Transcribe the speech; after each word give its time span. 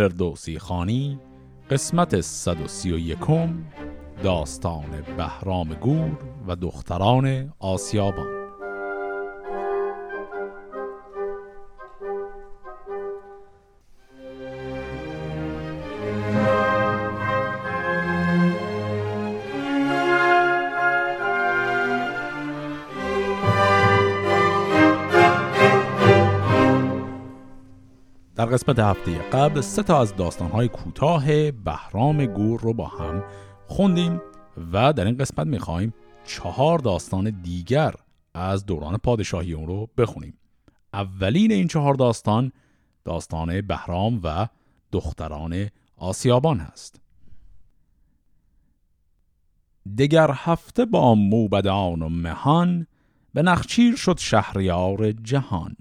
فردوسی 0.00 0.58
خانی 0.58 1.18
قسمت 1.70 2.20
131 2.20 3.18
داستان 4.22 4.84
بهرام 5.16 5.74
گور 5.74 6.18
و 6.48 6.56
دختران 6.56 7.52
آسیابان. 7.58 8.39
قسمت 28.50 28.78
هفته 28.78 29.18
قبل 29.18 29.60
سه 29.60 29.82
تا 29.82 30.00
از 30.00 30.16
داستانهای 30.16 30.68
کوتاه 30.68 31.50
بهرام 31.50 32.26
گور 32.26 32.60
رو 32.60 32.72
با 32.74 32.86
هم 32.86 33.24
خوندیم 33.66 34.20
و 34.72 34.92
در 34.92 35.04
این 35.04 35.16
قسمت 35.16 35.46
می‌خوایم 35.46 35.94
چهار 36.24 36.78
داستان 36.78 37.30
دیگر 37.42 37.94
از 38.34 38.66
دوران 38.66 38.96
پادشاهی 38.96 39.52
اون 39.52 39.66
رو 39.66 39.88
بخونیم. 39.96 40.34
اولین 40.94 41.52
این 41.52 41.68
چهار 41.68 41.94
داستان 41.94 42.52
داستان 43.04 43.60
بهرام 43.60 44.20
و 44.24 44.48
دختران 44.92 45.68
آسیابان 45.96 46.58
هست. 46.58 47.00
دگر 49.98 50.30
هفته 50.34 50.84
با 50.84 51.14
موبدان 51.14 52.02
و 52.02 52.08
مهان 52.08 52.86
به 53.34 53.42
نخچیر 53.42 53.96
شد 53.96 54.18
شهریار 54.18 55.12
جهان. 55.12 55.76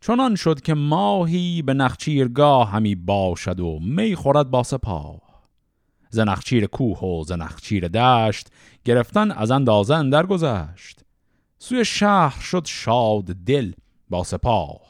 چنان 0.00 0.34
شد 0.34 0.60
که 0.60 0.74
ماهی 0.74 1.62
به 1.62 1.74
نخچیرگاه 1.74 2.70
همی 2.70 2.94
باشد 2.94 3.60
و 3.60 3.78
می 3.80 4.14
خورد 4.14 4.50
با 4.50 4.62
سپاه. 4.62 5.20
ز 6.10 6.18
نخچیر 6.18 6.66
کوه 6.66 6.98
و 6.98 7.24
ز 7.24 7.32
نخچیر 7.32 7.88
دشت 7.88 8.48
گرفتن 8.84 9.30
از 9.30 9.50
اندازه 9.50 9.94
اندر 9.94 10.26
گذشت 10.26 11.00
سوی 11.58 11.84
شهر 11.84 12.40
شد 12.40 12.66
شاد 12.66 13.24
دل 13.24 13.72
با 14.10 14.24
سپاه. 14.24 14.80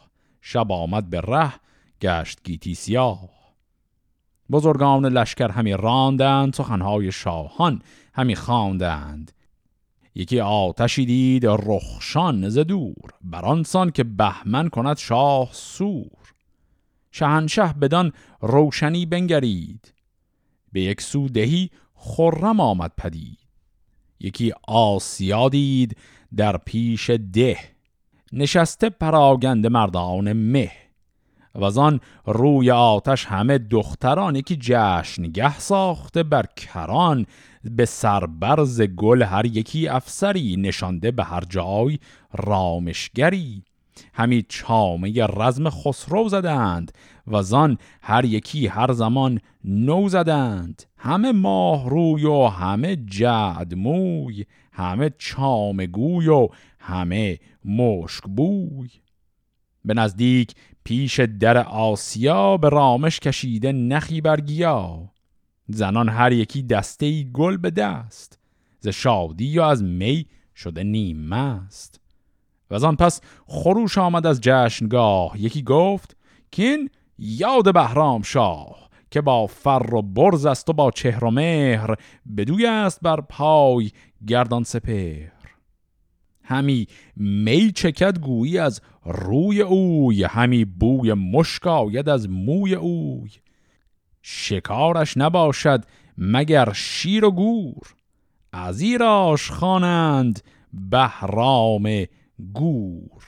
شب 0.41 0.73
آمد 0.73 1.11
به 1.11 1.21
ره 1.21 1.53
گشت 2.01 2.39
گیتی 2.45 2.75
سیاه. 2.75 3.29
بزرگان 4.51 5.07
لشکر 5.07 5.51
همی 5.51 5.73
راندند 5.73 6.55
سخنهای 6.55 7.13
شاهان 7.13 7.83
همی 8.15 8.37
خواندند. 8.37 9.33
یکی 10.15 10.41
آتشی 10.41 11.07
دید 11.07 11.47
رخشان 11.47 12.49
ز 12.49 12.59
دور 12.59 13.13
برانسان 13.23 13.91
که 13.91 14.05
بهمن 14.05 14.69
کند 14.69 14.97
شاه 14.97 15.49
سور. 15.53 16.35
شهنشه 17.11 17.73
بدان 17.73 18.13
روشنی 18.41 19.07
بنگرید 19.07 19.95
به 20.73 20.81
یک 20.81 21.01
سو 21.01 21.29
دهی 21.29 21.71
خرم 21.95 22.61
آمد 22.61 22.93
پدید. 22.97 23.39
یکی 24.21 24.53
آسیا 24.69 25.49
دید 25.49 25.97
در 26.37 26.57
پیش 26.57 27.11
ده 27.11 27.59
نشسته 28.33 28.91
پراگند 28.91 29.67
مردان 29.67 30.33
مه. 30.33 30.73
و 31.55 31.81
آن 31.81 32.01
روی 32.27 32.71
آتش 32.71 33.27
همه 33.27 33.59
دختران 33.59 34.37
یکی 34.37 34.57
جشنگه 34.61 35.59
ساخته 35.59 36.23
بر 36.23 36.47
کران. 36.57 37.27
به 37.65 37.85
سربرز 37.85 38.83
گل 38.83 39.23
هر 39.23 39.47
یکی 39.47 39.89
افسری 39.89 40.57
نشانده 40.57 41.11
به 41.11 41.25
هر 41.25 41.45
جای 41.49 41.99
رامشگری. 42.33 43.63
همی 44.15 44.45
چامه 44.49 45.27
رزم 45.27 45.71
خسرو 45.71 46.29
زدند 46.29 46.93
و 47.27 47.43
زان 47.43 47.79
هر 48.03 48.25
یکی 48.25 48.67
هر 48.67 48.93
زمان 48.93 49.41
نو 49.65 50.09
زدند. 50.09 50.83
همه 50.97 51.33
ماه 51.33 51.91
روی 51.91 52.25
و 52.25 52.47
همه 52.47 52.97
جعد 52.97 53.75
موی 53.75 54.45
همه 54.73 55.11
چام 55.19 55.87
گوی 55.87 56.29
و 56.29 56.49
همه 56.79 57.39
مشک 57.65 58.25
بوی. 58.25 58.91
به 59.85 59.95
نزدیک 59.95 60.55
پیش 60.85 61.21
در 61.21 61.59
آسیا 61.59 62.57
به 62.57 62.69
رامش 62.69 63.21
کشیده 63.21 63.73
نخی 63.73 64.21
برگیا 64.21 65.11
زنان 65.73 66.09
هر 66.09 66.33
یکی 66.33 66.63
دسته 66.63 67.07
ای 67.07 67.31
گل 67.33 67.57
به 67.57 67.71
دست. 67.71 68.39
ز 68.81 68.89
شادی 68.89 69.45
یا 69.45 69.71
از 69.71 69.83
می 69.83 70.27
شده 70.57 70.83
نیم 70.83 71.21
مست. 71.21 72.01
و 72.71 72.75
از 72.75 72.85
آن 72.85 72.97
پس 72.97 73.21
خروش 73.47 73.99
آمد 73.99 74.27
از 74.27 74.41
جشنگاه. 74.41 75.41
یکی 75.41 75.63
گفت 75.63 76.17
که 76.51 76.63
این 76.63 76.91
یاد 77.19 77.75
بهرام 77.75 78.23
شاه 78.23 78.91
که 79.11 79.21
با 79.21 79.47
فر 79.47 79.95
و 79.95 80.03
برز 80.03 80.47
است 80.47 80.69
و 80.69 80.73
با 80.73 80.91
چهر 80.91 81.25
و 81.25 81.31
مهر 81.31 81.95
بدوی 82.37 82.67
است 82.67 83.01
بر 83.03 83.21
پای 83.21 83.91
گردان 84.27 84.65
سپهر. 84.65 85.33
همی 86.45 86.87
می 87.17 87.73
چکد 87.73 88.19
گویی 88.19 88.59
از 88.59 88.81
روی 89.05 89.63
اوی 89.63 90.25
همی 90.25 90.65
بوی 90.65 91.13
مشک 91.13 91.67
آید 91.67 92.09
از 92.09 92.31
موی 92.31 92.75
اوی. 92.75 93.31
شکارش 94.23 95.17
نباشد 95.17 95.85
مگر 96.19 96.73
شیر 96.73 97.25
و 97.25 97.31
گور. 97.31 97.95
از 98.53 98.81
ایراش 98.81 99.51
خوانند 99.51 100.43
بهرام 100.73 102.05
گور. 102.55 103.23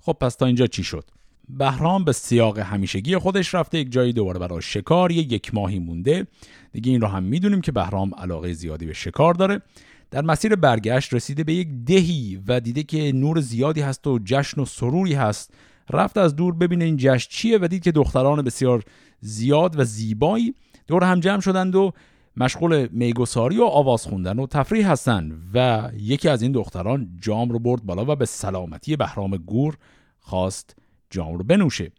خب 0.00 0.16
پس 0.20 0.34
تا 0.34 0.46
اینجا 0.46 0.66
چی 0.66 0.84
شد؟ 0.84 1.04
بهرام 1.48 2.04
به 2.04 2.12
سیاق 2.12 2.58
همیشگی 2.58 3.16
خودش 3.16 3.54
رفته 3.54 3.78
یک 3.78 3.92
جایی 3.92 4.12
دوباره 4.12 4.38
برای 4.38 4.62
شکار 4.62 5.12
یک 5.12 5.54
ماهی 5.54 5.78
مونده. 5.78 6.26
دیگه 6.72 6.92
این 6.92 7.00
رو 7.00 7.06
هم 7.08 7.22
می‌دونیم 7.22 7.60
که 7.60 7.72
بهرام 7.72 8.14
علاقه 8.14 8.52
زیادی 8.52 8.86
به 8.86 8.92
شکار 8.92 9.34
داره. 9.34 9.62
در 10.10 10.22
مسیر 10.22 10.56
برگشت 10.56 11.14
رسیده 11.14 11.44
به 11.44 11.54
یک 11.54 11.68
دهی 11.86 12.42
و 12.46 12.60
دیده 12.60 12.82
که 12.82 13.12
نور 13.12 13.40
زیادی 13.40 13.80
هست 13.80 14.06
و 14.06 14.18
جشن 14.24 14.60
و 14.60 14.64
سروری 14.64 15.14
هست. 15.14 15.54
رفت 15.90 16.18
از 16.18 16.36
دور 16.36 16.54
ببینه 16.54 16.84
این 16.84 16.96
جشن 16.96 17.28
چیه 17.30 17.58
و 17.58 17.68
دید 17.68 17.82
که 17.82 17.92
دختران 17.92 18.42
بسیار 18.42 18.82
زیاد 19.20 19.78
و 19.78 19.84
زیبایی 19.84 20.54
دور 20.86 21.04
هم 21.04 21.20
جمع 21.20 21.40
شدند 21.40 21.74
و 21.74 21.92
مشغول 22.36 22.88
میگساری 22.90 23.58
و 23.58 23.64
آواز 23.64 24.06
خوندن 24.06 24.38
و 24.38 24.46
تفریح 24.46 24.90
هستند 24.90 25.50
و 25.54 25.90
یکی 25.96 26.28
از 26.28 26.42
این 26.42 26.52
دختران 26.52 27.18
جام 27.20 27.48
رو 27.48 27.58
برد 27.58 27.82
بالا 27.82 28.04
و 28.12 28.16
به 28.16 28.24
سلامتی 28.24 28.96
بهرام 28.96 29.36
گور 29.36 29.76
خواست 30.18 30.76
جام 31.10 31.38
رو 31.38 31.44
بنوشه. 31.44 31.92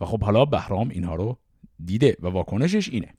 و 0.00 0.04
خب 0.04 0.22
حالا 0.22 0.44
بهرام 0.44 0.88
اینها 0.88 1.14
رو 1.14 1.38
دیده 1.84 2.16
و 2.22 2.26
واکنشش 2.26 2.88
اینه. 2.88 3.14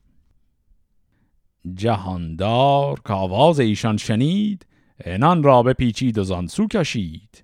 جهاندار 1.73 3.01
که 3.07 3.13
آواز 3.13 3.59
ایشان 3.59 3.97
شنید 3.97 4.65
انان 4.99 5.43
را 5.43 5.63
به 5.63 5.73
پیچید 5.73 6.17
و 6.17 6.23
زانسو 6.23 6.67
کشید. 6.67 7.43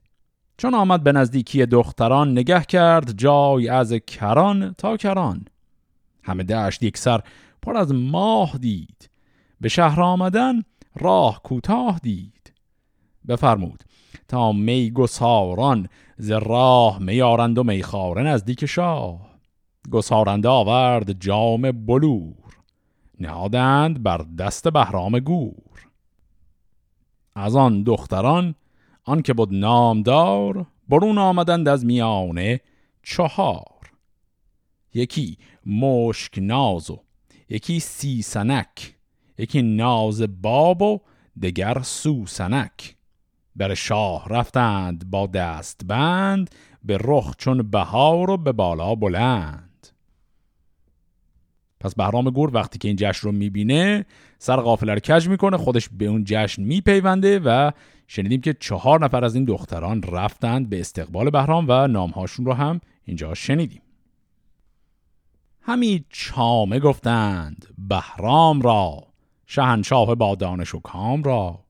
چون 0.58 0.74
آمد 0.74 1.04
به 1.04 1.12
نزدیکی 1.12 1.66
دختران 1.66 2.32
نگه 2.32 2.62
کرد 2.62 3.18
جای 3.18 3.70
از 3.70 3.94
کران 3.94 4.76
تا 4.78 4.98
کران. 4.98 5.46
همه 6.24 6.44
دشت 6.44 6.84
یک 6.84 6.98
سر 6.98 7.22
پر 7.62 7.78
از 7.78 7.94
ماه 7.94 8.58
دید. 8.58 9.10
به 9.62 9.70
شهر 9.70 10.02
آمدن 10.02 10.62
راه 10.96 11.44
کوتاه 11.44 12.00
دید. 12.04 12.54
بفرمود 13.28 13.84
تا 14.28 14.52
می 14.52 14.92
گساران 14.92 15.88
ز 16.18 16.32
راه 16.32 17.00
میارند 17.00 17.58
و 17.58 17.64
میخاره 17.64 18.24
نزدیک 18.24 18.66
شاه. 18.66 19.20
گسارنده 19.92 20.50
آورد 20.50 21.12
جام 21.12 21.72
بلور. 21.72 22.34
نهادند 23.20 24.04
بر 24.04 24.26
دست 24.38 24.68
بهرام 24.68 25.20
گور. 25.20 25.88
از 27.36 27.56
آن 27.56 27.84
دختران 27.84 28.56
آن 29.06 29.22
که 29.22 29.34
بود 29.34 29.54
نامدار 29.54 30.66
برون 30.90 31.18
آمدند 31.18 31.68
از 31.68 31.86
میانه 31.86 32.62
چهار. 33.04 33.92
یکی 34.94 35.38
مشک 35.66 36.34
ناز 36.38 36.92
و 36.92 37.00
یکی 37.50 37.80
سیسنک 37.80 38.96
یکی 39.38 39.62
ناز 39.62 40.42
باب 40.42 40.82
و 40.82 41.00
دگر 41.42 41.82
سوسنک. 41.82 42.96
بر 43.56 43.74
شاه 43.74 44.30
رفتند 44.30 45.10
با 45.10 45.28
دست 45.28 45.82
بند 45.86 46.56
به 46.84 46.98
رخ 47.02 47.36
چون 47.38 47.70
بهار 47.70 48.30
و 48.30 48.38
به 48.38 48.52
بالا 48.52 48.96
بلند. 48.96 49.88
پس 51.80 51.96
بهرام 51.96 52.30
گور 52.30 52.56
وقتی 52.56 52.80
که 52.80 52.88
این 52.88 52.98
جشن 53.00 53.28
رو 53.28 53.32
می‌بینه 53.32 54.06
سر 54.40 54.56
غافل 54.56 54.90
رو 54.90 55.00
کج 55.00 55.28
می‌کنه 55.28 55.58
خودش 55.58 55.90
به 55.90 56.06
اون 56.06 56.24
جشن 56.28 56.64
میپیونده 56.64 57.40
و 57.40 57.72
شنیدیم 58.08 58.42
که 58.42 58.54
چهار 58.60 59.06
نفر 59.06 59.26
از 59.26 59.36
این 59.36 59.46
دختران 59.46 60.04
رفتند 60.04 60.70
به 60.70 60.80
استقبال 60.80 61.30
بهرام 61.30 61.66
و 61.68 61.88
نامهاشون 61.88 62.46
رو 62.46 62.54
هم 62.54 62.82
اینجا 63.04 63.34
شنیدیم. 63.34 63.82
همی 65.62 66.06
چامه 66.10 66.80
گفتند 66.80 67.66
بهرام 67.78 68.62
را 68.62 69.04
شهنشاه 69.46 70.16
با 70.16 70.36
دانش 70.36 70.76
و 70.76 70.80
کام 70.80 71.24
را. 71.24 71.66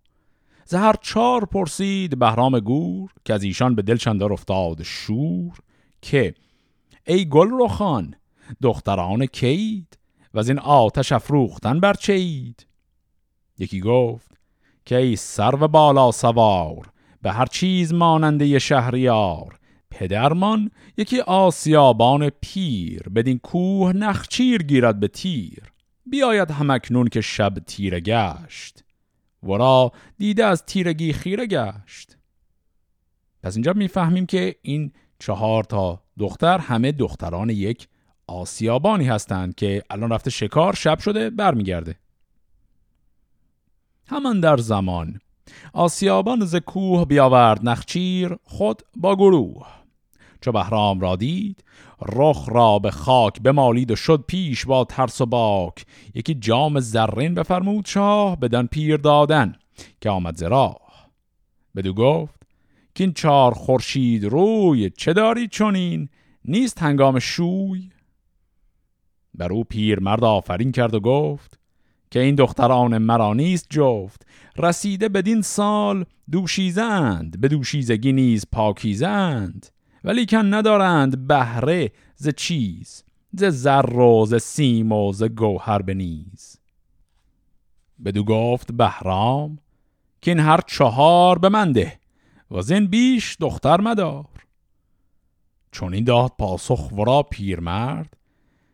زهر 0.65 0.95
چار 1.01 1.45
پرسید 1.45 2.19
بهرام 2.19 2.59
گور 2.59 3.11
که 3.25 3.33
از 3.33 3.43
ایشان 3.43 3.75
به 3.75 3.81
دل 3.81 3.97
چندار 3.97 4.33
افتاد 4.33 4.83
شور 4.83 5.57
که؟ 6.01 6.33
ای 7.07 7.29
گل 7.29 7.49
رخان 7.61 8.15
دختران 8.61 9.25
کید 9.25 9.97
و 10.33 10.39
از 10.39 10.49
این 10.49 10.59
آتش 10.59 11.11
افروختن 11.11 11.79
برچید 11.79 12.67
یکی 13.57 13.79
گفت 13.79 14.34
که 14.85 14.95
ای 14.95 15.15
سر 15.15 15.51
بالا 15.51 16.11
سوار 16.11 16.91
به 17.21 17.31
هر 17.31 17.45
چیز 17.45 17.93
ماننده 17.93 18.59
شهریار. 18.59 19.59
پدرمان 19.91 20.71
یکی 20.97 21.19
آسیابان 21.21 22.29
پیر 22.29 23.03
بدین 23.03 23.39
کوه 23.39 23.93
نخچیر 23.93 24.63
گیرد 24.63 24.99
به 24.99 25.07
تیر. 25.07 25.63
بیاید 26.05 26.51
همکنون 26.51 27.07
که 27.07 27.21
شب 27.21 27.53
تیره 27.67 27.99
گشت. 27.99 28.83
ورا 29.43 29.91
دیده 30.17 30.45
از 30.45 30.65
تیرگی 30.65 31.13
خیره 31.13 31.45
گشت. 31.45 32.17
پس 33.43 33.55
اینجا 33.55 33.73
می‌فهمیم 33.73 34.25
که 34.25 34.55
این 34.61 34.91
چهار 35.19 35.63
تا 35.63 36.03
دختر 36.19 36.57
همه 36.57 36.91
دختران 36.91 37.49
یک 37.49 37.87
آسیابانی 38.27 39.05
هستند 39.07 39.55
که 39.55 39.83
الان 39.89 40.09
رفته 40.09 40.29
شکار 40.29 40.75
شب 40.75 40.99
شده 40.99 41.29
برمیگرده. 41.29 41.95
همان 44.07 44.39
در 44.39 44.57
زمان. 44.57 45.19
آسیابان 45.73 46.45
ز 46.45 46.55
کوه 46.55 47.05
بیاورد 47.05 47.69
نخچیر 47.69 48.35
خود 48.43 48.81
با 48.95 49.15
گروه. 49.15 49.67
چو 50.41 50.51
بهرام 50.51 50.99
را 50.99 51.15
دید 51.15 51.63
رخ 52.01 52.49
را 52.49 52.79
به 52.79 52.91
خاک 52.91 53.41
بمالید 53.41 53.91
و 53.91 53.95
شد 53.95 54.23
پیش 54.27 54.65
با 54.65 54.83
ترس 54.85 55.21
و 55.21 55.25
باک. 55.25 55.85
یکی 56.13 56.35
جام 56.35 56.79
زرین 56.79 57.33
بفرمود 57.33 57.85
شاه 57.85 58.39
بدن 58.39 58.65
پیر 58.65 58.97
دادن 58.97 59.55
که 60.01 60.09
آمد 60.09 60.37
زراه 60.37 60.85
بدو 61.75 61.93
گفت 61.93 62.43
که 62.95 63.03
این 63.03 63.13
چار 63.13 63.53
خورشید 63.53 64.23
روی 64.23 64.89
چه 64.89 65.13
داری 65.13 65.47
چونین 65.47 66.09
نیست 66.45 66.81
هنگام 66.81 67.19
شوی؟ 67.19 67.89
بر 69.33 69.53
او 69.53 69.63
پیر 69.63 69.99
مرد 69.99 70.23
آفرین 70.23 70.71
کرد 70.71 70.95
و 70.95 70.99
گفت 70.99 71.59
این 72.19 72.35
دختران 72.35 72.97
مرا 72.97 73.33
نیست 73.33 73.67
جفت. 73.69 74.27
رسیده 74.57 75.09
بدین 75.09 75.41
سال 75.41 76.05
دوشیزند 76.31 77.41
به 77.41 77.47
دوشیزگی 77.47 78.13
نیز 78.13 78.45
پاکیزند. 78.51 79.67
ولی 80.03 80.25
کن 80.25 80.53
ندارند 80.53 81.27
بهره 81.27 81.91
ز 82.15 82.29
چیز 82.29 83.03
ز 83.33 83.43
زر 83.43 83.99
و 83.99 84.25
ز 84.25 84.35
سیم 84.35 84.91
و 84.91 85.13
ز 85.13 85.23
گوهر 85.23 85.81
بنیز 85.81 86.59
بدو 88.05 88.23
گفت 88.23 88.71
بهرام 88.71 89.59
که 90.21 90.31
این 90.31 90.39
هر 90.39 90.59
چهار 90.67 91.39
به 91.39 91.49
من 91.49 91.71
ده 91.71 91.99
و 92.51 92.61
زین 92.61 92.87
بیش 92.87 93.37
دختر 93.39 93.81
مدار. 93.81 94.25
چون 95.71 95.93
این 95.93 96.03
داد 96.03 96.31
پاسخ 96.39 96.91
ورا 96.91 97.23
پیرمرد 97.23 98.17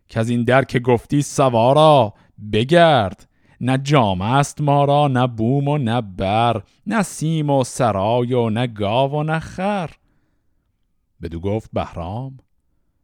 که 0.07 0.19
از 0.19 0.29
این 0.29 0.43
در 0.43 0.63
که 0.63 0.79
گفتی 0.79 1.21
سوارا 1.21 2.13
بگرد. 2.53 3.29
نه 3.61 3.77
جام 3.77 4.21
است 4.21 4.61
ما 4.61 4.85
را 4.85 5.07
نه 5.07 5.27
بوم 5.27 5.67
و 5.67 5.77
نه 5.77 6.01
بر 6.01 6.63
نه 6.87 7.03
سیم 7.03 7.49
و 7.49 7.63
سرای 7.63 8.33
و 8.33 8.49
نه 8.49 8.67
گاو 8.67 9.11
و 9.11 9.23
نه 9.23 9.39
خر. 9.39 9.91
بدو 11.21 11.39
گفت 11.39 11.69
بهرام 11.73 12.37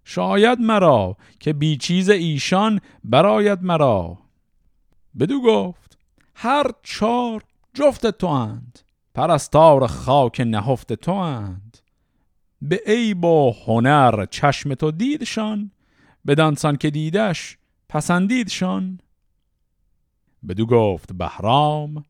شاید 0.04 0.60
مرا 0.60 1.18
که 1.40 1.54
بی 1.54 1.78
چیز 1.78 2.10
ایشان 2.10 2.80
براید 3.04 3.64
مرا. 3.64 4.18
بدو 5.20 5.42
گفت 5.42 5.98
هر 6.36 6.72
چار 6.84 7.44
جفت 7.74 8.08
تو 8.08 8.28
اند 8.28 8.80
پرستار 9.14 9.88
خاک 9.88 10.42
نهفت 10.46 10.94
تو 10.94 11.12
اند. 11.12 11.78
به 12.62 12.82
عیب 12.86 13.26
و 13.26 13.54
هنر 13.66 14.26
چشم 14.26 14.74
تو 14.74 14.92
دیدشان 14.92 15.72
بدانسان 16.28 16.76
که 16.76 16.90
دیدش 16.90 17.58
پسندیدشان. 17.90 19.00
بدو 20.48 20.66
گفت 20.66 21.14
بهرام 21.14 22.04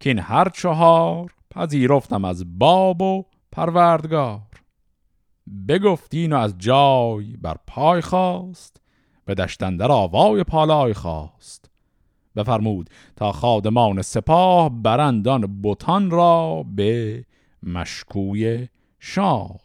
که 0.00 0.10
این 0.10 0.18
هر 0.18 0.48
چهار 0.48 1.34
پذیرفتم 1.50 2.24
از 2.24 2.58
باب 2.58 3.02
و 3.02 3.24
پروردگار. 3.52 4.40
بگفتین 5.68 6.32
و 6.32 6.36
از 6.36 6.58
جای 6.58 7.36
بر 7.36 7.56
پای 7.66 8.00
خواست 8.00 8.80
به 9.24 9.34
دشتندر 9.34 9.92
آوای 9.92 10.44
پالای 10.44 10.94
خواست. 10.94 11.70
بفرمود 12.36 12.90
تا 13.16 13.32
خادمان 13.32 14.02
سپاه 14.02 14.70
برندان 14.82 15.60
بتان 15.62 16.10
را 16.10 16.64
به 16.74 17.24
مشکوی 17.62 18.68
شاه. 18.98 19.60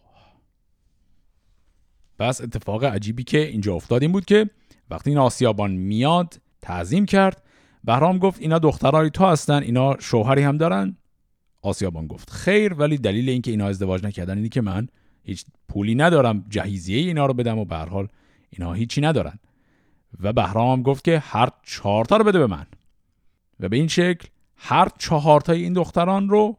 پس 2.19 2.41
اتفاق 2.41 2.83
عجیبی 2.83 3.23
که 3.23 3.37
اینجا 3.37 3.73
افتاد 3.73 4.01
این 4.01 4.11
بود 4.11 4.25
که 4.25 4.49
وقتی 4.89 5.09
این 5.09 5.19
آسیابان 5.19 5.71
میاد 5.71 6.41
تعظیم 6.61 7.05
کرد 7.05 7.43
بهرام 7.83 8.17
گفت 8.17 8.41
اینا 8.41 8.59
دخترای 8.59 9.09
تو 9.09 9.25
هستن 9.25 9.63
اینا 9.63 9.99
شوهری 9.99 10.41
هم 10.43 10.57
دارن. 10.57 10.97
آسیابان 11.61 12.07
گفت 12.07 12.29
خیر 12.29 12.73
ولی 12.73 12.97
دلیل 12.97 13.29
اینکه 13.29 13.51
اینا 13.51 13.67
ازدواج 13.67 14.05
نکردن 14.05 14.37
اینی 14.37 14.49
که 14.49 14.61
من 14.61 14.87
هیچ 15.23 15.45
پولی 15.69 15.95
ندارم 15.95 16.45
جهیزیه 16.49 16.97
اینا 16.97 17.25
رو 17.25 17.33
بدم 17.33 17.57
و 17.57 17.65
به 17.65 17.75
حال 17.75 18.07
اینا 18.49 18.73
هیچی 18.73 19.01
ندارن. 19.01 19.39
و 20.21 20.33
بهرام 20.33 20.81
گفت 20.81 21.03
که 21.03 21.19
هر 21.19 21.49
چهار 21.63 22.05
تا 22.05 22.17
رو 22.17 22.23
بده 22.23 22.39
به 22.39 22.47
من. 22.47 22.65
و 23.59 23.69
به 23.69 23.75
این 23.77 23.87
شکل 23.87 24.27
هر 24.55 24.87
چهار 24.97 25.41
تای 25.41 25.63
این 25.63 25.73
دختران 25.73 26.29
رو 26.29 26.57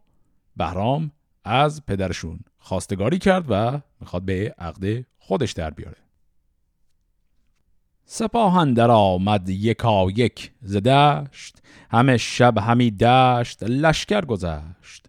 بهرام 0.56 1.11
از 1.44 1.87
پدرشون 1.87 2.41
خواستگاری 2.59 3.19
کرد 3.19 3.44
و 3.49 3.81
می‌خواد 4.00 4.23
به 4.23 4.55
عقد 4.59 5.05
خودش 5.19 5.53
در 5.53 5.71
بیاره. 5.71 5.97
سپاهن 8.06 8.72
در 8.72 8.90
آمد 8.90 9.48
یکا 9.48 10.06
یک 10.16 10.52
زدشت 10.62 11.62
همه 11.90 12.16
شب 12.16 12.58
همی 12.58 12.90
دشت 12.90 13.62
لشکر 13.62 14.24
گذشت. 14.24 15.06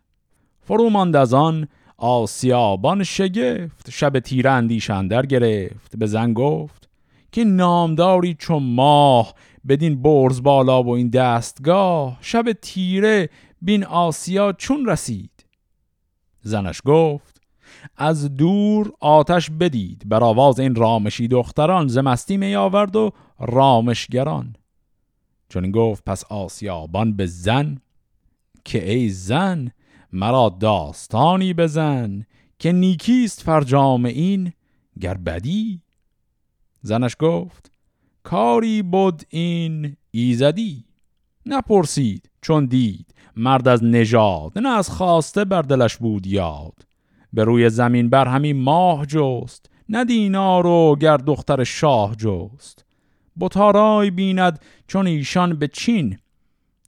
فرو 0.62 0.90
ماند 0.90 1.16
از 1.16 1.34
آن 1.34 1.68
آسیابان 1.98 3.04
شگفت 3.04 3.90
شب 3.90 4.20
تیره 4.20 4.52
اندیش 4.52 4.90
اندر 4.90 5.26
گرفت. 5.26 5.98
به 5.98 6.06
زن 6.06 6.34
گفت 6.34 6.90
که 7.32 7.44
نامداری 7.44 8.34
چون 8.34 8.64
ماه 8.64 9.34
بدین 9.68 10.02
برز 10.02 10.44
بالا 10.44 10.84
و 10.84 10.90
این 10.90 11.10
دستگاه. 11.10 12.18
شب 12.22 12.54
تیره 12.62 13.30
بین 13.62 13.84
آسیا 13.84 14.54
چون 14.54 14.86
رسید؟ 14.90 15.46
زنش 16.42 16.82
گفت 16.86 17.35
از 17.98 18.36
دور 18.36 18.92
آتش 19.00 19.50
بدید. 19.50 20.04
بر 20.10 20.24
آواز 20.24 20.60
این 20.60 20.76
رامشی 20.76 21.28
دختران 21.28 21.88
زمستی 21.88 22.38
می 22.38 22.56
آورد 22.56 22.96
و 22.96 23.12
رامشگران. 23.40 24.56
چون 25.50 25.72
گفت 25.72 26.04
پس 26.06 26.24
آسیابان 26.24 27.16
به 27.16 27.26
زن 27.26 27.78
که 28.66 28.92
ای 28.92 29.10
زن 29.10 29.72
مرا 30.14 30.58
داستانی 30.60 31.54
بزن 31.54 32.26
که 32.60 32.72
نیکیست 32.72 33.42
فرجام 33.42 34.06
این 34.06 34.54
گر 35.02 35.18
بدی. 35.18 35.82
زنش 36.82 37.16
گفت 37.20 37.72
کاری 38.24 38.82
بود 38.82 39.24
این 39.30 39.98
ایزدی. 40.12 40.86
نپرسید 41.46 42.30
چون 42.42 42.66
دید 42.66 43.16
مرد 43.36 43.68
از 43.68 43.84
نژاد 43.84 44.60
نه 44.60 44.70
از 44.70 44.90
خواسته 44.90 45.46
بر 45.46 45.62
دلش 45.62 45.98
بود 45.98 46.28
یاد. 46.28 46.86
به 47.36 47.44
روی 47.44 47.70
زمین 47.70 48.10
بر 48.10 48.28
همین 48.28 48.62
ماه 48.62 49.06
جست 49.06 49.70
نه 49.90 50.06
دینارو 50.06 50.96
گر 50.96 51.18
دختر 51.18 51.64
شاه 51.64 52.16
جست. 52.16 52.86
بطارای 53.40 54.12
بیند 54.12 54.60
چون 54.88 55.08
ایشان 55.08 55.56
به 55.60 55.68
چین 55.68 56.18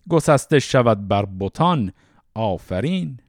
گسسته 0.10 0.60
شود 0.60 1.08
بر 1.08 1.26
بتان 1.40 1.92
آفرین. 2.36 3.20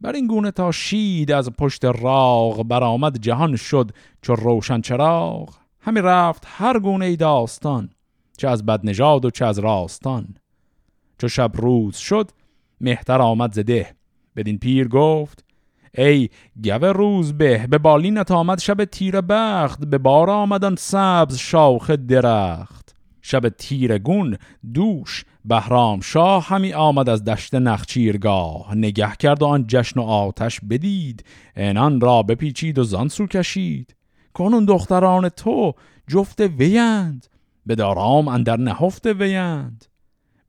بر 0.00 0.12
این 0.12 0.26
گونه 0.26 0.50
تا 0.50 0.72
شید 0.72 1.32
از 1.32 1.50
پشت 1.50 1.84
راغ 1.84 2.64
برآمد 2.68 3.18
جهان 3.18 3.56
شد 3.56 3.90
چو 4.22 4.34
روشن 4.34 4.80
چراغ. 4.80 5.54
همی 5.80 6.00
رفت 6.00 6.42
هر 6.46 6.78
گونه 6.78 7.04
ای 7.04 7.16
داستان 7.16 7.90
چه 8.36 8.48
از 8.48 8.66
بدنژاد 8.66 9.24
و 9.24 9.30
چه 9.30 9.46
از 9.46 9.58
راستان. 9.58 10.36
چو 11.18 11.28
شب 11.28 11.50
روز 11.54 11.96
شد 11.96 12.30
مهتر 12.80 13.22
آمد 13.22 13.52
زده 13.52 13.94
بدین 14.36 14.58
پیر 14.58 14.88
گفت 14.88 15.44
ای 15.98 16.28
گوه 16.64 16.88
روز 16.88 17.32
به 17.32 17.66
به 17.66 17.78
بالینت 17.78 18.30
آمد 18.30 18.60
شب 18.60 18.84
تیر 18.84 19.20
بخت 19.20 19.84
به 19.84 19.98
بار 19.98 20.30
آمدن 20.30 20.74
سبز 20.74 21.36
شاخ 21.36 21.90
درخت. 21.90 22.96
شب 23.22 23.48
تیرگون 23.48 24.36
دوش 24.74 25.24
بهرام 25.44 26.00
شاه 26.00 26.46
همی 26.46 26.72
آمد 26.72 27.08
از 27.08 27.24
دشت 27.24 27.54
نخچیرگاه. 27.54 28.74
نگه 28.74 29.12
کرد 29.18 29.42
و 29.42 29.46
آن 29.46 29.64
جشن 29.68 30.00
و 30.00 30.02
آتش 30.02 30.60
بدید 30.70 31.24
انان 31.56 32.00
را 32.00 32.22
بپیچید 32.22 32.78
و 32.78 32.84
زانسو 32.84 33.26
کشید. 33.26 33.96
کنون 34.34 34.64
دختران 34.64 35.28
تو 35.28 35.72
جفت 36.08 36.40
ویند 36.40 37.26
به 37.66 37.74
دارام 37.74 38.28
اندر 38.28 38.56
نهفته 38.56 39.12
ویند 39.12 39.84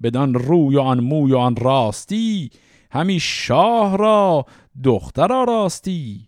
بدان 0.03 0.33
روی 0.33 0.75
و 0.75 0.79
آن 0.79 0.99
موی 0.99 1.31
و 1.31 1.37
آن 1.37 1.55
راستی 1.55 2.49
همی 2.95 3.19
شاه 3.19 3.97
را 3.97 4.45
دختر 4.83 5.45
راستی 5.45 6.27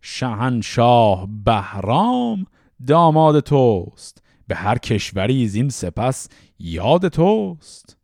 شهنشاه 0.00 1.28
بهرام 1.44 2.46
داماد 2.86 3.40
توست. 3.40 4.22
به 4.46 4.54
هر 4.54 4.78
کشوری 4.78 5.48
زین 5.48 5.68
سپس 5.68 6.28
یاد 6.58 7.08
توست. 7.08 7.96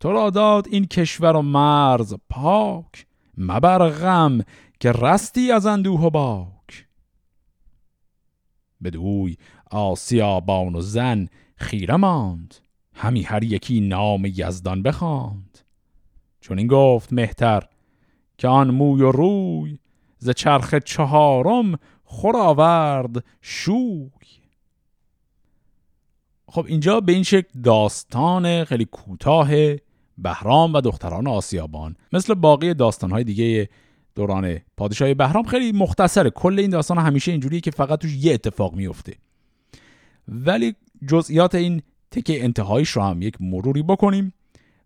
تو 0.00 0.12
را 0.12 0.30
داد 0.30 0.68
این 0.70 0.86
کشور 0.86 1.36
و 1.36 1.42
مرز 1.42 2.14
پاک 2.30 3.06
مبر 3.38 3.88
غم 3.88 4.40
که 4.80 4.92
رستی 4.92 5.52
از 5.52 5.66
اندوه 5.66 6.00
و 6.00 6.10
باک. 6.10 6.86
بدوی 8.84 9.36
آسیابان 9.70 10.74
و 10.74 10.80
زن 10.80 11.28
خیره 11.56 11.96
ماند 11.96 12.54
همی 12.94 13.22
هر 13.22 13.44
یکی 13.44 13.80
نام 13.80 14.24
یزدان 14.26 14.82
بخواند. 14.82 15.51
چون 16.42 16.58
این 16.58 16.66
گفت 16.66 17.12
مهتر 17.12 17.62
که 18.38 18.48
آن 18.48 18.70
موی 18.70 19.02
و 19.02 19.12
روی 19.12 19.78
ز 20.18 20.30
چرخ 20.30 20.74
چهارم 20.74 21.78
خور 22.04 22.36
آورد 22.36 23.24
شوی. 23.40 24.10
خب 26.48 26.64
اینجا 26.68 27.00
به 27.00 27.12
این 27.12 27.22
شکل 27.22 27.60
داستان 27.60 28.64
خیلی 28.64 28.84
کوتاه 28.84 29.48
بهرام 30.18 30.74
و 30.74 30.80
دختران 30.80 31.26
آسیابان 31.26 31.96
مثل 32.12 32.34
باقی 32.34 32.74
داستانهای 32.74 33.24
دیگه 33.24 33.68
دوران 34.14 34.58
پادشاهی 34.76 35.14
بهرام 35.14 35.44
خیلی 35.44 35.72
مختصره. 35.72 36.30
کل 36.30 36.58
این 36.58 36.70
داستان 36.70 36.98
همیشه 36.98 37.32
اینجوریه 37.32 37.60
که 37.60 37.70
فقط 37.70 37.98
توش 37.98 38.16
یه 38.16 38.34
اتفاق 38.34 38.74
میفته 38.74 39.16
ولی 40.28 40.74
جزئیات 41.08 41.54
این 41.54 41.82
تکه 42.10 42.44
انتهاییش 42.44 42.90
رو 42.90 43.02
هم 43.02 43.22
یک 43.22 43.36
مروری 43.40 43.82
بکنیم. 43.82 44.32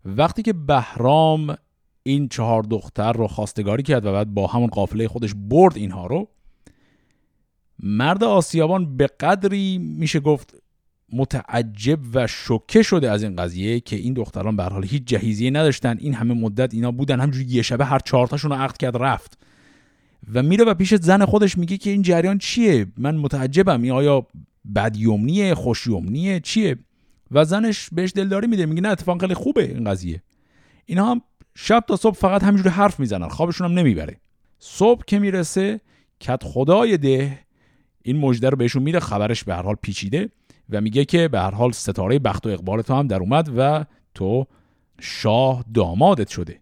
وقتی 0.07 0.41
که 0.41 0.53
بهرام 0.53 1.57
این 2.03 2.27
چهار 2.27 2.63
دختر 2.63 3.13
رو 3.13 3.27
خواستگاری 3.27 3.83
کرد 3.83 4.05
و 4.05 4.11
بعد 4.11 4.33
با 4.33 4.47
همون 4.47 4.67
قافله 4.67 5.07
خودش 5.07 5.31
برد 5.35 5.77
اینها 5.77 6.07
رو 6.07 6.27
مرد 7.79 8.23
آسیابان 8.23 8.97
به 8.97 9.07
قدری 9.07 9.77
میشه 9.77 10.19
گفت 10.19 10.55
متعجب 11.13 11.99
و 12.13 12.27
شوکه 12.27 12.83
شده 12.83 13.11
از 13.11 13.23
این 13.23 13.35
قضیه 13.35 13.79
که 13.79 13.95
این 13.95 14.13
دختران 14.13 14.55
به 14.55 14.63
حال 14.63 14.85
هیچ 14.85 15.03
جهیزیه 15.03 15.51
نداشتن. 15.51 15.97
این 15.99 16.13
همه 16.13 16.33
مدت 16.33 16.73
اینا 16.73 16.91
بودن 16.91 17.19
همجوری 17.19 17.45
یه 17.45 17.61
شبه 17.61 17.85
هر 17.85 17.99
چهارتاشون 17.99 18.51
رو 18.51 18.57
عقد 18.57 18.77
کرد 18.77 18.97
رفت. 18.97 19.37
و 20.33 20.43
میره 20.43 20.65
و 20.65 20.73
پیش 20.73 20.95
زن 20.95 21.25
خودش 21.25 21.57
میگه 21.57 21.77
که 21.77 21.89
این 21.89 22.01
جریان 22.01 22.37
چیه؟ 22.37 22.87
من 22.97 23.15
متعجبم. 23.15 23.81
این 23.81 23.91
آیا 23.91 24.27
بدیومنیه 24.75 25.55
خوشیومنیه؟ 25.55 26.39
چیه؟ 26.39 26.77
و 27.31 27.45
زنش 27.45 27.89
بهش 27.91 28.11
دلداری 28.11 28.47
میده 28.47 28.65
میگه 28.65 28.81
نه 28.81 28.89
اتفاقا 28.89 29.19
خیلی 29.19 29.33
خوبه 29.33 29.63
این 29.63 29.91
قضیه. 29.91 30.23
اینا 30.85 31.05
هم 31.05 31.21
شب 31.55 31.83
تا 31.87 31.95
صبح 31.95 32.15
فقط 32.15 32.43
همینجوری 32.43 32.69
حرف 32.69 32.99
می‌زنن 32.99 33.27
خوابشون 33.27 33.67
هم 33.71 33.79
نمی‌بره. 33.79 34.19
صبح 34.59 35.03
که 35.07 35.19
می‌رسه 35.19 35.81
کت 36.19 36.43
خدای 36.43 36.97
ده 36.97 37.39
این 38.01 38.17
مژده 38.17 38.49
رو 38.49 38.57
بهشون 38.57 38.83
میده 38.83 38.99
خبرش 38.99 39.43
به 39.43 39.55
هر 39.55 39.61
حال 39.61 39.75
پیچیده 39.81 40.29
و 40.69 40.81
میگه 40.81 41.05
که 41.05 41.27
به 41.27 41.39
هر 41.39 41.51
حال 41.51 41.71
ستاره 41.71 42.19
بخت 42.19 42.45
و 42.45 42.49
اقبال 42.49 42.81
تو 42.81 42.93
هم 42.93 43.07
در 43.07 43.19
اومد 43.19 43.51
و 43.57 43.85
تو 44.13 44.47
شاه 44.99 45.65
دامادت 45.73 46.27
شده. 46.27 46.59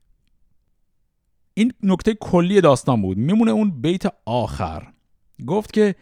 این 1.54 1.74
نکته 1.84 2.14
کلی 2.14 2.62
داستان 2.62 3.02
بود. 3.02 3.18
میمونه 3.18 3.52
اون 3.52 3.82
بیت 3.82 4.04
آخر. 4.26 4.88
گفت 5.48 5.74
که 5.74 5.96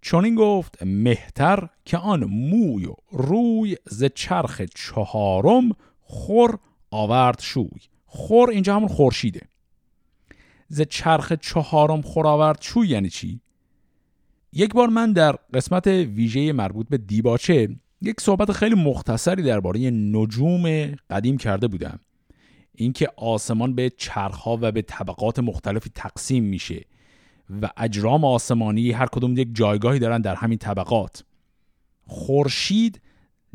چون 0.00 0.24
این 0.24 0.34
گفت 0.34 0.82
مهتر 0.82 1.68
که 1.84 1.98
آن 1.98 2.24
موی 2.24 2.86
و 2.86 2.94
روی 3.12 3.76
ز 3.86 4.04
چرخ 4.04 4.62
چهارم 4.62 5.70
خور 6.00 6.58
آورد 6.90 7.40
شوی. 7.40 7.80
خور 8.06 8.50
اینجا 8.50 8.76
همون 8.76 8.88
خورشیده. 8.88 9.40
ز 10.68 10.82
چرخ 10.82 11.32
چهارم 11.32 12.02
خور 12.02 12.26
آورد 12.26 12.62
شوی 12.62 12.88
یعنی 12.88 13.10
چی؟ 13.10 13.40
یک 14.52 14.74
بار 14.74 14.88
من 14.88 15.12
در 15.12 15.32
قسمت 15.32 15.86
ویژه 15.86 16.52
مربوط 16.52 16.88
به 16.88 16.98
دیباچه 16.98 17.68
یک 18.02 18.20
صحبت 18.20 18.52
خیلی 18.52 18.74
مختصری 18.74 19.42
درباره 19.42 19.90
نجوم 19.90 20.94
قدیم 21.10 21.36
کرده 21.36 21.68
بودم. 21.68 22.00
اینکه 22.74 23.08
آسمان 23.16 23.74
به 23.74 23.90
چرخها 23.96 24.58
و 24.60 24.72
به 24.72 24.82
طبقات 24.82 25.38
مختلفی 25.38 25.90
تقسیم 25.94 26.44
میشه. 26.44 26.84
و 27.62 27.70
اجرام 27.76 28.24
آسمانی 28.24 28.90
هر 28.90 29.06
کدوم 29.06 29.38
یک 29.38 29.48
جایگاهی 29.52 29.98
دارن 29.98 30.20
در 30.20 30.34
همین 30.34 30.58
طبقات. 30.58 31.24
خورشید 32.06 33.00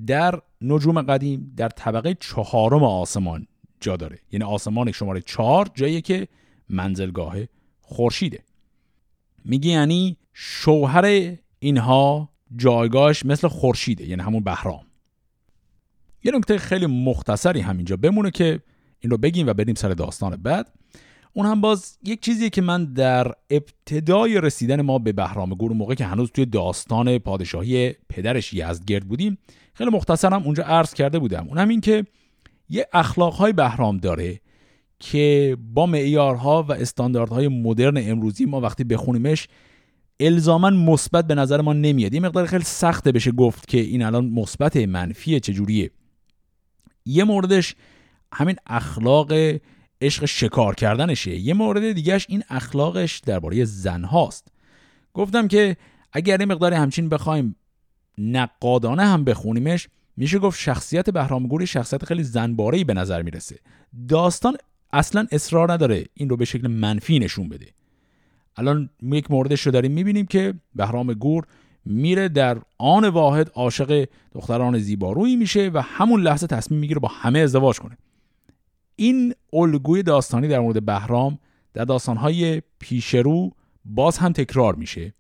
در 0.06 0.42
نجوم 0.62 1.02
قدیم 1.02 1.54
در 1.58 1.70
طبقه 1.70 2.18
چهارم 2.20 2.84
آسمان 2.84 3.48
جا 3.80 3.98
داره. 3.98 4.20
یعنی 4.32 4.46
آسمان 4.46 4.92
شماره 4.92 5.22
چهار 5.22 5.70
جایی 5.74 6.02
که 6.02 6.28
منزلگاه 6.70 7.36
خورشیده. 7.82 8.44
میگه 9.46 9.70
یعنی 9.70 10.18
شوهر 10.34 11.36
اینها 11.60 12.30
جایگاهش 12.56 13.26
مثل 13.26 13.48
خورشیده 13.48 14.06
یعنی 14.06 14.22
همون 14.22 14.44
بهرام. 14.44 14.86
یه 16.24 16.32
نکته 16.32 16.58
خیلی 16.58 16.86
مختصری 16.86 17.60
همینجا 17.62 17.98
بمونه 17.98 18.32
که 18.32 18.60
این 19.00 19.12
رو 19.12 19.18
بگیم 19.18 19.48
و 19.48 19.54
بریم 19.54 19.76
سر 19.76 19.90
داستان 19.90 20.36
بعد. 20.36 20.72
اون 21.38 21.46
هم 21.46 21.62
باز 21.62 21.98
یک 22.04 22.22
چیزیه 22.22 22.50
که 22.50 22.62
من 22.62 22.86
در 22.86 23.32
ابتدای 23.50 24.42
رسیدن 24.42 24.82
ما 24.82 25.00
به 25.00 25.12
بهرام 25.12 25.50
گور 25.50 25.72
موقع 25.72 25.94
که 25.96 26.06
هنوز 26.06 26.32
توی 26.32 26.46
داستان 26.46 27.18
پادشاهی 27.18 27.94
پدرش 28.10 28.54
یزدگرد 28.54 29.08
بودیم 29.08 29.38
خیلی 29.74 29.90
مختصرم 29.90 30.44
اونجا 30.44 30.64
عرض 30.64 30.94
کرده 30.94 31.20
بودم. 31.20 31.48
اون 31.48 31.58
هم 31.58 31.68
این 31.68 31.82
که 31.82 32.06
یه 32.70 32.88
اخلاقهای 32.94 33.54
بهرام 33.54 33.98
داره 33.98 34.40
که 35.00 35.58
با 35.74 35.86
معیارها 35.86 36.64
و 36.64 36.72
استانداردهای 36.72 37.48
مدرن 37.48 37.98
امروزی 37.98 38.46
ما 38.46 38.62
وقتی 38.62 38.84
بخونیمش 38.84 39.48
الزاما 40.20 40.70
مثبت 40.70 41.28
به 41.28 41.36
نظر 41.36 41.62
ما 41.62 41.74
نمیاد. 41.74 42.14
یه 42.14 42.20
مقدار 42.20 42.46
خیلی 42.46 42.64
سخته 42.64 43.12
بشه 43.12 43.32
گفت 43.32 43.68
که 43.68 43.78
این 43.78 44.04
الان 44.04 44.26
مثبت 44.26 44.78
منفیه 44.78 45.40
چجوریه. 45.40 45.92
یه 47.06 47.24
موردش 47.24 47.76
همین 48.34 48.56
اخلاق 48.68 49.32
عشق 50.02 50.26
شکار 50.26 50.76
کردنشه. 50.76 51.36
یه 51.36 51.54
مورد 51.54 51.92
دیگهش 51.92 52.26
این 52.30 52.44
اخلاقش 52.50 53.20
درباره 53.20 53.66
زن 53.66 54.04
هاست. 54.04 54.48
گفتم 55.14 55.48
که 55.48 55.78
اگر 56.14 56.40
یه 56.40 56.46
مقدار 56.46 56.74
همچین 56.74 57.10
بخوایم 57.10 57.56
نقادانه 58.18 59.04
هم 59.04 59.24
بخونیمش 59.24 59.88
میشه 60.18 60.40
گفت 60.40 60.60
شخصیت 60.60 61.10
بهرام 61.10 61.48
گوری 61.48 61.68
شخصیت 61.68 62.06
خیلی 62.06 62.24
زنبارهی 62.24 62.84
به 62.84 62.94
نظر 62.94 63.22
می‌رسه. 63.22 63.60
داستان 64.08 64.58
اصلا 64.94 65.28
اصرار 65.32 65.74
نداره 65.74 66.06
این 66.14 66.30
رو 66.30 66.38
به 66.38 66.46
شکل 66.46 66.68
منفی 66.68 67.20
نشون 67.20 67.50
بده. 67.50 67.68
الان 68.58 68.90
یک 69.02 69.32
موردش 69.32 69.62
رو 69.62 69.72
داریم 69.72 69.92
می‌بینیم 69.92 70.26
که 70.26 70.54
بهرام 70.76 71.14
گور 71.14 71.46
میره 71.86 72.30
در 72.30 72.58
آن 72.78 73.10
واحد 73.10 73.52
عاشق 73.54 74.08
دختران 74.34 74.80
زیبارویی 74.80 75.36
میشه 75.36 75.72
و 75.74 75.82
همون 75.82 76.22
لحظه 76.22 76.48
تصمیم 76.48 76.80
می‌گیره 76.80 77.00
با 77.00 77.08
همه 77.08 77.40
ازدواج 77.40 77.80
کنه. 77.80 77.98
این 78.96 79.34
الگوی 79.54 80.04
داستانی 80.04 80.48
در 80.48 80.60
مورد 80.60 80.86
بهرام 80.86 81.40
در 81.74 81.86
داستانهای 81.86 82.62
پیشرو 82.80 83.52
باز 83.86 84.18
هم 84.18 84.32
تکرار 84.32 84.76
میشه 84.76 85.14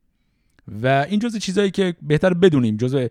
و 0.82 1.05
این 1.10 1.20
جزء 1.20 1.39
چیزهایی 1.39 1.72
که 1.72 1.96
بهتر 2.01 2.34
بدونیم 2.34 2.77
جزء 2.77 3.08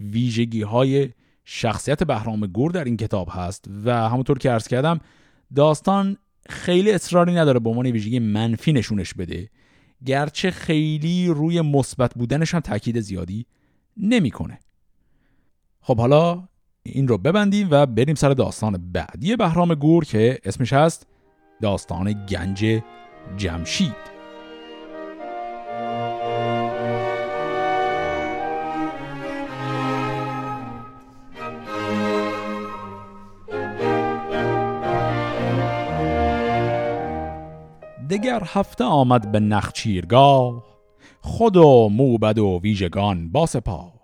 ویژگی 0.00 0.62
های 0.62 1.08
شخصیت 1.44 2.04
بهرام 2.04 2.46
گور 2.46 2.70
در 2.70 2.84
این 2.84 2.96
کتاب 2.96 3.28
هست 3.32 3.64
و 3.84 4.08
همونطور 4.08 4.38
که 4.38 4.50
عرض 4.50 4.68
کردم 4.68 5.00
داستان 5.54 6.16
خیلی 6.48 6.92
اصراری 6.92 7.34
نداره 7.34 7.60
به 7.60 7.70
عنوان 7.70 7.86
ویژگی 7.86 8.18
منفی 8.18 8.72
نشونش 8.72 9.14
بده 9.14 9.50
گرچه 10.06 10.50
خیلی 10.50 11.28
روی 11.28 11.60
مثبت 11.60 12.14
بودنش 12.14 12.54
هم 12.54 12.60
تاکید 12.60 13.00
زیادی 13.00 13.46
نمی‌کنه. 13.96 14.58
خب 15.80 15.98
حالا 15.98 16.48
این 16.92 17.08
رو 17.08 17.18
ببندیم 17.18 17.68
و 17.70 17.86
بریم 17.86 18.14
سر 18.14 18.30
داستان 18.30 18.92
بعدی 18.92 19.36
بهرام 19.36 19.74
گور 19.74 20.04
که 20.04 20.38
اسمش 20.44 20.72
هست 20.72 21.06
داستان 21.62 22.26
گنج 22.26 22.82
جمشید. 23.36 24.08
دگر 38.10 38.42
هفته 38.44 38.84
آمد 38.84 39.32
به 39.32 39.40
نخچیرگاه 39.40 40.64
خود 41.20 41.56
و 41.56 41.88
موبد 41.92 42.38
و 42.38 42.60
ویژگان 42.62 43.32
با 43.32 43.46
سپاه. 43.46 43.97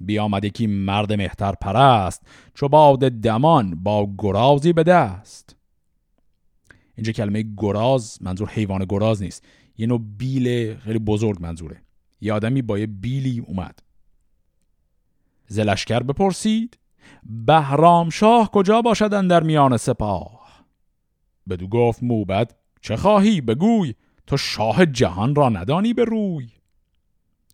بیامد 0.00 0.44
یکی 0.44 0.66
مرد 0.66 1.12
مهتر 1.12 1.52
پرست 1.52 2.26
چو 2.54 2.68
باد 2.68 3.08
دمان 3.08 3.74
با 3.74 4.08
گرازی 4.18 4.72
به 4.72 4.82
دست. 4.82 5.56
اینجا 6.94 7.12
کلمه 7.12 7.44
گراز 7.56 8.18
منظور 8.20 8.48
حیوان 8.48 8.84
گراز 8.84 9.22
نیست 9.22 9.44
یه 9.78 9.86
نوع 9.86 10.00
بیل 10.18 10.76
خیلی 10.76 10.98
بزرگ 10.98 11.36
منظوره. 11.40 11.82
یه 12.20 12.32
آدمی 12.32 12.62
با 12.62 12.78
یه 12.78 12.86
بیلی 12.86 13.44
اومد. 13.46 13.78
زلشکر 15.46 16.02
بپرسید 16.02 16.78
بهرام 17.46 18.10
شاه 18.10 18.50
کجا 18.50 18.82
باشدن 18.82 19.26
در 19.26 19.42
میان 19.42 19.76
سپاه؟ 19.76 20.64
بدو 21.48 21.68
گفت 21.68 22.02
موبد 22.02 22.54
چه 22.80 22.96
خواهی؟ 22.96 23.40
بگوی 23.40 23.94
تو 24.26 24.36
شاه 24.36 24.86
جهان 24.86 25.34
را 25.34 25.48
ندانی 25.48 25.94
به 25.94 26.04
روی. 26.04 26.48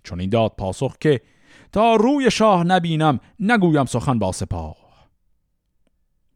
چون 0.02 0.20
این 0.20 0.30
داد 0.30 0.52
پاسخ 0.58 0.96
که 1.00 1.20
تا 1.72 1.96
روی 1.96 2.30
شاه 2.30 2.64
نبینم 2.64 3.20
نگویم 3.40 3.84
سخن 3.84 4.18
با 4.18 4.32
سپاه. 4.32 4.76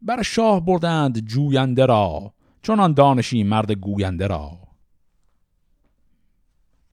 بر 0.03 0.23
شاه 0.23 0.65
بردند 0.65 1.27
جوینده 1.27 1.87
را 1.87 2.33
چون 2.63 2.93
دانشی 2.93 3.43
مرد 3.43 3.73
گوینده 3.73 4.27
را. 4.27 4.59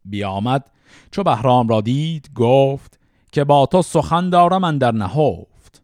بیامد 0.06 0.72
چو 1.12 1.24
بهرام 1.24 1.67
را 1.67 1.82
دید 1.82 2.34
گفت 2.36 3.00
که 3.32 3.44
با 3.44 3.65
تو 3.65 3.82
سخن 3.82 4.29
دارم 4.29 4.62
من 4.62 4.77
در 4.77 4.91
نهفت. 4.91 5.84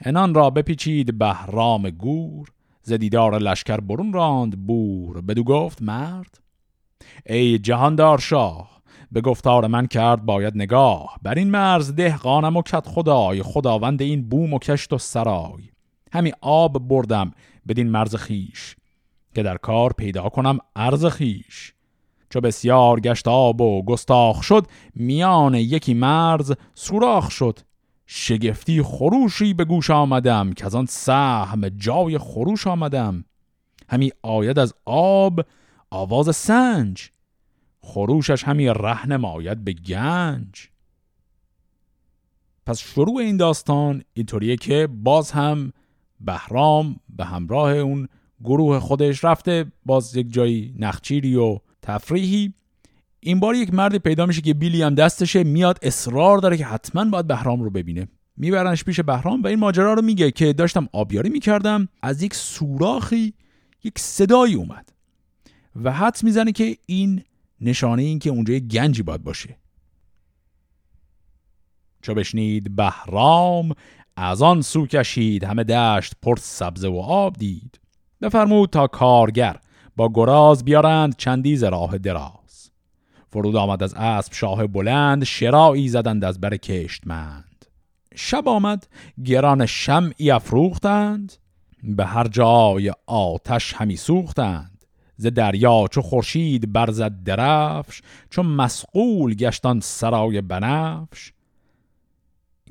انان 0.00 0.34
را 0.34 0.50
بپیچید 0.50 1.18
بهرام 1.18 1.90
گور 1.90 2.52
ز 2.82 2.92
دیدار 2.92 3.38
لشکر 3.38 3.80
برون 3.80 4.12
راند 4.12 4.66
بور. 4.66 5.20
بدو 5.20 5.44
گفت 5.44 5.82
مرد 5.82 6.40
ای 7.26 7.58
جهاندار 7.58 8.18
شاه 8.18 8.77
به 9.12 9.20
گفتار 9.20 9.66
من 9.66 9.86
کرد 9.86 10.24
باید 10.24 10.56
نگاه. 10.56 11.18
بر 11.22 11.34
این 11.34 11.50
مرز 11.50 11.94
دهقانم 11.94 12.56
و 12.56 12.62
کت 12.62 12.86
خدای 12.86 13.42
خداوند 13.42 14.02
این 14.02 14.28
بوم 14.28 14.54
و 14.54 14.58
کشت 14.58 14.92
و 14.92 14.98
سرای. 14.98 15.68
همی 16.12 16.32
آب 16.40 16.88
بردم 16.88 17.32
بدین 17.68 17.88
مرز 17.90 18.14
خیش 18.16 18.76
که 19.34 19.42
در 19.42 19.56
کار 19.56 19.92
پیدا 19.92 20.28
کنم 20.28 20.58
ارز 20.76 21.06
خیش 21.06 21.74
چو 22.30 22.40
بسیار 22.40 23.00
گشت 23.00 23.28
آب 23.28 23.60
و 23.60 23.82
گستاخ 23.84 24.42
شد 24.42 24.66
میان 24.94 25.54
یکی 25.54 25.94
مرز 25.94 26.52
سوراخ 26.74 27.30
شد. 27.30 27.58
شگفتی 28.06 28.82
خروشی 28.82 29.54
به 29.54 29.64
گوش 29.64 29.90
آمدم 29.90 30.52
که 30.52 30.66
از 30.66 30.74
آن 30.74 30.86
سهم 30.86 31.68
جای 31.68 32.18
خروش 32.18 32.66
آمدم. 32.66 33.24
همی 33.88 34.12
آید 34.22 34.58
از 34.58 34.74
آب 34.84 35.40
آواز 35.90 36.36
سنج 36.36 37.10
خروشش 37.88 38.44
همی 38.44 38.68
رهن 38.68 39.16
ماید 39.16 39.64
به 39.64 39.72
گنج. 39.72 40.68
پس 42.66 42.78
شروع 42.78 43.16
این 43.16 43.36
داستان 43.36 44.02
اینطوریه 44.14 44.56
که 44.56 44.86
باز 44.86 45.30
هم 45.30 45.72
بهرام 46.20 47.00
به 47.08 47.24
همراه 47.24 47.72
اون 47.72 48.08
گروه 48.44 48.78
خودش 48.78 49.24
رفته 49.24 49.72
باز 49.86 50.16
یک 50.16 50.32
جایی 50.32 50.74
نخچیری 50.78 51.36
و 51.36 51.58
تفریحی. 51.82 52.54
این 53.20 53.40
بار 53.40 53.54
یک 53.54 53.74
مرد 53.74 53.96
پیدا 53.96 54.26
میشه 54.26 54.40
که 54.40 54.54
بیلی 54.54 54.82
هم 54.82 54.94
دستشه 54.94 55.44
میاد 55.44 55.78
اصرار 55.82 56.38
داره 56.38 56.56
که 56.56 56.64
حتما 56.64 57.04
باید 57.04 57.26
بهرام 57.26 57.62
رو 57.62 57.70
ببینه. 57.70 58.08
میبرنش 58.36 58.84
پیش 58.84 59.00
بهرام 59.00 59.42
و 59.42 59.46
این 59.46 59.58
ماجرا 59.58 59.94
رو 59.94 60.02
میگه 60.02 60.30
که 60.30 60.52
داشتم 60.52 60.88
آبیاری 60.92 61.30
می‌کردم 61.30 61.88
از 62.02 62.22
یک 62.22 62.34
سوراخی 62.34 63.34
یک 63.84 63.98
صدایی 63.98 64.54
اومد 64.54 64.92
و 65.84 65.92
حد 65.92 66.18
می‌زنه 66.22 66.52
که 66.52 66.76
این 66.86 67.24
نشانه 67.60 68.02
این 68.02 68.18
که 68.18 68.30
اونجا 68.30 68.58
گنجی 68.58 69.02
باید 69.02 69.24
باشه. 69.24 69.56
چو 72.02 72.14
بشنید 72.14 72.76
بهرام 72.76 73.74
از 74.16 74.42
آن 74.42 74.62
سو 74.62 74.86
کشید 74.86 75.44
همه 75.44 75.64
دشت 75.64 76.12
پر 76.22 76.36
سبزه 76.36 76.88
و 76.88 76.98
آب 76.98 77.36
دید. 77.36 77.80
بفرمود 78.22 78.70
تا 78.70 78.86
کارگر 78.86 79.56
با 79.96 80.10
گراز 80.14 80.64
بیارند 80.64 81.16
چندی 81.16 81.56
ز 81.56 81.64
راه 81.64 81.98
دراز. 81.98 82.70
فرود 83.28 83.56
آمد 83.56 83.82
از 83.82 83.94
اسب 83.94 84.32
شاه 84.32 84.66
بلند 84.66 85.24
شرایی 85.24 85.88
زدند 85.88 86.24
از 86.24 86.40
بر 86.40 86.56
کشتمند. 86.56 87.64
شب 88.14 88.48
آمد 88.48 88.88
گران 89.24 89.66
شمعی 89.66 90.30
افروختند 90.30 91.32
به 91.82 92.06
هر 92.06 92.28
جای 92.28 92.92
آتش 93.06 93.74
همی 93.74 93.96
سوختند. 93.96 94.67
ز 95.20 95.26
دریا 95.26 95.86
چو 95.90 96.02
خورشید 96.02 96.72
برزد 96.72 97.22
درفش 97.22 98.02
چو 98.30 98.42
مسقول 98.42 99.34
گشتان 99.34 99.80
سرای 99.80 100.40
بنفش. 100.40 101.32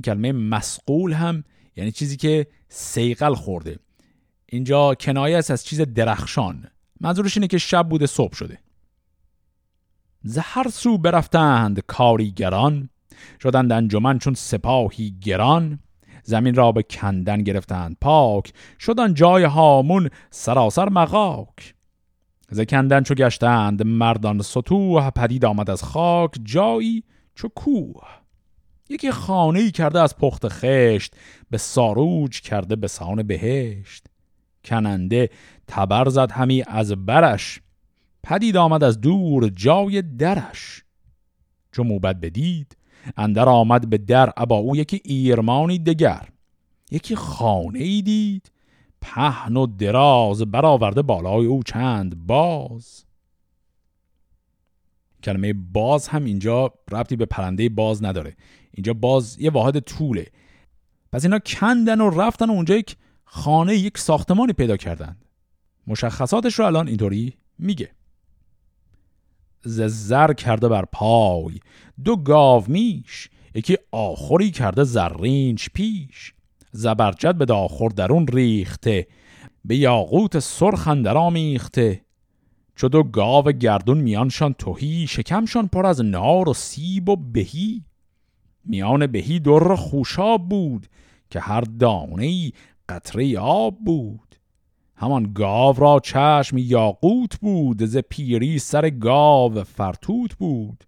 کلمه 0.03 0.31
مسقول 0.31 1.13
هم 1.13 1.43
یعنی 1.75 1.91
چیزی 1.91 2.17
که 2.17 2.47
سیقل 2.69 3.33
خورده. 3.33 3.79
اینجا 4.45 4.95
کنایه 4.95 5.37
است 5.37 5.51
از 5.51 5.65
چیز 5.65 5.81
درخشان. 5.81 6.67
منظورش 7.01 7.37
اینه 7.37 7.47
که 7.47 7.57
شب 7.57 7.89
بوده 7.89 8.05
صبح 8.05 8.35
شده. 8.35 8.59
زهر 10.23 10.69
سو 10.69 10.97
برفتند 10.97 11.79
کاریگران 11.79 12.89
شدند 13.43 13.71
انجمن 13.71 14.19
چون 14.19 14.33
سپاهی 14.33 15.15
گران. 15.21 15.79
زمین 16.23 16.55
را 16.55 16.71
به 16.71 16.83
کندن 16.83 17.43
گرفتند 17.43 17.97
پاک 18.01 18.53
شدن 18.79 19.13
جای 19.13 19.43
هامون 19.43 20.09
سراسر 20.29 20.89
مغاک. 20.89 21.76
ز 22.51 22.61
کندن 22.61 23.03
چو 23.03 23.13
گشتند 23.13 23.83
مردان 23.83 24.41
سطوح 24.41 25.09
پدید 25.09 25.45
آمد 25.45 25.69
از 25.69 25.83
خاک 25.83 26.31
جایی 26.43 27.03
چو 27.35 27.47
کوه. 27.47 28.03
یکی 28.89 29.11
خانه 29.11 29.71
کرده 29.71 30.01
از 30.01 30.17
پخت 30.17 30.47
خشت 30.47 31.15
به 31.49 31.57
ساروج 31.57 32.41
کرده 32.41 32.75
به 32.75 32.87
سان 32.87 33.23
بهشت. 33.23 34.07
کننده 34.65 35.29
تبر 35.67 36.09
زد 36.09 36.31
همی 36.31 36.63
از 36.67 36.91
برش 36.91 37.61
پدید 38.23 38.57
آمد 38.57 38.83
از 38.83 39.01
دور 39.01 39.49
جای 39.49 40.01
درش. 40.01 40.83
چو 41.71 41.83
موبت 41.83 42.15
بدید 42.15 42.77
اندر 43.17 43.49
آمد 43.49 43.89
به 43.89 43.97
در 43.97 44.33
ابا 44.37 44.55
او 44.55 44.75
یکی 44.75 45.01
ایرمانی 45.03 45.79
دگر. 45.79 46.27
یکی 46.91 47.15
خانه 47.15 47.79
ای 47.79 48.01
دید 48.01 48.51
پهن 49.01 49.57
و 49.57 49.67
دراز 49.67 50.41
برآورده 50.41 51.01
بالای 51.01 51.45
او 51.45 51.63
چند 51.63 52.27
باز. 52.27 53.05
کلمه 55.23 55.53
باز 55.53 56.07
هم 56.07 56.25
اینجا 56.25 56.73
ربطی 56.91 57.15
به 57.15 57.25
پرنده 57.25 57.69
باز 57.69 58.03
نداره. 58.03 58.35
اینجا 58.71 58.93
باز 58.93 59.39
یه 59.39 59.49
واحد 59.49 59.79
طوله. 59.79 60.27
پس 61.11 61.25
اینا 61.25 61.39
کندن 61.39 62.01
و 62.01 62.09
رفتن 62.09 62.49
و 62.49 62.53
اونجا 62.53 62.75
یک 62.75 62.97
خانه 63.25 63.75
یک 63.75 63.97
ساختمانی 63.97 64.53
پیدا 64.53 64.77
کردند. 64.77 65.25
مشخصاتش 65.87 66.59
رو 66.59 66.65
الان 66.65 66.87
اینطوری 66.87 67.37
میگه. 67.59 67.91
ز 69.61 69.81
زر 69.81 70.33
کرده 70.33 70.67
بر 70.67 70.85
پای 70.85 71.59
دو 72.03 72.15
گاو 72.15 72.63
میش 72.67 73.29
یکی 73.55 73.77
آخری 73.91 74.51
کرده 74.51 74.83
زرینچ 74.83 75.69
پیش. 75.73 76.33
زبرجد 76.77 77.35
به 77.35 77.45
داخور 77.45 77.91
درون 77.91 78.27
ریخته 78.27 79.07
به 79.65 79.77
یاقوت 79.77 80.39
سرخ 80.39 80.87
اندر 80.87 81.17
آمیخته. 81.17 82.01
چو 82.75 82.87
دو 82.87 83.03
گاو 83.03 83.51
گردون 83.51 83.97
میانشان 83.97 84.53
توهی 84.53 85.07
شکمشان 85.07 85.67
پر 85.67 85.85
از 85.85 86.05
نار 86.05 86.49
و 86.49 86.53
سیب 86.53 87.09
و 87.09 87.15
بهی. 87.15 87.83
میان 88.65 89.07
بهی 89.07 89.39
در 89.39 89.75
خوشاب 89.75 90.49
بود 90.49 90.87
که 91.29 91.39
هر 91.39 91.61
دانه 91.61 92.25
ای 92.25 92.51
قطره 92.89 93.39
آب 93.39 93.77
بود. 93.85 94.35
همان 94.95 95.33
گاو 95.33 95.75
را 95.79 95.99
چشم 96.03 96.57
یاقوت 96.57 97.39
بود 97.39 97.85
ز 97.85 97.97
پیری 97.97 98.59
سر 98.59 98.89
گاو 98.89 99.63
فرتوت 99.63 100.35
بود. 100.35 100.83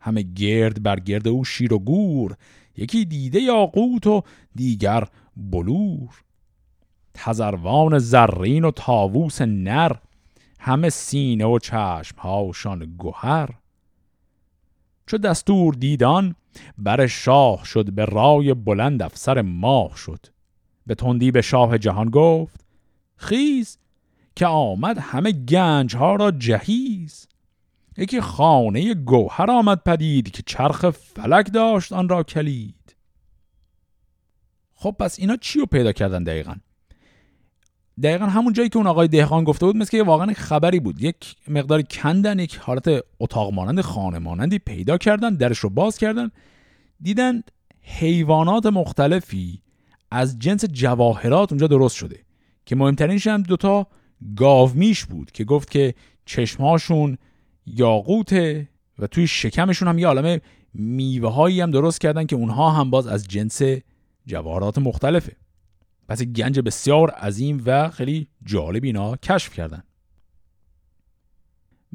همه 0.00 0.22
گرد 0.22 0.82
بر 0.82 1.00
گرد 1.00 1.28
او 1.28 1.44
شیر 1.44 1.74
و 1.74 1.78
گور 1.78 2.36
یکی 2.78 3.04
دیده 3.04 3.40
یاقوت 3.40 4.06
و 4.06 4.22
دیگر 4.54 5.04
بلور. 5.36 6.22
تزروان 7.14 7.98
زرین 7.98 8.64
و 8.64 8.70
تاووس 8.70 9.42
نر 9.42 9.92
همه 10.60 10.90
سینه 10.90 11.44
و 11.44 11.58
چشم 11.58 12.16
هاشان 12.18 12.96
گوهر 12.98 13.48
چو 15.06 15.18
دستور 15.18 15.74
دیدان 15.74 16.34
بر 16.78 17.06
شاه 17.06 17.64
شد 17.64 17.92
به 17.92 18.04
رای 18.04 18.54
بلند 18.54 19.02
افسر 19.02 19.42
ماه 19.42 19.96
شد. 19.96 20.26
به 20.86 20.94
تندی 20.94 21.30
به 21.30 21.42
شاه 21.42 21.78
جهان 21.78 22.10
گفت 22.10 22.64
خیز 23.16 23.78
که 24.36 24.46
آمد 24.46 24.98
همه 24.98 25.32
گنج 25.32 25.96
ها 25.96 26.14
را 26.14 26.30
جهیز. 26.30 27.27
یکی 27.98 28.20
خانه 28.20 28.94
گوهر 28.94 29.50
آمد 29.50 29.82
پدید 29.84 30.30
که 30.30 30.42
چرخ 30.46 30.90
فلک 30.90 31.52
داشت 31.52 31.92
آن 31.92 32.08
را 32.08 32.22
کلید. 32.22 32.96
خب 34.74 34.96
پس 35.00 35.18
اینا 35.18 35.36
چی 35.36 35.58
رو 35.58 35.66
پیدا 35.66 35.92
کردن 35.92 36.24
دقیقا؟ 36.24 36.54
دقیقا 38.02 38.26
همون 38.26 38.52
جایی 38.52 38.68
که 38.68 38.76
اون 38.76 38.86
آقای 38.86 39.08
دهقان 39.08 39.44
گفته 39.44 39.66
بود 39.66 39.76
مثل 39.76 39.90
که 39.90 40.02
واقعا 40.02 40.32
خبری 40.32 40.80
بود. 40.80 41.02
یک 41.02 41.36
مقدار 41.48 41.82
کندن 41.82 42.38
یک 42.38 42.56
حالت 42.56 43.04
اتاق 43.20 43.52
مانند 43.52 43.80
خانه 43.80 44.18
مانندی 44.18 44.58
پیدا 44.58 44.98
کردن 44.98 45.34
درش 45.34 45.58
رو 45.58 45.70
باز 45.70 45.98
کردن. 45.98 46.30
دیدن 47.00 47.42
حیوانات 47.82 48.66
مختلفی 48.66 49.62
از 50.10 50.38
جنس 50.38 50.64
جواهرات 50.64 51.52
اونجا 51.52 51.66
درست 51.66 51.96
شده. 51.96 52.20
که 52.66 52.76
مهمترینش 52.76 53.26
هم 53.26 53.42
دوتا 53.42 53.86
گاومیش 54.36 55.04
بود 55.04 55.30
که 55.30 55.44
گفت 55.44 55.70
که 55.70 55.94
چشمهاشون 56.24 57.18
یاقوته 57.76 58.68
و 58.98 59.06
توی 59.06 59.26
شکمشون 59.26 59.88
هم 59.88 59.98
یه 59.98 60.06
عالم 60.06 60.40
میوه 60.74 61.32
هایی 61.32 61.60
هم 61.60 61.70
درست 61.70 62.00
کردن 62.00 62.26
که 62.26 62.36
اونها 62.36 62.70
هم 62.70 62.90
باز 62.90 63.06
از 63.06 63.28
جنس 63.28 63.62
جواهرات 64.26 64.78
مختلفه. 64.78 65.36
پس 66.08 66.22
گنج 66.22 66.60
بسیار 66.60 67.10
عظیم 67.10 67.62
و 67.66 67.90
خیلی 67.90 68.28
جالب 68.44 68.84
اینا 68.84 69.16
کشف 69.16 69.54
کردن. 69.54 69.82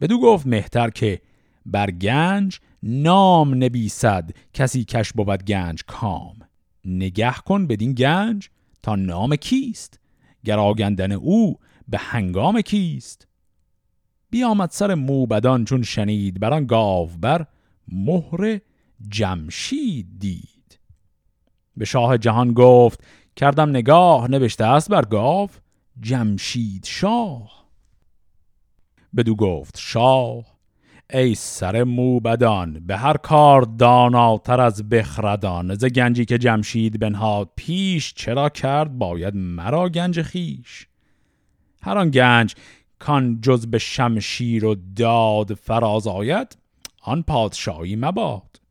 بدو 0.02 0.20
گفت 0.20 0.48
مهتر 0.48 0.90
که 0.90 1.22
بر 1.66 1.92
گنج 1.92 2.60
نام 2.84 3.64
نبیسد 3.64 4.32
کسی 4.54 4.84
کش 4.84 5.14
بود 5.14 5.44
گنج 5.44 5.84
کام. 5.88 6.36
نگه 6.86 7.34
کن 7.34 7.68
بدین 7.68 7.94
گنج 7.94 8.50
تا 8.84 8.96
نام 8.96 9.36
کیست؟ 9.36 10.00
گر 10.46 10.60
آگندن 10.60 11.12
او 11.12 11.60
به 11.88 11.98
هنگام 11.98 12.62
کیست؟ 12.62 13.28
بیامد 14.34 14.70
سر 14.70 14.96
موبدان 14.96 15.66
چون 15.66 15.82
شنید 15.84 16.40
بران 16.40 16.66
گاو 16.66 17.10
بر 17.22 17.46
مهر 17.88 18.60
جمشید 19.10 20.08
دید. 20.20 20.80
به 21.78 21.86
شاه 21.86 22.18
جهان 22.18 22.54
گفت 22.54 23.04
کردم 23.36 23.70
نگاه 23.70 24.28
نوشته 24.28 24.66
است 24.66 24.90
بر 24.90 25.06
گاو 25.06 25.50
جمشید 26.00 26.86
شاه. 26.86 27.66
بدو 29.16 29.36
گفت 29.36 29.78
شاه 29.80 30.46
ای 31.10 31.36
سر 31.36 31.84
موبدان 31.84 32.88
به 32.88 32.98
هر 32.98 33.18
کار 33.18 33.62
داناتر 33.62 34.62
از 34.62 34.90
بخردان. 34.90 35.76
ز 35.76 35.86
گنجی 35.86 36.26
که 36.26 36.38
جمشید 36.38 37.00
بنهاد 37.00 37.50
پیش 37.56 38.14
چرا 38.14 38.50
کرد 38.50 38.98
باید 38.98 39.36
مرا 39.36 39.90
گنج 39.90 40.22
خیش 40.22 40.88
هر 41.82 41.98
آن 41.98 42.10
گنج 42.10 42.56
کان 43.04 43.42
جز 43.42 43.68
به 43.68 43.78
شمشیر 43.78 44.66
و 44.66 44.76
داد 44.96 45.54
فراز 45.54 46.08
آید 46.08 46.58
آن 47.02 47.24
پادشاهی 47.24 47.96
مباد. 47.96 48.62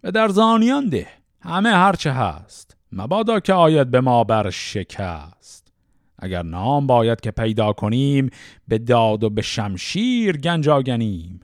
به 0.00 0.10
در 0.10 0.28
زانیان 0.28 0.88
ده 0.88 1.08
همه 1.40 1.70
هرچه 1.70 2.12
هست 2.12 2.76
مبادا 2.92 3.40
که 3.40 3.52
آید 3.52 3.90
به 3.90 4.00
ما 4.00 4.24
بر 4.24 4.50
شکست. 4.50 5.72
اگر 6.18 6.42
نام 6.42 6.86
باید 6.86 7.20
که 7.20 7.30
پیدا 7.30 7.72
کنیم 7.72 8.30
به 8.68 8.78
داد 8.78 9.24
و 9.24 9.30
به 9.30 9.42
شمشیر 9.42 10.36
گنج 10.36 10.68
آگنیم 10.68 11.40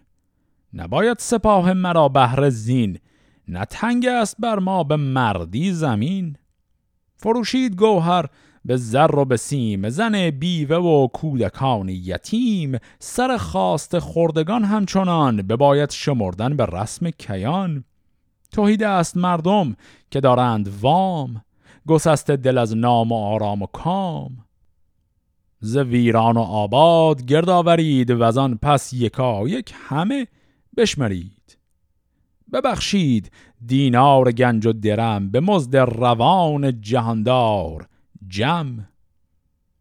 نباید 0.74 1.18
سپاه 1.18 1.72
مرا 1.72 2.08
بهر 2.08 2.50
زین 2.50 2.98
نه 3.48 3.66
است 4.10 4.36
بر 4.38 4.58
ما 4.58 4.84
به 4.84 4.96
مردی 4.96 5.72
زمین. 5.72 6.36
فروشید 7.16 7.76
گوهر 7.76 8.26
به 8.64 8.76
زر 8.76 9.16
و 9.16 9.24
به 9.24 9.36
سیم 9.36 9.88
زن 9.88 10.30
بیوه 10.30 10.76
و 10.76 11.08
کودکان 11.08 11.88
یتیم 11.88 12.78
سر 12.98 13.36
خواست 13.36 13.98
خردگان 13.98 14.64
همچنان 14.64 15.42
بباید 15.42 15.90
شمردن 15.90 16.56
به 16.56 16.66
رسم 16.66 17.10
کیان. 17.10 17.84
توحید 18.52 18.82
است 18.82 19.16
مردم 19.16 19.76
که 20.10 20.20
دارند 20.20 20.68
وام 20.80 21.44
گسست 21.86 22.30
دل 22.30 22.58
از 22.58 22.76
نام 22.76 23.12
و 23.12 23.14
آرام 23.14 23.62
و 23.62 23.66
کام. 23.66 24.44
ز 25.60 25.76
ویران 25.76 26.36
و 26.36 26.40
آباد 26.40 27.24
گرد 27.24 27.48
آورید 27.48 28.10
و 28.10 28.40
آن 28.40 28.58
پس 28.62 28.92
یکا 28.92 29.48
یک 29.48 29.74
همه 29.88 30.26
بشمرید. 30.76 31.58
ببخشید 32.52 33.30
دینار 33.66 34.32
گنج 34.32 34.66
و 34.66 34.72
درم 34.72 35.30
به 35.30 35.40
مزد 35.40 35.76
روان 35.76 36.80
جهاندار. 36.80 37.88
جم. 38.28 38.88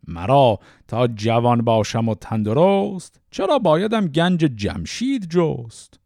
مرا 0.08 0.60
تا 0.88 1.08
جوان 1.08 1.62
باشم 1.62 2.10
و 2.10 2.16
تندرست 2.16 3.22
چرا 3.32 3.60
بایدم 3.60 4.08
گنج 4.08 4.40
جمشید 4.40 5.30
جست؟ 5.30 6.00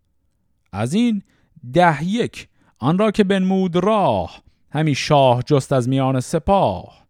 از 0.72 0.94
این 0.94 1.22
ده 1.74 2.04
یک 2.04 2.48
آن 2.80 2.98
را 2.98 3.12
که 3.12 3.24
بنمود 3.24 3.76
راه 3.76 4.42
همی 4.72 4.96
شاه 4.96 5.44
جست 5.44 5.74
از 5.74 5.90
میان 5.90 6.20
سپاه. 6.20 7.08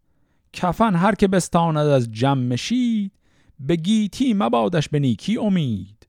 کفن 0.53 0.95
هر 0.95 1.15
که 1.15 1.27
بستاند 1.27 1.87
از 1.87 2.11
جمشید 2.11 3.11
به 3.59 3.75
گیتی 3.75 4.33
مبادش 4.33 4.89
به 4.89 4.99
نیکی 4.99 5.37
امید. 5.37 6.07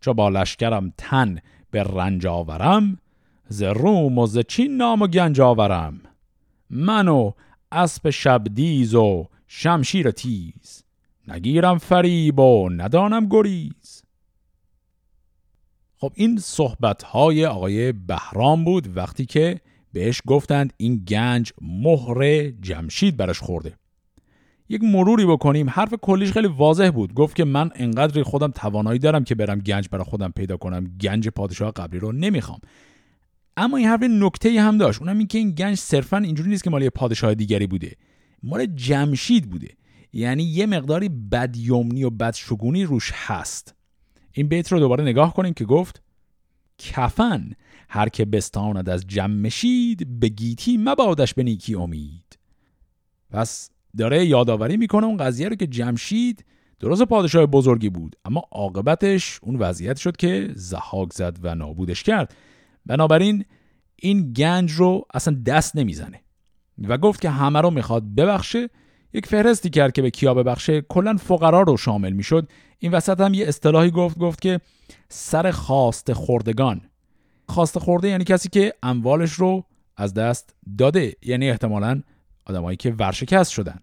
چو 0.00 0.14
با 0.14 0.28
لشکرم 0.28 0.92
تن 0.98 1.38
به 1.70 1.82
رنج 1.82 2.26
آورم 2.26 2.98
ز 3.48 3.62
روم 3.62 4.18
و 4.18 4.26
ز 4.26 4.38
چین 4.38 4.76
نام 4.76 5.02
و 5.02 5.06
گنج 5.06 5.40
آورم. 5.40 6.00
من 6.70 7.08
و 7.08 7.32
اسب 7.72 8.10
شبدیز 8.10 8.94
و 8.94 9.28
شمشیر 9.46 10.10
تیز. 10.10 10.84
نگیرم 11.28 11.78
فریب 11.78 12.38
و 12.38 12.70
ندانم 12.70 13.28
گریز. 13.28 14.02
خب 15.96 16.12
این 16.14 16.38
صحبت 16.38 17.02
های 17.02 17.46
آقای 17.46 17.92
بهرام 17.92 18.64
بود 18.64 18.96
وقتی 18.96 19.26
که 19.26 19.60
بهش 19.92 20.22
گفتند 20.26 20.72
این 20.76 21.04
گنج 21.08 21.52
مهر 21.60 22.50
جمشید 22.50 23.16
برش 23.16 23.40
خورده. 23.40 23.76
یک 24.68 24.82
مروری 24.84 25.26
بکنیم 25.26 25.70
حرف 25.70 25.94
کلیش 26.02 26.32
خیلی 26.32 26.48
واضح 26.48 26.90
بود. 26.90 27.14
گفت 27.14 27.36
که 27.36 27.44
من 27.44 27.70
انقدر 27.74 28.22
خودم 28.22 28.50
توانایی 28.50 28.98
دارم 28.98 29.24
که 29.24 29.34
برم 29.34 29.58
گنج 29.58 29.88
برای 29.88 30.04
خودم 30.04 30.30
پیدا 30.36 30.56
کنم. 30.56 30.96
گنج 31.00 31.28
پادشاه 31.28 31.70
قبلی 31.70 31.98
رو 31.98 32.12
نمی‌خوام. 32.12 32.60
اما 33.56 33.76
این 33.76 33.86
حرف 33.86 34.02
نکته 34.02 34.62
هم 34.62 34.78
داشت. 34.78 35.02
اونم 35.02 35.18
این 35.18 35.26
که 35.26 35.38
این 35.38 35.50
گنج 35.50 35.78
صرفا 35.78 36.16
اینجوری 36.16 36.50
نیست 36.50 36.64
که 36.64 36.70
مال 36.70 36.88
پادشاه 36.88 37.34
دیگری 37.34 37.66
بوده. 37.66 37.96
مال 38.42 38.66
جمشید 38.66 39.50
بوده. 39.50 39.68
یعنی 40.12 40.42
یه 40.42 40.66
مقداری 40.66 41.08
بدیومنی 41.08 42.04
و 42.04 42.10
بدشگونی 42.10 42.84
روش 42.84 43.12
هست. 43.14 43.74
این 44.32 44.48
بیت 44.48 44.72
رو 44.72 44.78
دوباره 44.78 45.04
نگاه 45.04 45.34
کنیم 45.34 45.54
که 45.54 45.64
گفت 45.64 46.02
کفن 46.78 47.50
هر 47.88 48.08
که 48.08 48.24
بستاند 48.24 48.88
از 48.88 49.06
جمشید 49.06 50.20
به 50.20 50.28
گیتی 50.28 50.78
مبادش 50.78 51.34
به 51.34 51.42
نیکی 51.42 51.74
امید. 51.74 52.38
پس 53.30 53.70
داره 53.98 54.26
یادآوری 54.26 54.76
می‌کنه 54.76 55.06
اون 55.06 55.16
قضیه 55.16 55.48
رو 55.48 55.56
که 55.56 55.66
جمشید 55.66 56.44
درست 56.80 57.02
پادشاه 57.02 57.46
بزرگی 57.46 57.88
بود 57.88 58.16
اما 58.24 58.42
عاقبتش 58.52 59.38
اون 59.42 59.56
وضعیت 59.56 59.96
شد 59.96 60.16
که 60.16 60.50
زهاک 60.54 61.12
زد 61.12 61.38
و 61.42 61.54
نابودش 61.54 62.02
کرد. 62.02 62.34
بنابراین 62.86 63.44
این 63.96 64.32
گنج 64.32 64.72
رو 64.72 65.04
اصلا 65.14 65.42
دست 65.46 65.76
نمی‌زنه. 65.76 66.20
و 66.88 66.98
گفت 66.98 67.20
که 67.20 67.30
همه 67.30 67.60
رو 67.60 67.70
می‌خواد 67.70 68.14
ببخشه 68.14 68.68
یک 69.12 69.26
فهرستی 69.26 69.70
کرد 69.70 69.92
که 69.92 70.02
به 70.02 70.10
کیا 70.10 70.34
ببخشه. 70.34 70.80
کلا 70.80 71.16
فقرا 71.16 71.62
رو 71.62 71.76
شامل 71.76 72.12
می‌شد. 72.12 72.48
این 72.78 72.92
وسط 72.92 73.20
هم 73.20 73.34
یه 73.34 73.48
اصطلاحی 73.48 73.90
گفت 73.90 74.18
گفت 74.18 74.40
که 74.40 74.60
سر 75.08 75.50
خواست 75.50 76.12
خوردگان. 76.12 76.80
خواست 77.48 77.78
خورده 77.78 78.08
یعنی 78.08 78.24
کسی 78.24 78.48
که 78.48 78.74
اموالش 78.82 79.32
رو 79.32 79.64
از 79.96 80.14
دست 80.14 80.54
داده. 80.78 81.12
یعنی 81.22 81.50
احتمالا 81.50 82.02
آدمایی 82.46 82.76
که 82.76 82.90
ورشکست 82.90 83.50
شدن. 83.50 83.80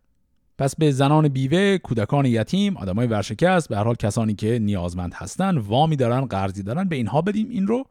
پس 0.58 0.76
به 0.76 0.92
زنان 0.92 1.28
بیوه، 1.28 1.78
کودکان 1.78 2.26
یتیم، 2.26 2.78
آدمای 2.78 3.08
ورشکست، 3.08 3.70
به 3.70 3.78
هر 3.78 3.84
حال 3.84 3.96
کسانی 3.96 4.36
که 4.36 4.60
نیازمند 4.60 5.14
هستن، 5.14 5.58
وامی 5.58 5.96
دارن، 5.96 6.26
قرضی 6.26 6.64
دارن، 6.64 6.88
به 6.88 6.96
اینها 6.96 7.22
بدیم 7.22 7.50
این 7.50 7.68
رو. 7.68 7.86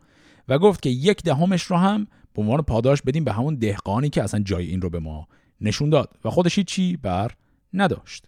و 0.49 0.59
گفت 0.59 0.83
که 0.83 0.91
یک 0.91 1.23
دهمش 1.23 1.63
رو 1.63 1.77
هم 1.77 2.07
به 2.35 2.43
عنوان 2.43 2.63
پاداش 2.63 3.03
بدیم 3.03 3.25
به 3.25 3.33
همون 3.33 3.55
دهقانی 3.55 4.11
که 4.11 4.23
اصلا 4.23 4.41
جای 4.41 4.67
این 4.67 4.81
رو 4.81 4.91
به 4.91 4.99
ما 4.99 5.29
نشون 5.61 5.91
داد 5.91 6.19
و 6.25 6.31
خودش 6.31 6.61
چی 6.61 6.97
بر 6.97 7.31
نداشت. 7.75 8.27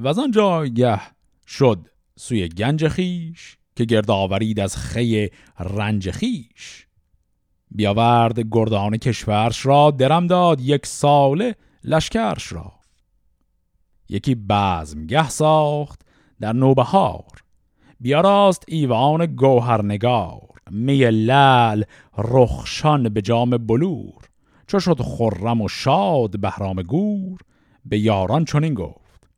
و 0.00 0.08
از 0.08 0.18
آن 0.18 0.30
جایگه 0.30 1.00
شد 1.46 1.88
سوی 2.16 2.48
گنج 2.48 2.88
خیش 2.88 3.56
که 3.76 3.84
گرد 3.84 4.10
آورید 4.10 4.60
از 4.60 4.76
خی 4.76 5.28
رنج 5.58 6.10
خیش 6.10 6.86
بیاورد 7.70 8.40
گردان 8.50 8.96
کشورش 8.96 9.66
را 9.66 9.90
درم 9.90 10.26
داد 10.26 10.60
یک 10.60 10.86
ساله 10.86 11.54
لشکرش 11.84 12.52
را. 12.52 12.72
یکی 14.08 14.34
بزمگه 14.34 15.28
ساخت 15.28 16.00
در 16.40 16.52
نوبهار. 16.52 17.44
بیاراست 18.00 18.64
ایوان 18.68 19.26
گوهرنگار. 19.26 20.48
می 20.70 21.04
لل 21.10 21.82
رخشان 22.18 23.08
به 23.08 23.22
جام 23.22 23.50
بلور. 23.50 24.28
چو 24.66 24.80
شد 24.80 25.00
خرم 25.00 25.60
و 25.60 25.68
شاد 25.68 26.40
بهرام 26.40 26.82
گور. 26.82 27.38
به 27.84 27.98
یاران 27.98 28.44
چنین 28.44 28.74
گفت. 28.74 29.28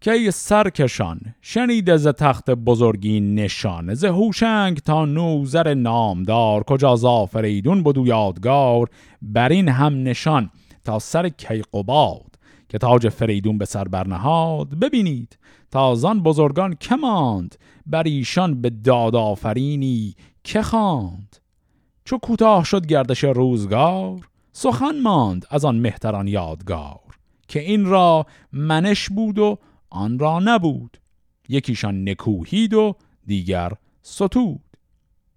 که 0.00 0.12
ای 0.12 0.30
سرکشان 0.30 1.20
شنید 1.42 1.96
ز 1.96 2.06
تخت 2.06 2.50
بزرگی 2.50 3.20
نشان. 3.20 3.94
ز 3.94 4.04
هوشنگ 4.04 4.78
تا 4.78 5.04
نوزر 5.04 5.74
نامدار. 5.74 6.62
کجا 6.62 6.96
زافریدون 6.96 7.82
بدو 7.82 8.06
یادگار. 8.06 8.88
بر 9.22 9.48
این 9.48 9.68
هم 9.68 10.02
نشان 10.02 10.50
تا 10.84 10.98
سر 10.98 11.28
کیقباد. 11.28 12.34
که 12.68 12.78
تاج 12.78 13.08
فریدون 13.08 13.58
به 13.58 13.64
سر 13.64 13.84
برنهاد. 13.84 14.68
ببینید 14.68 15.38
تازان 15.70 16.22
بزرگان 16.22 16.76
که 16.80 16.96
ماند 16.96 17.54
بر 17.86 18.02
ایشان 18.02 18.62
به 18.62 18.70
داد 18.70 19.16
آفرینی. 19.16 20.14
که 20.44 20.62
خواند؟ 20.62 21.36
چو 22.04 22.18
کوتاه 22.18 22.64
شد 22.64 22.86
گردش 22.86 23.24
روزگار 23.24 24.28
سخن 24.52 25.00
ماند 25.00 25.46
از 25.50 25.64
آن 25.64 25.76
مهتران 25.76 26.28
یادگار. 26.28 27.00
که 27.48 27.60
این 27.60 27.84
را 27.84 28.26
منش 28.52 29.08
بود 29.08 29.38
و 29.38 29.58
آن 29.90 30.18
را 30.18 30.38
نبود. 30.38 30.98
یکیشان 31.48 32.08
نکوهید 32.08 32.74
و 32.74 32.96
دیگر 33.26 33.72
ستود. 34.02 34.60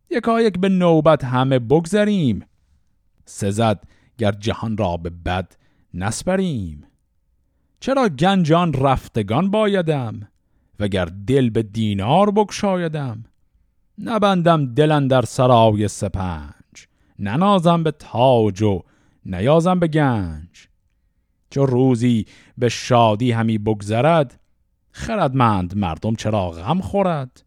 یکایک 0.09 0.59
به 0.59 0.69
نوبت 0.69 1.23
همه 1.23 1.59
بگذریم. 1.59 2.45
سزد 3.25 3.83
گر 4.17 4.31
جهان 4.31 4.77
را 4.77 4.97
به 4.97 5.09
بد 5.09 5.55
نسپریم. 5.93 6.83
چرا 7.79 8.09
گنجان 8.09 8.73
رفتگان 8.73 9.51
بایدم؟ 9.51 10.27
وگر 10.79 11.05
دل 11.05 11.49
به 11.49 11.63
دینار 11.63 12.31
بکشایدم 12.31 13.23
نبندم 13.97 14.73
دلن 14.73 15.07
در 15.07 15.21
سرای 15.21 15.87
سپنج 15.87 16.87
ننازم 17.19 17.83
به 17.83 17.91
تاج 17.91 18.61
و 18.61 18.81
نیازم 19.25 19.79
به 19.79 19.87
گنج. 19.87 20.67
چو 21.49 21.65
روزی 21.65 22.25
به 22.57 22.69
شادی 22.69 23.31
همی 23.31 23.57
بگذرد 23.57 24.39
خردمند 24.91 25.77
مردم 25.77 26.15
چرا 26.15 26.49
غم 26.49 26.81
خورد؟ 26.81 27.43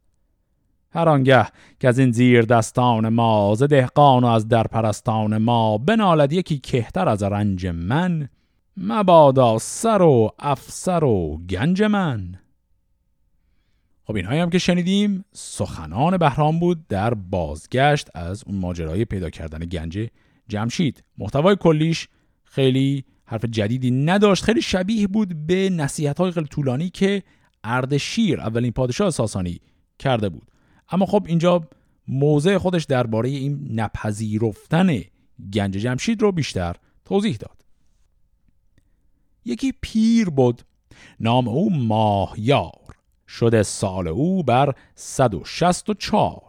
هر 0.92 1.08
آنگه 1.08 1.46
که 1.80 1.88
از 1.88 1.98
این 1.98 2.12
زیر 2.12 2.42
دستان 2.42 3.08
ما 3.08 3.54
ز 3.54 3.62
دهقان 3.62 4.24
و 4.24 4.26
از 4.26 4.48
در 4.48 4.66
پرستان 4.66 5.38
ما 5.38 5.78
بنالد 5.78 6.32
یکی 6.32 6.58
کهتر 6.58 7.08
از 7.08 7.22
رنج 7.22 7.66
من 7.66 8.28
مبادا 8.76 9.58
سر 9.58 10.02
و 10.02 10.30
افسر 10.38 11.04
و 11.04 11.38
گنج 11.50 11.82
من. 11.82 12.34
خب 14.10 14.16
اینهایی 14.16 14.40
هم 14.40 14.50
که 14.50 14.58
شنیدیم. 14.58 15.24
سخنان 15.32 16.16
بهرام 16.16 16.60
بود 16.60 16.88
در 16.88 17.14
بازگشت 17.14 18.08
از 18.14 18.44
اون 18.46 18.58
ماجرای 18.58 19.04
پیدا 19.04 19.30
کردن 19.30 19.58
گنج 19.58 20.08
جمشید. 20.48 21.04
محتوای 21.18 21.56
کلیش 21.60 22.08
خیلی 22.44 23.04
حرف 23.24 23.44
جدیدی 23.44 23.90
نداشت. 23.90 24.44
خیلی 24.44 24.62
شبیه 24.62 25.06
بود 25.06 25.46
به 25.46 25.70
نصیحت 25.70 26.18
های 26.18 26.30
خیلی 26.30 26.46
طولانی 26.46 26.90
که 26.90 27.22
اردشیر 27.64 28.40
اولین 28.40 28.72
پادشاه 28.72 29.10
ساسانی 29.10 29.60
کرده 29.98 30.28
بود. 30.28 30.50
اما 30.90 31.06
خب 31.06 31.24
اینجا 31.26 31.68
موضع 32.08 32.58
خودش 32.58 32.84
درباره 32.84 33.28
این 33.28 33.68
نپذیرفتن 33.70 35.00
گنج 35.52 35.76
جمشید 35.76 36.22
رو 36.22 36.32
بیشتر 36.32 36.76
توضیح 37.04 37.36
داد. 37.36 37.64
یکی 39.44 39.72
پیر 39.80 40.30
بود. 40.30 40.62
نام 41.20 41.48
او 41.48 41.76
ماهیار 41.76 42.79
شده 43.30 43.62
سال 43.62 44.08
او 44.08 44.42
بر 44.42 44.74
164 44.94 46.42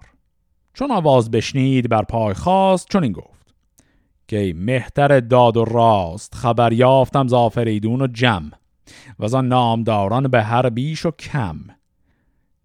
چون 0.74 0.92
آواز 0.92 1.32
بشنید 1.32 1.90
بر 1.90 2.04
پای 2.04 2.34
خواست 2.34 2.88
چون 2.90 3.04
این 3.04 3.12
گفت. 3.12 3.54
که 4.28 4.54
مهتر 4.58 5.20
داد 5.20 5.58
و 5.58 5.66
راست 5.66 6.36
خبر 6.36 6.74
یافتم 6.74 7.28
زافریدون 7.28 8.02
و 8.02 8.08
جم 8.08 8.52
و 9.20 9.24
از 9.26 9.36
نامداران 9.36 10.28
به 10.28 10.44
هر 10.44 10.70
بیش 10.70 11.06
و 11.06 11.12
کم. 11.12 11.58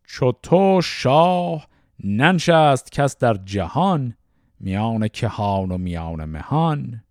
چو 0.04 0.32
تو 0.42 0.80
شاه 0.84 1.66
ننشست 2.04 2.92
کس 2.92 3.18
در 3.18 3.34
جهان 3.34 4.14
میان 4.60 5.08
کهان 5.08 5.72
و 5.72 5.78
میان 5.78 6.24
مهان. 6.24 7.02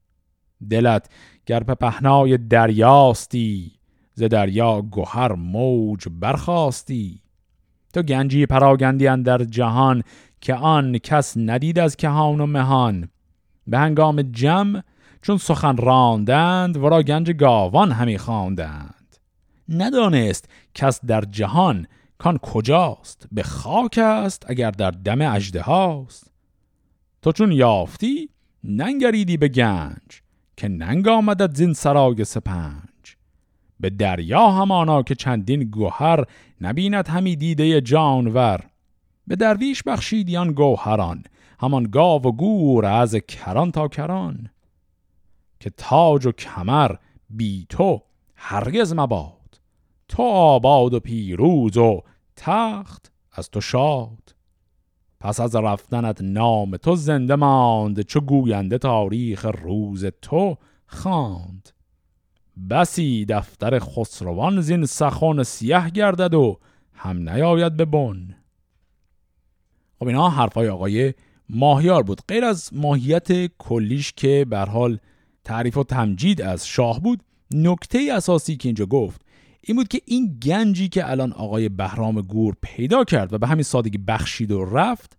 دلت 0.70 1.10
گر 1.46 1.60
به 1.60 1.76
پهنای 1.76 2.38
دریاستی 2.38 3.72
ز 4.16 4.24
دریا 4.24 4.82
گوهر 4.82 5.34
موج 5.34 6.08
برخواستی 6.12 7.22
تو 7.94 8.02
گنجی 8.02 8.46
پراگندی 8.46 9.24
در 9.24 9.38
جهان 9.38 10.04
که 10.42 10.54
آن 10.54 10.98
کس 10.98 11.38
ندید 11.38 11.80
از 11.80 11.96
کهان 11.96 12.42
و 12.42 12.46
مهان. 12.46 13.10
به 13.68 13.78
هنگام 13.78 14.22
جمع 14.22 14.82
چون 15.22 15.38
سخن 15.38 15.78
راندند 15.78 16.78
ورا 16.78 17.04
گنج 17.04 17.32
گاوان 17.32 17.92
همی 17.92 18.18
خواندند. 18.18 19.16
ندانست 19.70 20.50
کس 20.74 21.06
در 21.06 21.22
جهان 21.22 21.88
کان 22.18 22.38
کجاست 22.38 23.28
به 23.32 23.44
خاک 23.44 23.98
است 23.98 24.46
اگر 24.50 24.72
در 24.72 24.92
دم 24.92 25.22
اجده 25.22 25.62
هاست. 25.62 26.32
تو 27.22 27.32
چون 27.32 27.52
یافتی 27.52 28.30
ننگریدی 28.64 29.38
به 29.38 29.48
گنج 29.48 30.22
که 30.58 30.68
ننگ 30.68 31.08
آمدد 31.08 31.56
زین 31.56 31.74
سرای 31.74 32.26
سپنج. 32.26 32.95
به 33.80 33.90
دریا 33.90 34.52
همانا 34.52 35.04
که 35.04 35.16
چندین 35.16 35.64
گوهر 35.64 36.26
نبیند 36.62 37.08
همی 37.08 37.36
دیده 37.36 37.82
جانور. 37.82 38.64
به 39.28 39.36
درویش 39.36 39.84
بخشیدیان 39.84 40.52
گوهران 40.52 41.24
همان 41.60 41.84
گاو 41.84 42.22
و 42.22 42.32
گور 42.32 42.86
از 42.86 43.16
کران 43.16 43.72
تا 43.72 43.88
کران. 43.88 44.50
که 45.60 45.70
تاج 45.70 46.26
و 46.26 46.32
کمر 46.32 46.96
بی 47.30 47.66
تو 47.70 48.02
هرگز 48.36 48.94
مباد 48.94 49.60
تو 50.08 50.24
آباد 50.24 50.94
و 50.94 51.00
پیروز 51.00 51.78
و 51.78 52.02
تخت 52.36 53.12
از 53.32 53.50
تو 53.50 53.62
شاد. 53.62 54.36
پس 55.20 55.40
از 55.40 55.56
رفتنت 55.56 56.22
نام 56.22 56.78
تو 56.78 56.96
زنده 56.96 57.36
ماند 57.36 58.02
چو 58.02 58.20
گوینده 58.20 58.78
تاریخ 58.78 59.46
روز 59.46 60.06
تو 60.06 60.58
خواند. 60.88 61.70
بسی 62.70 63.26
دفتر 63.26 63.80
خسروان 63.80 64.62
زین 64.62 64.86
سخن 64.86 65.44
سیه 65.44 65.90
گردد 65.90 66.34
و 66.34 66.60
هم 66.94 67.30
نیاید 67.30 67.78
به 67.78 67.86
بن. 67.86 68.36
خب 70.00 70.08
اینا 70.08 70.30
حرفای 70.30 70.70
آقای 70.70 71.14
ماهیار 71.50 72.04
بود. 72.04 72.22
غیر 72.28 72.46
از 72.46 72.70
ماهیت 72.74 73.58
کلیش 73.58 74.14
که 74.14 74.46
بر 74.50 74.66
حال 74.66 74.98
تعریف 75.44 75.78
و 75.78 75.84
تمجید 75.84 76.42
از 76.42 76.68
شاه 76.68 77.00
بود 77.00 77.24
نکته 77.52 78.10
اساسی 78.14 78.58
که 78.58 78.68
اینجا 78.68 78.86
گفت 78.86 79.22
این 79.62 79.78
بود 79.78 79.88
که 79.88 80.02
این 80.06 80.40
گنجی 80.44 80.90
که 80.90 81.10
الان 81.10 81.34
آقای 81.34 81.70
بهرام 81.70 82.22
گور 82.22 82.56
پیدا 82.62 83.04
کرد 83.04 83.34
و 83.34 83.38
به 83.38 83.48
همین 83.48 83.64
سادگی 83.64 83.98
بخشید 83.98 84.52
و 84.52 84.66
رفت 84.66 85.18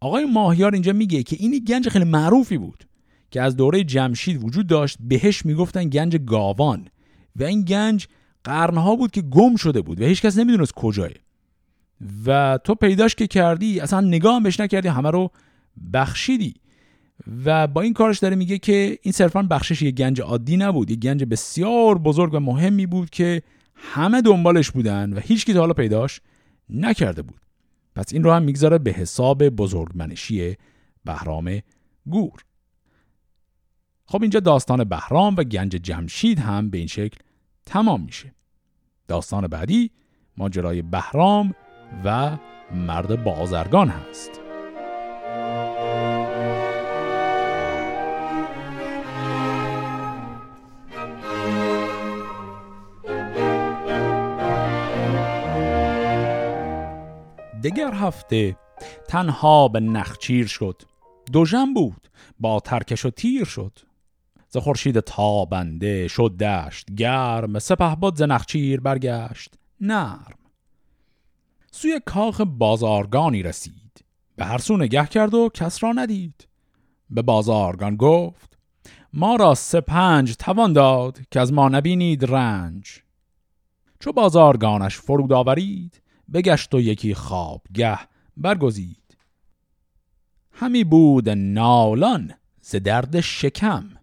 آقای 0.00 0.24
ماهیار 0.24 0.72
اینجا 0.72 0.92
میگه 0.92 1.22
که 1.22 1.36
این 1.40 1.64
گنج 1.68 1.88
خیلی 1.88 2.04
معروفی 2.04 2.58
بود. 2.58 2.84
که 3.32 3.42
از 3.42 3.56
دوره 3.56 3.84
جمشید 3.84 4.44
وجود 4.44 4.66
داشت 4.66 4.96
بهش 5.00 5.46
می‌گفتن 5.46 5.88
گنج 5.88 6.16
گاوان. 6.16 6.88
و 7.36 7.44
این 7.44 7.62
گنج 7.62 8.06
قرنها 8.44 8.96
بود 8.96 9.10
که 9.10 9.22
گم 9.22 9.56
شده 9.56 9.82
بود 9.82 10.00
و 10.00 10.04
هیچ 10.04 10.22
کس 10.22 10.38
نمی‌دونست 10.38 10.72
کجاه 10.72 11.08
و 12.26 12.58
تو 12.64 12.74
پیداش 12.74 13.14
که 13.14 13.26
کردی 13.26 13.80
اصلا 13.80 14.00
نگاه 14.00 14.42
بهش 14.42 14.60
نکردی 14.60 14.88
همه 14.88 15.10
رو 15.10 15.30
بخشیدی. 15.92 16.54
و 17.44 17.66
با 17.66 17.80
این 17.80 17.92
کارش 17.92 18.18
داره 18.18 18.36
میگه 18.36 18.58
که 18.58 18.98
این 19.02 19.12
صرفا 19.12 19.42
بخشش 19.42 19.82
یه 19.82 19.90
گنج 19.90 20.20
عادی 20.20 20.56
نبود 20.56 20.90
یه 20.90 20.96
گنج 20.96 21.24
بسیار 21.24 21.98
بزرگ 21.98 22.34
و 22.34 22.40
مهمی 22.40 22.86
بود 22.86 23.10
که 23.10 23.42
همه 23.74 24.22
دنبالش 24.22 24.70
بودن 24.70 25.12
و 25.12 25.20
هیچ 25.20 25.46
کی 25.46 25.52
حالا 25.52 25.72
پیداش 25.72 26.20
نکرده 26.70 27.22
بود. 27.22 27.40
پس 27.94 28.12
این 28.12 28.24
رو 28.24 28.32
هم 28.32 28.42
می‌گذاره 28.42 28.78
به 28.78 28.92
حساب 28.92 29.48
بزرگمنشی 29.48 30.56
بهرام 31.04 31.60
گور. 32.06 32.44
خب 34.12 34.22
اینجا 34.22 34.40
داستان 34.40 34.84
بهرام 34.84 35.34
و 35.36 35.44
گنج 35.44 35.70
جمشید 35.70 36.38
هم 36.38 36.70
به 36.70 36.78
این 36.78 36.86
شکل 36.86 37.18
تمام 37.66 38.00
میشه. 38.00 38.34
داستان 39.08 39.46
بعدی 39.46 39.90
ماجرای 40.36 40.82
بهرام 40.82 41.54
و 42.04 42.36
مرد 42.74 43.24
بازرگان 43.24 43.88
هست. 43.88 44.30
دگر 57.64 57.94
هفته 57.94 58.56
تنها 59.08 59.68
به 59.68 59.80
نخچیر 59.80 60.46
شد. 60.46 60.82
دو 61.32 61.44
بود 61.74 62.08
با 62.40 62.60
ترکش 62.60 63.06
و 63.06 63.10
تیر 63.10 63.44
شد. 63.44 63.91
ز 64.52 64.56
خورشید 64.56 65.00
تابنده 65.00 66.08
شد 66.08 66.36
دشت 66.36 66.94
گرم 66.94 67.58
سپه 67.58 67.94
بود 67.94 68.16
ز 68.16 68.22
نخچیر 68.22 68.80
برگشت 68.80 69.54
نرم. 69.80 70.38
سوی 71.70 72.00
کاخ 72.06 72.40
بازارگانی 72.40 73.42
رسید 73.42 74.04
به 74.36 74.44
هر 74.44 74.58
سو 74.58 74.76
نگه 74.76 75.06
کرد 75.06 75.34
و 75.34 75.48
کس 75.54 75.82
را 75.82 75.92
ندید. 75.92 76.48
به 77.10 77.22
بازارگان 77.22 77.96
گفت 77.96 78.58
ما 79.12 79.36
را 79.36 79.54
سه 79.54 79.80
پنج 79.80 80.36
توان 80.36 80.72
داد 80.72 81.20
که 81.30 81.40
از 81.40 81.52
ما 81.52 81.68
نبینید 81.68 82.24
رنج. 82.24 83.02
چو 84.00 84.12
بازارگانش 84.12 84.96
فرود 84.96 85.32
آورید 85.32 86.02
بگشت 86.32 86.74
و 86.74 86.80
یکی 86.80 87.14
خوابگه 87.14 87.98
برگزید. 88.36 89.16
همی 90.52 90.84
بود 90.84 91.28
نالان 91.28 92.34
ز 92.60 92.76
درد 92.76 93.20
شکم 93.20 94.01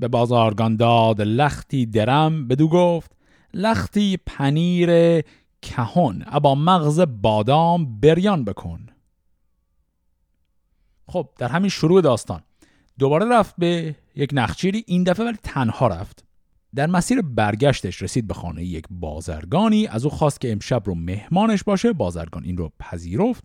به 0.00 0.08
بازارگان 0.08 0.76
داد 0.76 1.20
لختی 1.20 1.86
درم. 1.86 2.48
بدو 2.48 2.68
گفت 2.68 3.12
لختی 3.54 4.18
پنیر 4.26 5.22
کهون 5.62 6.24
ابا 6.26 6.54
مغز 6.54 7.00
بادام 7.00 8.00
بریان 8.00 8.44
بکن. 8.44 8.86
خب 11.08 11.28
در 11.38 11.48
همین 11.48 11.70
شروع 11.70 12.00
داستان. 12.00 12.40
دوباره 12.98 13.26
رفت 13.28 13.54
به 13.58 13.96
یک 14.14 14.30
نخچیری 14.32 14.84
این 14.86 15.04
دفعه 15.04 15.26
ولی 15.26 15.38
تنها 15.42 15.86
رفت. 15.86 16.24
در 16.74 16.86
مسیر 16.86 17.22
برگشتش 17.22 18.02
رسید 18.02 18.26
به 18.26 18.34
خانه 18.34 18.64
یک 18.64 18.84
بازرگانی. 18.90 19.86
از 19.86 20.04
او 20.04 20.10
خواست 20.10 20.40
که 20.40 20.52
امشب 20.52 20.82
رو 20.84 20.94
مهمانش 20.94 21.64
باشه. 21.64 21.92
بازرگان 21.92 22.44
این 22.44 22.56
رو 22.56 22.72
پذیرفت. 22.78 23.44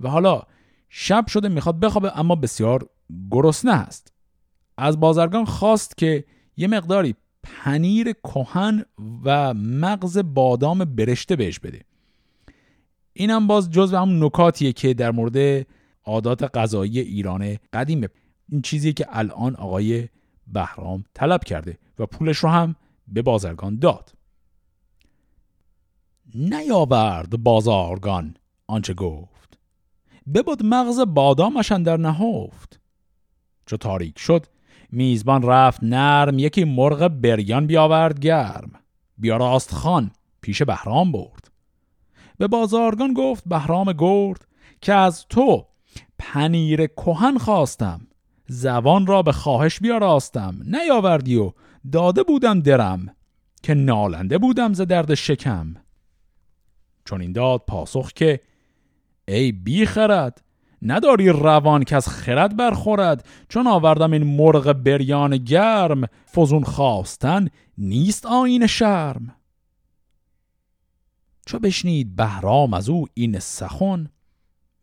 و 0.00 0.08
حالا 0.08 0.42
شب 0.88 1.26
شده 1.26 1.48
می‌خواد 1.48 1.80
بخوابه 1.80 2.18
اما 2.18 2.34
بسیار 2.34 2.88
گرسنه 3.30 3.72
است. 3.72 4.12
از 4.80 5.00
بازرگان 5.00 5.44
خواست 5.44 5.96
که 5.96 6.24
یه 6.56 6.68
مقداری 6.68 7.14
پنیر 7.42 8.12
کهن 8.12 8.84
و 9.24 9.54
مغز 9.54 10.18
بادام 10.18 10.78
برشته 10.78 11.36
بهش 11.36 11.58
بده. 11.58 11.80
اینم 13.12 13.46
باز 13.46 13.70
جز 13.70 13.94
هم 13.94 14.24
نکاتیه 14.24 14.72
که 14.72 14.94
در 14.94 15.10
مورد 15.10 15.66
عادات 16.04 16.56
غذایی 16.56 16.98
ایران 16.98 17.56
قدیمه. 17.72 18.08
این 18.48 18.62
چیزی 18.62 18.92
که 18.92 19.06
الان 19.08 19.56
آقای 19.56 20.08
بهرام 20.46 21.04
طلب 21.14 21.44
کرده 21.44 21.78
و 21.98 22.06
پولش 22.06 22.38
رو 22.38 22.48
هم 22.48 22.76
به 23.08 23.22
بازرگان 23.22 23.78
داد. 23.78 24.12
نیاورد 26.34 27.42
بازارگان 27.42 28.34
آنچه 28.66 28.94
گفت. 28.94 29.58
ببود 30.34 30.64
مغز 30.64 31.00
بادامشان 31.00 31.82
در 31.82 31.96
نهفت. 31.96 32.80
چو 33.66 33.76
تاریک 33.76 34.18
شد 34.18 34.46
میزبان 34.92 35.42
رفت 35.42 35.82
نرم 35.82 36.38
یکی 36.38 36.64
مرغ 36.64 37.08
بریان 37.08 37.66
بیاورد 37.66 38.20
گرم. 38.20 38.70
بیا 39.18 39.36
راست 39.36 39.74
خان 39.74 40.10
پیش 40.40 40.62
بهرام 40.62 41.12
برد. 41.12 41.50
به 42.38 42.48
بازارگان 42.48 43.14
گفت 43.14 43.44
بهرام 43.46 43.92
گرد 43.92 44.46
که 44.80 44.94
از 44.94 45.26
تو 45.28 45.66
پنیر 46.18 46.86
کهن 46.86 47.38
خواستم. 47.38 48.00
زبان 48.46 49.06
را 49.06 49.22
به 49.22 49.32
خواهش 49.32 49.80
بیاراستم 49.80 50.56
نیاوردی 50.64 51.36
و 51.36 51.52
داده 51.92 52.22
بودم 52.22 52.60
درم 52.60 53.14
که 53.62 53.74
نالنده 53.74 54.38
بودم 54.38 54.72
ز 54.72 54.80
درد 54.80 55.14
شکم. 55.14 55.74
چون 57.04 57.20
این 57.20 57.32
داد 57.32 57.62
پاسخ 57.66 58.12
که 58.12 58.40
ای 59.28 59.52
بی 59.52 59.86
خرد 59.86 60.42
نداری 60.82 61.28
روان 61.28 61.84
که 61.84 61.96
از 61.96 62.08
خرد 62.08 62.56
برخورد. 62.56 63.26
چون 63.48 63.66
آوردم 63.66 64.12
این 64.12 64.22
مرغ 64.22 64.72
بریان 64.72 65.36
گرم 65.36 66.04
فزون 66.34 66.64
خواستن 66.64 67.48
نیست 67.78 68.26
آین 68.26 68.66
شرم. 68.66 69.36
چو 71.46 71.58
بشنید 71.58 72.16
بهرام 72.16 72.74
از 72.74 72.88
او 72.88 73.06
این 73.14 73.38
سخن 73.38 74.08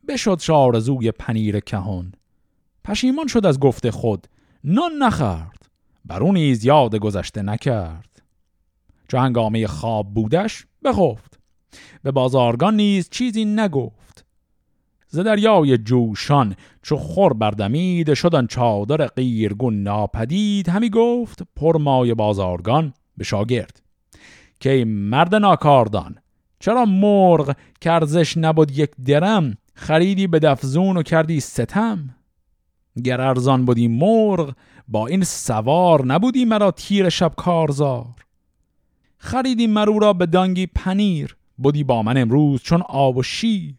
بشد 0.07 0.39
شارزوی 0.39 1.11
پنیر 1.11 1.59
کهان 1.59 2.13
پشیمان 2.83 3.27
شد 3.27 3.45
از 3.45 3.59
گفته 3.59 3.91
خود 3.91 4.27
نان 4.63 4.91
نخرد 4.99 5.69
بر 6.05 6.23
اون 6.23 6.33
نیز 6.33 6.65
یاد 6.65 6.95
گذشته 6.95 7.41
نکرد. 7.41 8.21
چو 9.07 9.17
هنگامه 9.17 9.67
خواب 9.67 10.13
بودش 10.13 10.65
بخفت. 10.83 11.39
به 12.03 12.11
بازارگان 12.11 12.75
نیز 12.75 13.09
چیزی 13.09 13.45
نگفت. 13.45 13.96
ز 15.07 15.19
دریای 15.19 15.77
جوشان 15.77 16.55
چو 16.81 16.95
خور 16.95 17.33
بردمید 17.33 18.13
شدن 18.13 18.47
چادر 18.47 19.07
قیرگون 19.07 19.83
ناپدید. 19.83 20.69
همی 20.69 20.89
گفت 20.89 21.41
پرمای 21.55 22.13
بازارگان 22.13 22.93
به 23.17 23.23
شاگرد. 23.23 23.81
که 24.59 24.85
مرد 24.87 25.35
ناکاردان 25.35 26.15
چرا 26.59 26.85
مرغ 26.85 27.55
کرزش 27.81 28.37
نبود 28.37 28.77
یک 28.77 28.91
درم 29.05 29.57
خریدی 29.73 30.27
به 30.27 30.39
دفزون 30.39 30.97
و 30.97 31.03
کردی 31.03 31.39
ستم؟ 31.39 32.15
گر 33.03 33.21
ارزان 33.21 33.65
بودی 33.65 33.87
مرغ 33.87 34.55
با 34.87 35.07
این 35.07 35.23
سوار 35.23 36.05
نبودی 36.05 36.45
مرا 36.45 36.71
تیر 36.71 37.09
شب 37.09 37.33
کارزار 37.37 38.15
خریدی 39.17 39.67
مرو 39.67 39.99
را 39.99 40.13
به 40.13 40.25
دانگی 40.25 40.65
پنیر 40.65 41.37
بودی 41.57 41.83
با 41.83 42.03
من 42.03 42.17
امروز 42.17 42.61
چون 42.61 42.81
آب 42.81 43.17
و 43.17 43.23
شیر. 43.23 43.75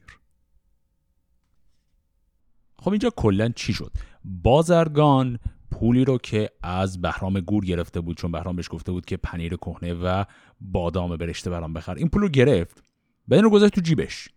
خب 2.88 2.92
اینجا 2.92 3.11
کلا 3.16 3.48
چی 3.48 3.72
شد؟ 3.72 3.92
بازرگان 4.24 5.38
پولی 5.70 6.05
رو 6.05 6.18
که 6.18 6.51
از 6.62 7.01
بهرام 7.01 7.40
گور 7.40 7.64
گرفته 7.64 8.01
بود 8.01 8.16
چون 8.16 8.33
بهرام 8.33 8.57
بهش 8.57 8.68
گفته 8.70 8.92
بود 8.92 9.05
که 9.07 9.16
پنیر 9.16 9.57
کهنه 9.57 9.94
و 9.94 10.24
بادام 10.61 11.16
برشته 11.16 11.51
برام 11.51 11.72
بخر. 11.72 11.94
این 11.94 12.09
پول 12.09 12.22
رو 12.22 12.29
گرفت. 12.29 12.83
بعد 13.29 13.40
رو 13.40 13.51
گذاشت 13.51 13.74
تو 13.74 13.81
جیبش. 13.81 14.29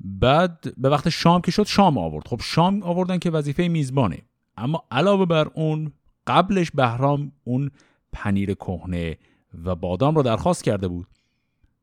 بعد 0.00 0.74
به 0.76 0.88
وقت 0.88 1.08
شام 1.08 1.40
که 1.40 1.50
شد 1.50 1.66
شام 1.66 1.98
آورد. 1.98 2.28
خب 2.28 2.40
شام 2.42 2.82
آوردن 2.82 3.18
که 3.18 3.30
وظیفه 3.30 3.68
میزبانه. 3.68 4.18
اما 4.56 4.84
علاوه 4.90 5.26
بر 5.26 5.48
اون 5.54 5.92
قبلش 6.26 6.70
بهرام 6.70 7.32
اون 7.44 7.70
پنیر 8.12 8.54
کهنه 8.54 9.18
و 9.64 9.74
بادام 9.74 10.14
رو 10.14 10.22
درخواست 10.22 10.64
کرده 10.64 10.88
بود. 10.88 11.06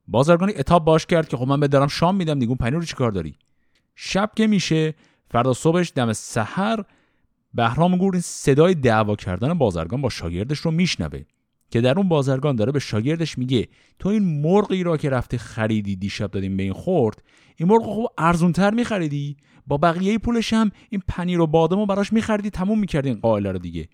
بازرگانی 0.07 0.53
اتاب 0.55 0.85
باش 0.85 1.05
کرد 1.05 1.27
که 1.27 1.37
خب 1.37 1.47
من 1.47 1.59
به 1.59 1.67
دارم 1.67 1.87
شام 1.87 2.15
میدم 2.15 2.39
دیگه 2.39 2.55
پنیر 2.55 2.73
رو 2.73 2.85
چیکار 2.85 3.11
داری؟ 3.11 3.35
شب 3.95 4.31
که 4.35 4.47
میشه 4.47 4.95
فردا 5.29 5.53
صبحش 5.53 5.91
دم 5.95 6.13
سحر 6.13 6.83
بهرام 7.53 7.97
گور 7.97 8.19
صدای 8.19 8.73
دعوا 8.73 9.15
کردن 9.15 9.53
بازرگان 9.53 10.01
با 10.01 10.09
شاگردش 10.09 10.59
رو 10.59 10.71
میشنوه 10.71 11.21
که 11.71 11.81
در 11.81 11.97
اون 11.97 12.09
بازرگان 12.09 12.55
داره 12.55 12.71
به 12.71 12.79
شاگردش 12.79 13.37
میگه 13.37 13.67
تو 13.99 14.09
این 14.09 14.41
مرغی 14.41 14.83
را 14.83 14.97
که 14.97 15.09
رفته 15.09 15.37
خریدی 15.37 15.95
دیشب 15.95 16.31
دادیم 16.31 16.57
به 16.57 16.63
این 16.63 16.73
خورد 16.73 17.23
این 17.55 17.69
مرغ 17.69 17.83
خوب 17.83 18.07
ارزونتر 18.17 18.73
میخریدی؟ 18.73 19.37
با 19.67 19.77
بقیه 19.77 20.17
پولش 20.17 20.53
هم 20.53 20.71
این 20.89 21.01
پنیر 21.07 21.39
و 21.39 21.47
بادم 21.47 21.79
رو 21.79 21.85
براش 21.85 22.13
میخریدی 22.13 22.49
تموم 22.49 22.79
می‌کردی 22.79 23.09
این 23.09 23.19
قائله 23.19 23.51
رو 23.51 23.59
دیگه. 23.59 23.87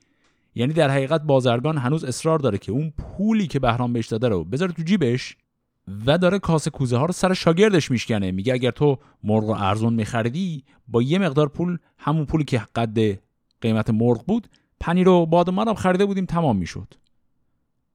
یعنی 0.55 0.73
در 0.73 0.89
حقیقت 0.89 1.21
بازرگان 1.21 1.77
هنوز 1.77 2.03
اصرار 2.03 2.39
داره 2.39 2.57
که 2.57 2.71
اون 2.71 2.93
پولی 2.97 3.47
که 3.47 3.59
بهرام 3.59 3.93
بهش 3.93 4.07
داده 4.07 4.27
رو 4.29 4.43
بذاره 4.43 4.71
تو 4.71 4.83
جیبش. 4.83 5.37
و 6.05 6.17
داره 6.17 6.39
کاسه 6.39 6.69
کوزه 6.69 6.97
ها 6.97 7.05
رو 7.05 7.13
سر 7.13 7.33
شاگردش 7.33 7.91
میشکنه. 7.91 8.31
میگه 8.31 8.53
اگر 8.53 8.71
تو 8.71 8.99
مرغ 9.23 9.49
ارزون 9.49 9.93
میخریدی 9.93 10.63
با 10.87 11.01
یه 11.01 11.19
مقدار 11.19 11.49
پول 11.49 11.77
همون 11.97 12.25
پولی 12.25 12.43
که 12.43 12.57
قد 12.75 13.19
قیمت 13.61 13.89
مرغ 13.89 14.25
بود 14.25 14.47
پنیر 14.79 15.09
و 15.09 15.25
بادم 15.25 15.59
رو 15.59 15.73
خریده 15.73 16.05
بودیم 16.05 16.25
تمام 16.25 16.57
می‌شد. 16.57 16.93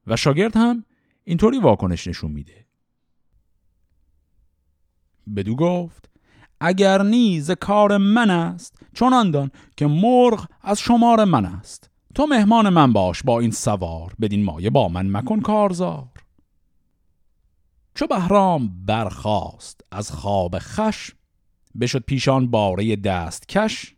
و 0.07 0.15
شاگرد 0.15 0.57
هم 0.57 0.85
اینطوری 1.23 1.59
واکنش 1.59 2.07
نشون 2.07 2.31
میده. 2.31 2.65
بدو 5.35 5.55
گفت 5.55 6.09
اگر 6.59 7.01
نیز 7.03 7.51
کار 7.51 7.97
من 7.97 8.29
است 8.29 8.81
چون 8.93 9.31
دان 9.31 9.51
که 9.77 9.87
مرغ 9.87 10.47
از 10.61 10.79
شمار 10.79 11.23
من 11.23 11.45
است. 11.45 11.89
تو 12.15 12.25
مهمان 12.25 12.69
من 12.69 12.93
باش 12.93 13.23
با 13.23 13.39
این 13.39 13.51
سوار 13.51 14.13
بدین 14.21 14.43
مایه 14.43 14.69
با 14.69 14.87
من 14.87 15.17
مکن 15.17 15.39
کارزار. 15.39 16.07
چو 17.95 18.07
بهرام 18.07 18.85
برخاست 18.85 19.81
از 19.91 20.11
خواب 20.11 20.55
خش 20.59 21.11
بشد 21.81 22.03
پیشان 22.03 22.51
باره 22.51 22.95
دست 22.95 23.47
کش 23.47 23.95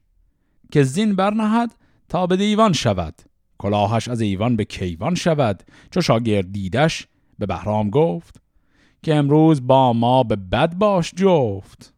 که 0.72 0.84
زین 0.84 1.16
برنهد 1.16 1.76
تا 2.10 2.28
به 2.28 2.38
دیوان 2.38 2.74
شود 2.74 3.22
کلاهش 3.58 4.08
از 4.08 4.22
ایوان 4.22 4.56
به 4.56 4.66
کیوان 4.66 5.16
شود 5.16 5.64
چو 5.92 6.02
شاگرد 6.02 6.52
دیدش 6.52 7.08
به 7.40 7.46
بهرام 7.46 7.90
گفت 7.90 8.42
که 9.04 9.16
امروز 9.16 9.68
با 9.68 9.94
ما 9.94 10.24
به 10.24 10.36
بد 10.36 10.76
باش 10.76 11.14
جفت. 11.16 11.94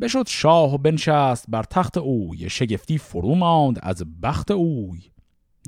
بشد 0.00 0.26
شاه 0.28 0.74
و 0.74 0.78
بنشست 0.78 1.46
بر 1.48 1.62
تخت 1.62 1.98
اوی 1.98 2.50
شگفتی 2.50 2.98
فرو 2.98 3.34
ماند 3.34 3.78
از 3.82 4.20
بخت 4.22 4.50
اوی. 4.50 5.00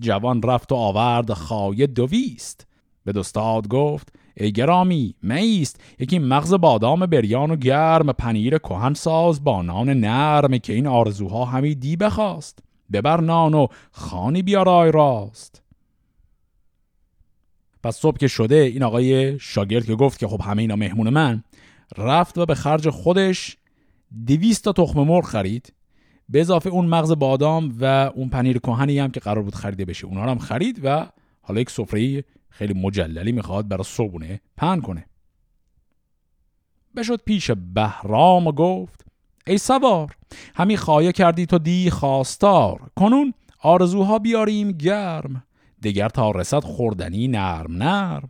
جوان 0.01 0.42
رفت 0.42 0.73
و 0.73 0.75
آورد 0.75 1.33
خایه 1.33 1.87
دویست 1.87 2.66
به 3.05 3.12
دستاد 3.12 3.68
گفت 3.68 4.17
ای 4.40 4.53
گرامی 4.53 5.14
میست. 5.22 5.81
یکی 5.98 6.18
مغز 6.18 6.55
بادام 6.55 7.07
بریان 7.07 7.51
و 7.51 7.57
گرم 7.57 8.12
پنیر 8.12 8.59
کهن 8.59 8.94
ساز 8.94 9.44
با 9.44 9.62
نان 9.62 9.88
نرم 9.88 10.59
که 10.59 10.72
این 10.72 10.87
آرزوها 10.87 11.44
همی 11.44 11.74
دی 11.74 11.96
بخواست. 11.96 12.59
ببر 12.92 13.20
نان 13.20 13.55
و 13.55 13.66
خانی 13.90 14.42
بیارای 14.42 14.92
راست. 14.92 15.62
پس 17.83 17.96
صبح 17.96 18.16
که 18.16 18.29
شده 18.29 18.55
این 18.55 18.83
آقای 18.83 19.38
شاگرد 19.38 19.85
که 19.85 19.94
گفت 19.94 20.18
که 20.18 20.29
خب 20.29 20.40
همه 20.40 20.62
اینا 20.62 20.77
مهمون 20.77 21.09
من 21.09 21.42
رفت 21.96 22.38
و 22.38 22.46
به 22.46 22.55
خرج 22.55 22.90
خودش 22.90 23.57
دویست 24.27 24.64
تا 24.64 24.72
تخم 24.72 25.01
مرغ 25.01 25.24
خرید. 25.24 25.72
به 26.29 26.40
اضافه 26.40 26.70
اون 26.70 26.87
مغز 26.87 27.12
بادام 27.12 27.77
و 27.81 28.11
اون 28.14 28.29
پنیر 28.29 28.59
کهنی 28.59 28.98
هم 28.98 29.11
که 29.11 29.20
قرار 29.20 29.42
بود 29.42 29.55
خریده 29.55 29.85
بشه 29.85 30.07
اونها 30.07 30.31
هم 30.31 30.38
خرید 30.38 30.81
و 30.85 31.07
حالا 31.40 31.61
یک 31.61 31.70
سفره 31.70 32.24
خیلی 32.59 32.75
مجللی 32.75 33.33
می‌خواد 33.33 33.69
برای 33.69 33.85
صبونه 33.85 34.40
پهن 34.56 34.81
کنه. 34.81 35.06
بشد 36.96 37.21
پیش 37.25 37.50
بهرام 37.50 38.46
و 38.46 38.52
گفت 38.52 39.06
ای 39.46 39.59
سوار 39.59 40.17
همی 40.54 40.77
خواهی 40.77 41.13
کردی 41.13 41.46
تو 41.46 41.59
دی 41.59 41.90
خواستار 41.90 42.90
کنون 42.96 43.35
آرزوها 43.63 44.19
بیاریم 44.19 44.73
گرم 44.73 45.44
دگر 45.83 46.09
تا 46.09 46.31
رسد 46.31 46.65
خوردنی 46.65 47.29
نرم 47.29 47.73
نرم. 47.83 48.29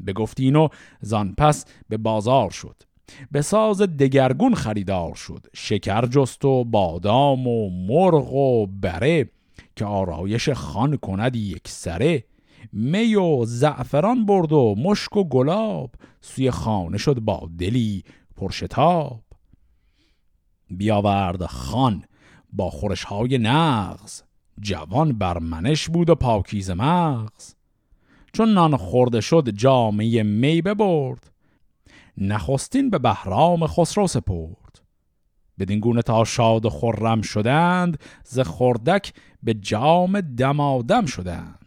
به 0.00 0.12
گفتین 0.12 0.56
و 0.56 0.68
زان 1.00 1.34
پس 1.38 1.64
به 1.88 1.96
بازار 1.96 2.50
شد 2.50 2.82
به 3.30 3.42
ساز 3.42 3.82
دگرگون 3.82 4.54
خریدار 4.54 5.14
شد 5.14 5.46
شکر 5.54 6.06
جست 6.06 6.44
و 6.44 6.64
بادام 6.64 7.46
و 7.46 7.70
مرغ 7.70 8.32
و 8.32 8.66
بره 8.66 9.30
که 9.76 9.84
آرایش 9.84 10.48
خان 10.48 10.96
کند 10.96 11.36
یک 11.36 11.68
سره. 11.68 12.24
می 12.72 13.14
و 13.14 13.44
زعفران 13.44 14.26
برد 14.26 14.52
و 14.52 14.74
مشک 14.78 15.16
و 15.16 15.24
گلاب. 15.24 15.90
سوی 16.20 16.50
خانه 16.50 16.98
شد 16.98 17.20
با 17.20 17.48
دلی 17.58 18.04
پرشتاب. 18.36 19.22
بیاورد 20.70 21.46
خان 21.46 22.04
با 22.52 22.70
خورشهای 22.70 23.38
نغز. 23.38 24.22
جوان 24.60 25.18
بر 25.18 25.38
منش 25.38 25.88
بود 25.88 26.10
و 26.10 26.14
پاکیز 26.14 26.70
مغز. 26.70 27.54
چون 28.32 28.48
نان 28.48 28.76
خورده 28.76 29.20
شد 29.20 29.50
جامعه 29.50 30.22
می 30.22 30.62
ببرد. 30.62 31.30
نخستین 32.18 32.90
به 32.90 32.98
بهرام 32.98 33.66
خسرو 33.66 34.06
سپرد. 34.06 34.80
بدین 35.58 35.80
گونه 35.80 36.02
تا 36.02 36.24
شاد 36.24 36.66
و 36.66 36.70
خرم 36.70 37.22
شدند 37.22 37.98
ز 38.24 38.40
خردک 38.40 39.12
به 39.42 39.54
جام 39.54 40.20
دمادم 40.20 41.06
شدند. 41.06 41.65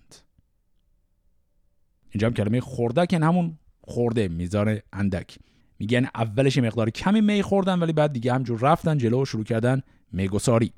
اینجا 2.12 2.28
هم 2.28 2.34
کلمه 2.34 2.62
خردک 2.62 3.07
این 3.12 3.24
همون 3.24 3.57
خورده 3.82 4.28
میزان 4.28 4.80
اندک. 4.93 5.39
میگن 5.80 6.07
اولش 6.16 6.57
مقدار 6.57 6.89
کمی 6.89 7.22
می 7.22 7.41
خوردن 7.41 7.80
ولی 7.80 7.93
بعد 7.93 8.14
دیگه 8.14 8.34
همجور 8.34 8.60
رفتن 8.60 8.97
جلو 8.97 9.22
و 9.22 9.26
شروع 9.26 9.43
کردن 9.43 9.82
میگساری. 10.12 10.74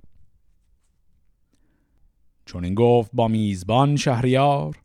چون 2.45 2.63
این 2.63 2.75
گفت 2.75 3.11
با 3.13 3.27
میزبان 3.27 3.95
شهریار 3.95 4.77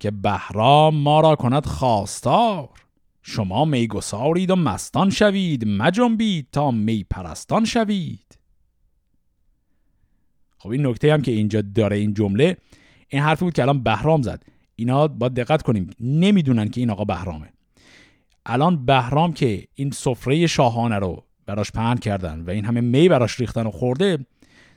که 0.00 0.10
بهرام 0.10 0.96
ما 0.96 1.20
را 1.20 1.36
کند 1.36 1.66
خواستار. 1.66 2.68
شما 3.22 3.64
میگسارید 3.64 4.50
و 4.50 4.56
مستان 4.56 5.10
شوید 5.10 5.68
مجنبید 5.68 6.48
تا 6.52 6.70
می 6.70 7.06
پرستان 7.10 7.64
شوید. 7.64 8.38
خب 10.58 10.68
این 10.68 10.86
نکته 10.86 11.12
هم 11.12 11.22
که 11.22 11.32
اینجا 11.32 11.60
داره 11.60 11.96
این 11.96 12.14
جمله 12.14 12.56
این 13.08 13.22
حرفی 13.22 13.44
بود 13.44 13.54
که 13.54 13.62
الان 13.62 13.82
بهرام 13.82 14.22
زد. 14.22 14.42
اینا 14.78 15.08
با 15.08 15.28
دقت 15.28 15.62
کنیم 15.62 15.90
نمی‌دونن 16.00 16.68
که 16.68 16.80
این 16.80 16.90
آقا 16.90 17.04
بهرامه. 17.04 17.52
الان 18.46 18.86
بهرام 18.86 19.32
که 19.32 19.66
این 19.74 19.90
سفره 19.90 20.46
شاهانه 20.46 20.96
رو 20.96 21.24
براش 21.46 21.72
پهن 21.72 21.96
کردن 21.96 22.40
و 22.40 22.50
این 22.50 22.64
همه 22.64 22.80
می 22.80 23.08
براش 23.08 23.40
ریختن 23.40 23.66
و 23.66 23.70
خورده 23.70 24.26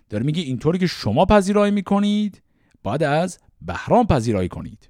داره 0.10 0.26
میگه 0.26 0.41
اینطوری 0.41 0.80
که 0.80 0.88
شما 0.88 1.26
پذیرایی 1.26 1.72
می‌کنید 1.72 2.41
باید 2.84 3.04
از 3.04 3.39
بهرام 3.62 4.08
پذیرایی 4.08 4.49
کنید. 4.49 4.89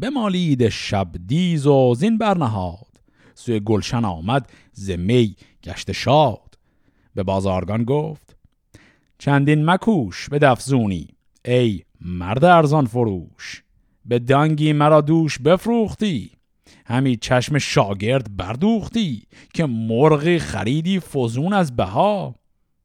بمالید 0.00 0.68
شب 0.68 1.08
دیز 1.26 1.66
و 1.66 1.94
زین 1.94 2.18
برنهاد 2.18 3.00
سوی 3.34 3.60
گلشن 3.60 4.04
آمد 4.04 4.50
زمی 4.72 5.36
گشت 5.64 5.92
شاد. 5.92 6.58
به 7.14 7.22
بازارگان 7.22 7.84
گفت 7.84 8.36
چندین 9.18 9.64
مکوش 9.64 10.28
به 10.28 10.38
دفزونی 10.38 11.08
ای 11.44 11.82
مرد 12.04 12.44
ارزان 12.44 12.86
فروش. 12.86 13.62
به 14.04 14.18
دانگی 14.18 14.72
مرا 14.72 15.00
دوش 15.00 15.38
بفروختی. 15.38 16.30
همی 16.86 17.16
چشم 17.16 17.58
شاگرد 17.58 18.36
بردوختی 18.36 19.26
که 19.54 19.66
مرغی 19.66 20.38
خریدی 20.38 21.00
فزون 21.00 21.52
از 21.52 21.76
بها. 21.76 22.34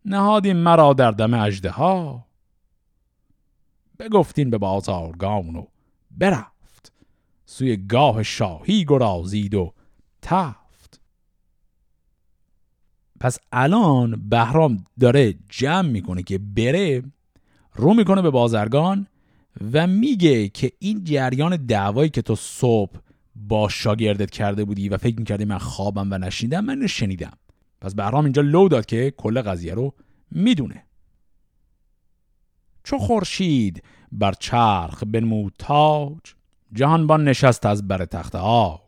نهادی 0.05 0.53
مرا 0.53 0.93
در 0.93 1.11
دم 1.11 1.33
اجده 1.33 1.69
ها 1.69 2.27
بگفتین 3.99 4.49
به 4.49 4.57
بازارگان 4.57 5.55
و 5.55 5.65
برفت. 6.11 6.93
سوی 7.45 7.77
گاه 7.77 8.23
شاهی 8.23 8.85
گرازید 8.85 9.55
و 9.55 9.73
تفت. 10.21 11.01
پس 13.19 13.39
الان 13.51 14.29
بهرام 14.29 14.85
داره 14.99 15.35
جمع 15.49 15.89
می‌کنه 15.89 16.23
که 16.23 16.37
بره. 16.37 17.03
رو 17.77 17.93
می‌کنه 17.93 18.21
به 18.21 18.29
بازرگان 18.29 19.07
و 19.73 19.87
میگه 19.87 20.49
که 20.49 20.71
این 20.79 21.03
جریان 21.03 21.55
دعوایی 21.55 22.09
که 22.09 22.21
تو 22.21 22.35
صبح 22.35 22.99
با 23.35 23.69
شاگردت 23.69 24.31
کرده 24.31 24.65
بودی 24.65 24.89
و 24.89 24.97
فکر 24.97 25.19
می‌کردی 25.19 25.45
من 25.45 25.57
خوابم 25.57 26.07
و 26.11 26.17
نشیدم 26.17 26.65
من 26.65 26.87
شنیدم. 26.87 27.33
پس 27.81 27.95
بهرام 27.95 28.23
اینجا 28.23 28.41
لو 28.41 28.67
داد 28.67 28.85
که 28.85 29.13
کل 29.17 29.41
قضیه 29.41 29.73
رو 29.73 29.93
می‌دونه. 30.31 30.83
چو 32.83 32.97
خورشید 32.97 33.83
بر 34.11 34.33
چرخ 34.39 35.03
بنمود 35.03 35.53
تاج 35.59 36.35
جهانبان 36.73 37.23
نشست 37.23 37.65
از 37.65 37.87
بر 37.87 38.05
تخت 38.05 38.35
آج. 38.35 38.79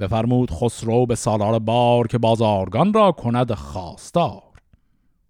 بفرمود 0.00 0.50
خسرو 0.50 1.06
به 1.06 1.14
سالار 1.14 1.58
بار 1.58 2.06
که 2.06 2.18
بازارگان 2.18 2.92
را 2.92 3.12
کند 3.12 3.54
خواستار. 3.54 4.42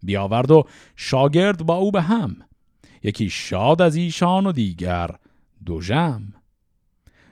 بیاورد 0.02 0.50
و 0.50 0.64
شاگرد 0.96 1.66
با 1.66 1.74
او 1.74 1.90
به 1.90 2.02
هم 2.02 2.36
یکی 3.04 3.30
شاد 3.30 3.82
از 3.82 3.96
ایشان 3.96 4.46
و 4.46 4.52
دیگر 4.52 5.10
دوژم 5.66 6.32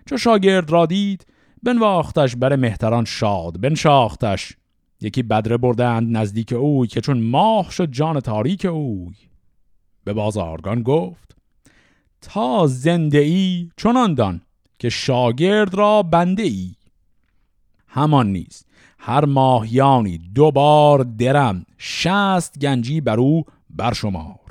چو 0.06 0.16
شاگرد 0.16 0.70
را 0.70 0.86
دید 0.86 1.26
بنواختش 1.62 2.36
بر 2.36 2.56
مهتران 2.56 3.04
شاد 3.04 3.60
بنشاختش. 3.60 4.56
یکی 5.00 5.22
بدره 5.22 5.56
بردند 5.56 6.16
نزدیک 6.16 6.52
اوی 6.52 6.88
که 6.88 7.00
چون 7.00 7.20
ماه 7.20 7.70
شد 7.70 7.90
جان 7.90 8.20
تاریک 8.20 8.64
اوی. 8.64 9.14
به 10.04 10.12
بازارگان 10.12 10.82
گفت 10.82 11.36
تا 12.20 12.66
زنده 12.66 13.18
ای 13.18 13.70
چنان 13.76 14.14
دان 14.14 14.40
که 14.78 14.88
شاگرد 14.88 15.74
را 15.74 16.02
بنده 16.02 16.42
ای 16.42 16.74
همان 17.86 18.32
نیست 18.32 18.66
هر 18.98 19.24
ماهیانی 19.24 20.18
دو 20.18 20.50
بار 20.50 21.02
درم 21.02 21.66
شست 21.78 22.58
گنجی 22.58 23.00
بر 23.00 23.20
او 23.20 23.44
برشمار. 23.70 24.41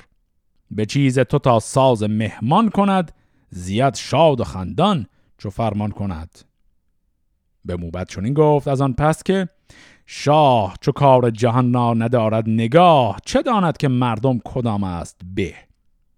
به 0.72 0.86
چیز 0.86 1.18
تو 1.18 1.38
تا 1.38 1.60
ساز 1.60 2.02
مهمان 2.02 2.70
کند 2.70 3.12
زیاد 3.50 3.94
شاد 3.94 4.40
و 4.40 4.44
خندان 4.44 5.06
چو 5.38 5.50
فرمان 5.50 5.90
کند. 5.90 6.38
به 7.64 7.76
موبت 7.76 8.08
چنین 8.08 8.34
گفت 8.34 8.68
از 8.68 8.80
آن 8.80 8.92
پس 8.92 9.22
که 9.22 9.48
شاه 10.06 10.76
چو 10.80 10.92
کار 10.92 11.30
جهان 11.30 11.74
را 11.74 11.94
ندارد 11.94 12.48
نگاه 12.48 13.18
چه 13.24 13.42
داند 13.42 13.76
که 13.76 13.88
مردم 13.88 14.38
کدام 14.44 14.84
است 14.84 15.20
به؟ 15.34 15.54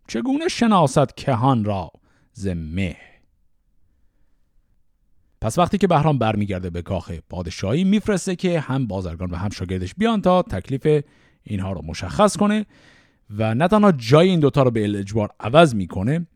چگونه 0.08 0.48
شناسد 0.48 1.12
کهان 1.12 1.64
را 1.64 1.90
زمه 2.32 2.96
پس 5.40 5.58
وقتی 5.58 5.78
که 5.78 5.86
بهرام 5.86 6.18
برمیگرده 6.18 6.70
به 6.70 6.82
کاخ 6.82 7.12
پادشاهی 7.30 7.84
میفرسته 7.84 8.36
که 8.36 8.60
هم 8.60 8.86
بازرگان 8.86 9.30
و 9.30 9.36
هم 9.36 9.50
شاگردش 9.50 9.94
بیان 9.94 10.22
تا 10.22 10.42
تکلیف 10.42 11.04
اینها 11.42 11.72
رو 11.72 11.82
مشخص 11.84 12.36
کنه. 12.36 12.66
و 13.30 13.54
نه 13.54 13.68
تنها 13.68 13.92
جای 13.92 14.28
این 14.28 14.40
دوتا 14.40 14.62
رو 14.62 14.70
به 14.70 14.98
اجبار 14.98 15.30
عوض 15.40 15.74
می‌کنه 15.74 16.26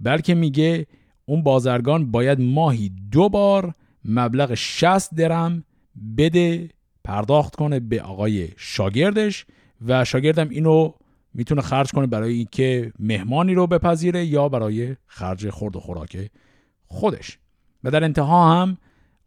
بلکه 0.00 0.34
میگه 0.34 0.86
اون 1.26 1.42
بازرگان 1.42 2.10
باید 2.10 2.40
ماهی 2.40 2.92
دو 3.12 3.28
بار 3.28 3.74
مبلغ 4.04 4.54
60 4.54 5.14
درم 5.14 5.64
بده 6.18 6.68
پرداخت 7.04 7.56
کنه 7.56 7.80
به 7.80 8.02
آقای 8.02 8.48
شاگردش 8.56 9.46
و 9.86 10.04
شاگردم 10.04 10.48
اینو 10.48 10.92
می‌تونه 11.34 11.62
خرج 11.62 11.90
کنه 11.90 12.06
برای 12.06 12.34
اینکه 12.34 12.92
مهمانی 12.98 13.54
رو 13.54 13.66
بپذیره 13.66 14.24
یا 14.24 14.48
برای 14.48 14.96
خرج 15.06 15.50
خورد 15.50 15.76
و 15.76 15.80
خوراک 15.80 16.30
خودش. 16.86 17.38
و 17.84 17.90
در 17.90 18.04
انتها 18.04 18.62
هم 18.62 18.78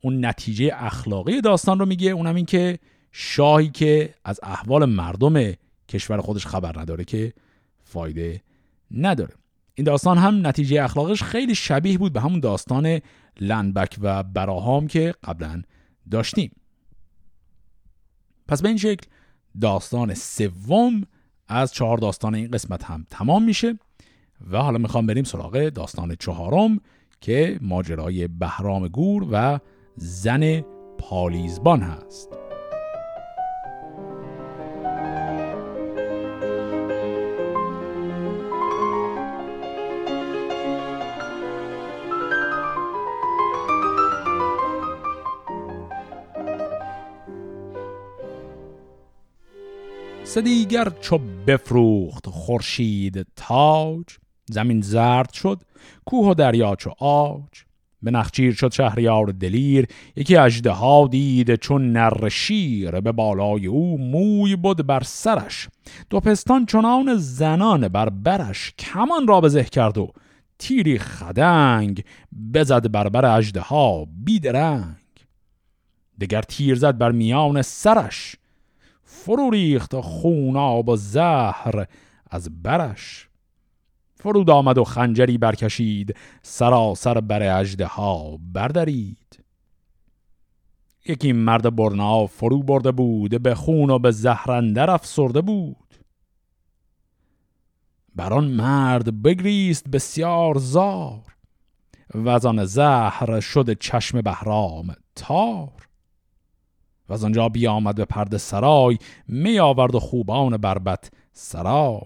اون 0.01 0.25
نتیجه 0.25 0.71
اخلاقی 0.73 1.41
داستان 1.41 1.79
رو 1.79 1.85
میگه 1.85 2.11
اونم 2.11 2.35
این 2.35 2.45
که 2.45 2.79
شاهی 3.11 3.69
که 3.69 4.13
از 4.25 4.39
احوال 4.43 4.85
مردم 4.85 5.53
کشور 5.89 6.21
خودش 6.21 6.45
خبر 6.45 6.79
نداره 6.79 7.03
که 7.03 7.33
فایده 7.83 8.41
نداره. 8.91 9.33
این 9.75 9.85
داستان 9.85 10.17
هم 10.17 10.47
نتیجه 10.47 10.83
اخلاقش 10.83 11.23
خیلی 11.23 11.55
شبیه 11.55 11.97
بود 11.97 12.13
به 12.13 12.21
همون 12.21 12.39
داستان 12.39 12.99
لنبک 13.39 13.97
و 14.01 14.23
براهام 14.23 14.87
که 14.87 15.13
قبلا 15.23 15.61
داشتیم. 16.11 16.51
پس 18.47 18.61
به 18.61 18.67
این 18.67 18.77
شکل 18.77 19.07
داستان 19.61 20.13
سوم 20.13 21.03
از 21.47 21.73
چهار 21.73 21.97
داستان 21.97 22.35
این 22.35 22.51
قسمت 22.51 22.83
هم 22.83 23.05
تمام 23.09 23.43
میشه 23.43 23.79
و 24.51 24.57
حالا 24.57 24.77
می‌خوام 24.77 25.05
بریم 25.05 25.23
سراغ 25.23 25.69
داستان 25.69 26.15
چهارم 26.15 26.79
که 27.21 27.59
ماجرای 27.61 28.27
بهرام 28.27 28.87
گور 28.87 29.27
و 29.31 29.59
زن 29.95 30.61
پالیزبان 30.97 31.81
هست. 31.81 32.46
دیگر 50.41 50.91
چو 51.01 51.19
بفروخت 51.47 52.29
خورشید 52.29 53.27
تاج 53.35 54.05
زمین 54.45 54.81
زرد 54.81 55.33
شد 55.33 55.61
کوه 56.05 56.27
و 56.27 56.33
دریا 56.33 56.75
چو 56.75 56.91
آج. 56.99 57.67
به 58.01 58.11
نخچیر 58.11 58.53
شد 58.53 58.71
شهریار 58.71 59.25
دلیر 59.25 59.87
یکی 60.15 60.37
اجده 60.37 60.71
ها 60.71 61.07
دید 61.07 61.55
چون 61.55 61.91
نر 61.91 62.29
شیر 62.29 62.99
به 62.99 63.11
بالای 63.11 63.67
او 63.67 63.97
موی 63.97 64.55
بود 64.55 64.87
بر 64.87 65.03
سرش. 65.03 65.67
دو 66.09 66.19
پستان 66.19 66.65
چنان 66.65 67.15
زنان 67.15 67.87
بر 67.87 68.09
برش 68.09 68.73
کمان 68.79 69.27
را 69.27 69.41
بزه 69.41 69.63
کرد 69.63 69.97
و 69.97 70.11
تیری 70.59 70.99
خدنگ 70.99 72.03
بزد 72.53 72.91
بر 72.91 73.09
بر 73.09 73.37
اجده 73.37 73.61
ها 73.61 74.07
بیدرنگ. 74.25 74.95
دگر 76.21 76.41
تیر 76.41 76.75
زد 76.75 76.97
بر 76.97 77.11
میان 77.11 77.61
سرش 77.61 78.35
فرو 79.09 79.49
ریخت 79.49 79.99
خوناب 79.99 80.89
و 80.89 80.95
زهر 80.95 81.85
از 82.31 82.63
برش. 82.63 83.29
فرود 84.15 84.49
آمد 84.49 84.77
و 84.77 84.83
خنجری 84.83 85.37
برکشید 85.37 86.15
سراسر 86.41 87.21
بر 87.21 87.59
اجده 87.59 87.85
ها 87.85 88.39
بردارید 88.53 89.43
یکی 91.05 91.33
مرد 91.33 91.75
برنا 91.75 92.27
فرو 92.27 92.63
برده 92.63 92.91
بود 92.91 93.41
به 93.43 93.55
خون 93.55 93.89
و 93.89 93.99
به 93.99 94.11
زهرندر 94.11 94.89
افسرده 94.89 95.41
بود. 95.41 95.95
بر 98.15 98.33
آن 98.33 98.47
مرد 98.47 99.21
بگریست 99.21 99.89
بسیار 99.89 100.57
زار 100.57 101.35
و 102.15 102.65
زهر 102.65 103.39
شده 103.39 103.75
چشم 103.75 104.21
بهرام 104.21 104.95
تار. 105.15 105.86
و 107.09 107.13
از 107.13 107.23
آنجا 107.23 107.49
بیامد 107.49 107.95
به 107.95 108.05
پرد 108.05 108.37
سرای 108.37 108.97
می 109.27 109.59
آورد 109.59 109.95
و 109.95 109.99
خوبان 109.99 110.57
بربت 110.57 111.11
سرای. 111.33 112.01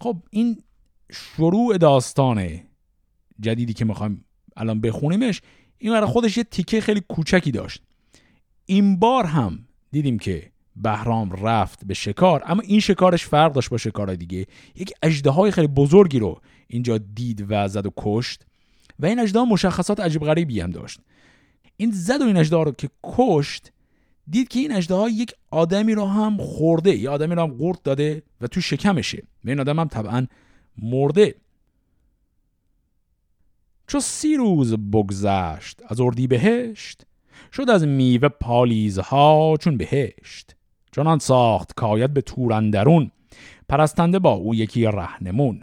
خب 0.00 0.16
این 0.30 0.62
شروع 1.12 1.78
داستان 1.78 2.60
جدیدی 3.40 3.72
که 3.72 3.84
می‌خوایم 3.84 4.24
الان 4.56 4.80
بخونیمش 4.80 5.42
این 5.78 5.92
برای 5.92 6.06
خودش 6.06 6.36
یه 6.36 6.44
تیکه 6.44 6.80
خیلی 6.80 7.02
کوچکی 7.08 7.50
داشت. 7.50 7.82
این 8.66 8.98
بار 8.98 9.24
هم 9.24 9.68
دیدیم 9.90 10.18
که 10.18 10.52
بهرام 10.76 11.32
رفت 11.32 11.84
به 11.86 11.94
شکار 11.94 12.42
اما 12.46 12.62
این 12.62 12.80
شکارش 12.80 13.26
فرق 13.26 13.52
داشت 13.52 13.70
با 13.70 13.76
شکار 13.76 14.14
دیگه. 14.14 14.46
یک 14.74 14.92
اجده 15.02 15.50
خیلی 15.50 15.66
بزرگی 15.66 16.18
رو 16.18 16.40
اینجا 16.68 16.98
دید 16.98 17.46
و 17.48 17.68
زد 17.68 17.86
و 17.86 17.90
کشت 17.96 18.46
و 18.98 19.06
این 19.06 19.18
اجده 19.18 19.44
مشخصات 19.44 20.00
عجیب 20.00 20.24
غریبی 20.24 20.60
هم 20.60 20.70
داشت. 20.70 21.00
این 21.76 21.90
زد 21.90 22.22
و 22.22 22.24
این 22.24 22.36
اجده 22.36 22.56
رو 22.56 22.72
که 22.72 22.90
کشت 23.04 23.72
دید 24.30 24.48
که 24.48 24.60
این 24.60 24.72
اجده 24.72 25.10
یک 25.10 25.32
آدمی 25.50 25.94
رو 25.94 26.06
هم 26.06 26.36
خورده 26.36 26.96
یه 26.96 27.10
آدمی 27.10 27.34
رو 27.34 27.42
هم 27.42 27.54
قورت 27.54 27.82
داده 27.82 28.22
و 28.40 28.46
تو 28.46 28.60
شکمشه. 28.60 29.22
و 29.44 29.48
این 29.48 29.60
آدم 29.60 29.78
هم 29.78 29.88
طبعا 29.88 30.26
مرده. 30.78 31.34
چو 33.86 34.00
سی 34.00 34.36
روز 34.36 34.74
بگذشت 34.74 35.80
از 35.88 36.00
اردی 36.00 36.26
بهشت 36.26 37.06
شد 37.52 37.70
از 37.70 37.84
میوه 37.84 38.28
پالیزها 38.28 39.56
چون 39.60 39.76
بهشت. 39.76 40.56
چنان 40.92 41.18
ساخت 41.18 41.74
کاید 41.74 42.14
به 42.14 42.20
تورندرون 42.20 43.10
پرستنده 43.68 44.18
با 44.18 44.32
او 44.32 44.54
یکی 44.54 44.84
رهنمون. 44.84 45.62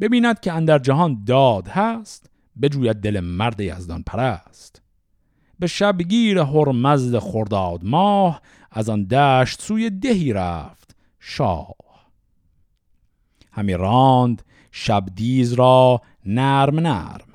ببیند 0.00 0.40
که 0.40 0.52
اندر 0.52 0.78
جهان 0.78 1.24
داد 1.24 1.68
هست 1.68 2.30
بجوید 2.62 2.96
دل 2.96 3.20
مرد 3.20 3.60
یزدان 3.60 4.02
پرست. 4.02 4.83
به 5.64 5.68
شبگیر 5.68 6.38
هرمزد 6.38 7.18
خرداد 7.18 7.84
ماه 7.84 8.40
از 8.70 8.88
آن 8.88 9.04
دشت 9.04 9.62
سوی 9.62 9.90
دهی 9.90 10.32
رفت 10.32 10.96
شاه. 11.20 11.74
همی 13.52 13.72
راند 13.72 14.42
شبدیز 14.72 15.52
را 15.52 16.00
نرم 16.26 16.80
نرم 16.80 17.26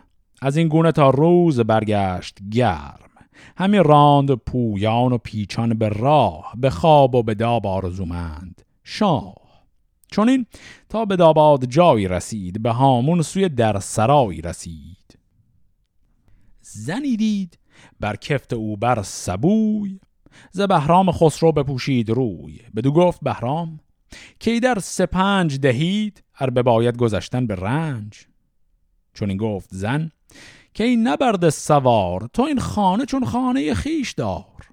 از 0.41 0.57
این 0.57 0.67
گونه 0.67 0.91
تا 0.91 1.09
روز 1.09 1.59
برگشت 1.59 2.37
گرم. 2.51 3.09
همی 3.57 3.77
راند 3.77 4.31
پویان 4.31 5.13
و 5.13 5.17
پیچان 5.17 5.73
به 5.73 5.89
راه 5.89 6.53
به 6.57 6.69
خواب 6.69 7.15
و 7.15 7.23
به 7.23 7.33
داب 7.33 7.67
آرزومند 7.67 8.61
شاه. 8.83 9.35
چون 10.11 10.29
این 10.29 10.45
تا 10.89 11.05
به 11.05 11.15
داباد 11.15 11.65
جایی 11.65 12.07
رسید 12.07 12.61
به 12.61 12.71
هامون 12.71 13.21
سوی 13.21 13.49
در 13.49 13.79
سرایی 13.79 14.41
رسید. 14.41 15.17
زنی 16.61 17.17
دید 17.17 17.59
بر 17.99 18.15
کفت 18.15 18.53
او 18.53 18.77
بر 18.77 19.01
سبوی 19.03 19.99
ز 20.51 20.61
بهرام 20.61 21.11
خسرو 21.11 21.51
بپوشید 21.51 22.09
روی. 22.09 22.59
بدو 22.75 22.91
گفت 22.91 23.19
بهرام 23.21 23.79
کی 24.39 24.59
در 24.59 24.79
سپنج 24.79 25.59
دهید 25.59 26.23
ار 26.39 26.49
باید 26.49 26.97
گذشتن 26.97 27.47
به 27.47 27.55
رنج؟ 27.55 28.27
چون 29.13 29.29
این 29.29 29.37
گفت 29.37 29.69
زن 29.71 30.11
این 30.83 31.07
نبرد 31.07 31.49
سوار 31.49 32.29
تو 32.33 32.41
این 32.41 32.59
خانه 32.59 33.05
چون 33.05 33.25
خانه 33.25 33.73
خیش 33.73 34.11
دار. 34.11 34.69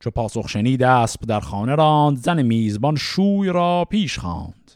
چو 0.00 0.10
پاسخ 0.10 0.48
شنید 0.48 0.82
اسب 0.82 1.20
در 1.20 1.40
خانه 1.40 1.74
راند 1.74 2.16
زن 2.16 2.42
میزبان 2.42 2.96
شوی 2.96 3.48
را 3.48 3.86
پیش 3.90 4.18
خواند. 4.18 4.72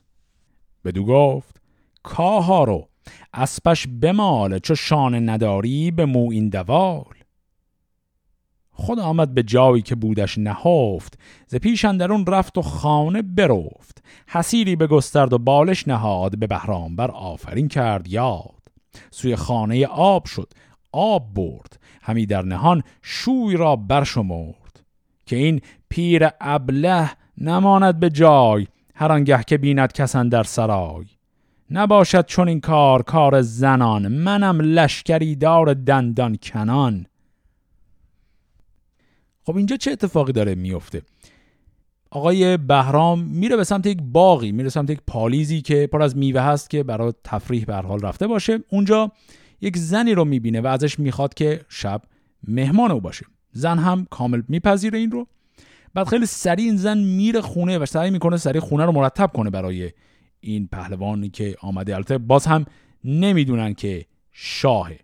بدو 0.84 1.05
گفت 1.05 1.61
کاها 2.03 2.64
رو 2.64 2.89
اسبش 3.34 3.86
بمال 4.03 4.59
چو 4.59 4.74
شانه 4.74 5.20
نداری 5.20 5.91
به 5.91 6.07
مو 6.07 6.30
این 6.30 6.49
دوال. 6.49 7.17
خود 8.79 8.99
آمد 8.99 9.35
به 9.35 9.43
جایی 9.43 9.83
که 9.83 9.95
بودش 9.95 10.39
نهفت. 10.39 11.18
ز 11.47 11.57
پیش 11.57 11.85
اندرون 11.85 12.26
رفت 12.26 12.59
و 12.59 12.62
خانه 12.62 13.22
برفت. 13.22 14.03
حسیری 14.29 14.76
به 14.76 14.87
گسترد 14.87 15.33
و 15.33 15.39
بالش 15.39 15.89
نهاد 15.89 16.39
به 16.39 16.47
بهرام 16.47 16.97
بر 16.97 17.11
آفرین 17.11 17.68
کرد 17.68 18.09
یاد. 18.09 18.62
سوی 19.11 19.37
خانه 19.37 19.87
آب 19.87 20.26
شد 20.26 20.53
آب 20.93 21.35
برد. 21.35 21.81
همی 22.03 22.26
در 22.26 22.43
نهان 22.43 22.83
شوی 23.03 23.57
را 23.57 23.76
برشمرد. 23.76 24.81
که 25.26 25.37
این 25.37 25.61
پیر 25.89 26.29
ابله 26.41 27.11
نماند 27.39 28.01
به 28.01 28.11
جای 28.11 28.66
هر 28.95 29.12
آنگه 29.12 29.43
که 29.43 29.59
بیند 29.59 29.93
کسان 29.93 30.29
در 30.29 30.43
سرای. 30.43 31.07
نباشد 31.70 32.26
چون 32.26 32.49
این 32.49 32.61
کار 32.61 33.03
کار 33.03 33.43
زنان. 33.43 34.09
منم 34.09 34.61
لشکری 34.61 35.37
دار 35.37 35.74
دندان 35.74 36.39
کنان. 36.43 37.07
خب 39.49 39.57
اینجا 39.57 39.76
چه 39.76 39.90
اتفاقی 39.90 40.32
داره 40.32 40.55
میفته؟ 40.55 41.03
آقای 42.11 42.57
بهرام 42.57 43.20
میره 43.20 43.57
به 43.57 43.64
سمت 43.64 43.86
یک 43.86 43.99
باقی 44.03 44.53
میره 44.53 44.68
سمت 44.68 44.90
یک 44.90 45.01
پالیزی 45.07 45.62
که 45.62 45.86
پر 45.92 46.03
از 46.03 46.16
میوه 46.16 46.40
هست 46.40 46.70
که 46.70 46.82
برای 46.82 47.12
تفریح 47.24 47.64
به 47.64 47.74
حال 47.74 48.01
رفته 48.01 48.26
باشه. 48.26 48.59
اونجا 48.68 49.12
یک 49.61 49.76
زنی 49.76 50.14
رو 50.14 50.24
می‌بینه 50.24 50.61
و 50.61 50.66
ازش 50.66 50.99
می‌خواد 50.99 51.34
که 51.34 51.61
شب 51.68 52.03
مهمان 52.49 52.90
او 52.90 53.01
باشه. 53.01 53.26
زن 53.53 53.78
هم 53.78 54.07
کامل 54.11 54.42
میپذیره 54.49 54.99
این 54.99 55.11
رو. 55.11 55.26
بعد 55.94 56.09
خیلی 56.09 56.26
سریع 56.26 56.66
این 56.66 56.76
زن 56.76 56.99
میره 56.99 57.40
خونه 57.40 57.78
و 57.78 57.86
سعی 57.86 58.11
می‌کنه 58.11 58.36
سریع 58.36 58.61
خونه 58.61 58.84
رو 58.84 58.92
مرتب 58.92 59.30
کنه 59.32 59.51
برای 59.51 59.90
این 60.40 60.68
پهلوانی 60.72 61.30
که 61.30 61.57
آمده. 61.61 61.94
البته 61.94 62.18
باز 62.18 62.46
هم 62.46 62.64
نمی‌دونن 63.05 63.74
که 63.74 64.05
شاهه. 64.32 64.99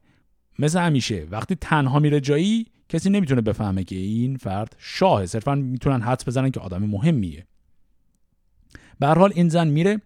مثل 0.59 0.80
همیشه 0.80 1.26
وقتی 1.30 1.55
تنها 1.55 1.99
میره 1.99 2.20
جایی 2.20 2.66
کسی 2.89 3.11
نمی‌تونه 3.11 3.41
بفهمه 3.41 3.85
که 3.85 3.97
این 3.97 4.37
فرد 4.37 4.76
شاه 4.78 5.26
صرفا 5.26 5.55
می‌تونن 5.55 6.01
حدس 6.01 6.28
بزنن 6.28 6.51
که 6.51 6.61
آدم 6.61 6.82
مهمیه. 6.82 7.47
به 8.99 9.07
حال 9.07 9.32
این 9.35 9.49
زن 9.49 9.68
میره. 9.68 10.01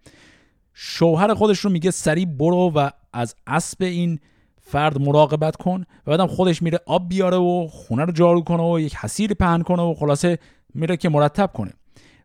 شوهر 0.73 1.33
خودش 1.33 1.59
رو 1.59 1.69
میگه 1.69 1.91
سریع 1.91 2.25
برو 2.25 2.71
و 2.75 2.89
از 3.13 3.35
اسب 3.47 3.83
این 3.83 4.19
فرد 4.61 5.01
مراقبت 5.01 5.55
کن 5.55 5.81
و 5.81 6.11
بعدم 6.11 6.27
خودش 6.27 6.61
میره 6.61 6.79
آب 6.85 7.09
بیاره 7.09 7.37
و 7.37 7.67
خونه 7.67 8.05
رو 8.05 8.11
جارو 8.11 8.41
کنه 8.41 8.63
و 8.63 8.79
یک 8.79 8.95
حسیر 8.95 9.33
پهن 9.33 9.61
کنه 9.61 9.81
و 9.81 9.93
خلاصه 9.93 10.39
میره 10.73 10.97
که 10.97 11.09
مرتب 11.09 11.51
کنه. 11.53 11.73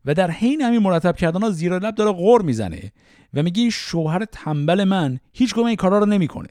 و 0.05 0.15
در 0.15 0.31
حین 0.31 0.61
همین 0.61 0.79
مرتب 0.79 1.17
کردن 1.17 1.41
ها 1.41 1.51
زیر 1.51 1.79
لب 1.79 1.95
داره 1.95 2.13
غور 2.13 2.43
می‌زنه 2.43 2.93
و 3.35 3.43
میگه 3.43 3.71
شوهر 3.71 4.25
تنبل 4.25 4.85
من 4.85 5.19
هیچ 5.33 5.59
این 5.59 5.77
کارا 5.77 5.99
رو 5.99 6.07
نمی‌کنه. 6.07 6.49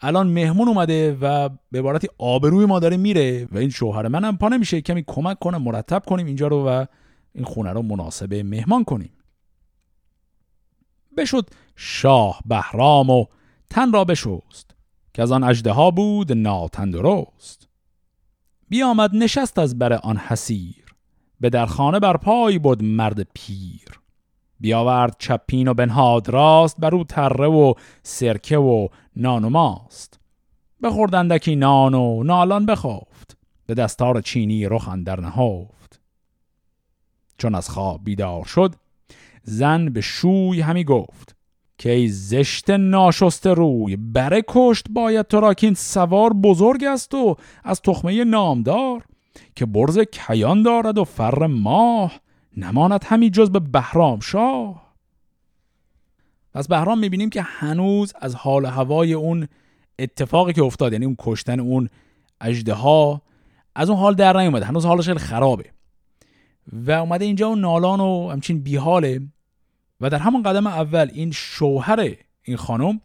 الان 0.00 0.26
مهمون 0.26 0.68
اومده 0.68 1.18
و 1.20 1.48
به 1.70 1.78
عبارتی 1.78 2.08
آبروی 2.18 2.66
ما 2.66 2.78
داره 2.78 2.96
میره 2.96 3.48
و 3.52 3.58
این 3.58 3.70
شوهر 3.70 4.08
منم 4.08 4.36
پا 4.36 4.48
نمیشه 4.48 4.80
کمی 4.80 5.04
کمک 5.06 5.38
کنه 5.38 5.58
مرتب 5.58 6.02
کنیم 6.06 6.26
اینجا 6.26 6.48
رو 6.48 6.68
و 6.68 6.84
این 7.32 7.44
خونه 7.44 7.72
رو 7.72 7.82
مناسب 7.82 8.34
مهمان 8.34 8.84
کنیم. 8.84 9.12
بشد 11.16 11.50
شاه 11.76 12.40
بهرام 12.46 13.10
و 13.10 13.24
تن 13.70 13.92
را 13.92 14.04
بشوست 14.04 14.70
که 15.14 15.22
از 15.22 15.32
آن 15.32 15.44
اجده 15.44 15.90
بود 15.90 16.32
ناتن 16.32 16.90
درست 16.90 17.68
بیامد 18.68 19.16
نشست 19.16 19.58
از 19.58 19.78
بر 19.78 19.92
آن 19.92 20.16
حسیر 20.16 20.84
به 21.40 21.50
در 21.50 21.66
خانه 21.66 22.00
بر 22.00 22.16
پای 22.16 22.58
بود 22.58 22.82
مرد 22.82 23.22
پیر. 23.34 24.00
بیاورد 24.60 25.16
چپین 25.18 25.68
و 25.68 25.74
بنهاد 25.74 26.28
راست 26.28 26.76
بر 26.80 26.94
او 26.94 27.04
تره 27.04 27.46
و 27.46 27.74
سرکه 28.02 28.56
و 28.56 28.88
نان 29.16 29.44
و 29.44 29.48
ماست. 29.48 30.20
بخوردندکی 30.82 31.56
نان 31.56 31.94
و 31.94 32.22
نالان 32.22 32.66
بخفت 32.66 33.36
به 33.66 33.74
دستار 33.74 34.20
چینی 34.20 34.66
رخ 34.68 34.88
اندر 34.88 35.20
نهفت. 35.20 36.00
چون 37.38 37.54
از 37.54 37.70
خواب 37.70 38.00
بیدار 38.04 38.44
شد 38.44 38.74
زن 39.42 39.88
به 39.88 40.00
شوی 40.00 40.60
همی 40.60 40.84
گفت 40.84 41.36
که 41.78 41.90
ای 41.90 42.08
زشت 42.08 42.70
ناشست 42.70 43.46
روی 43.46 43.96
بره 43.96 44.44
کشت 44.48 44.86
باید 44.90 45.26
تو 45.26 45.40
را 45.40 45.54
که 45.54 45.74
سوار 45.74 46.32
بزرگ 46.32 46.84
است 46.84 47.14
و 47.14 47.36
از 47.64 47.82
تخمه 47.82 48.24
نامدار 48.24 49.04
که 49.56 49.66
برز 49.66 49.98
کیان 49.98 50.62
دارد 50.62 50.98
و 50.98 51.04
فر 51.04 51.46
ماه. 51.46 52.20
نماند 52.56 53.04
همی 53.04 53.30
جز 53.30 53.50
به 53.50 53.60
بهرام 53.60 54.20
شاه. 54.20 54.94
پس 56.54 56.68
بهرام 56.68 56.98
می‌بینیم 56.98 57.30
که 57.30 57.42
هنوز 57.42 58.12
از 58.20 58.34
حال 58.34 58.66
هوای 58.66 59.12
اون 59.12 59.48
اتفاقی 59.98 60.52
که 60.52 60.62
افتاد 60.62 60.92
یعنی 60.92 61.04
اون 61.04 61.16
کشتن 61.18 61.60
اون 61.60 61.88
اجده 62.40 62.74
ها 62.74 63.22
از 63.74 63.90
اون 63.90 63.98
حال 63.98 64.14
در 64.14 64.36
نیومده. 64.36 64.64
هنوز 64.64 64.86
حالش 64.86 65.06
خیلی 65.06 65.18
خرابه. 65.18 65.64
و 66.72 66.90
اومده 66.90 67.24
اینجا 67.24 67.50
و 67.50 67.54
نالان 67.54 68.00
و 68.00 68.30
همچین 68.30 68.62
بیحاله. 68.62 69.20
و 70.00 70.10
در 70.10 70.18
همون 70.18 70.42
قدم 70.42 70.66
اول 70.66 71.10
این 71.12 71.30
شوهر 71.30 72.14
این 72.42 72.56
خانم 72.56 73.00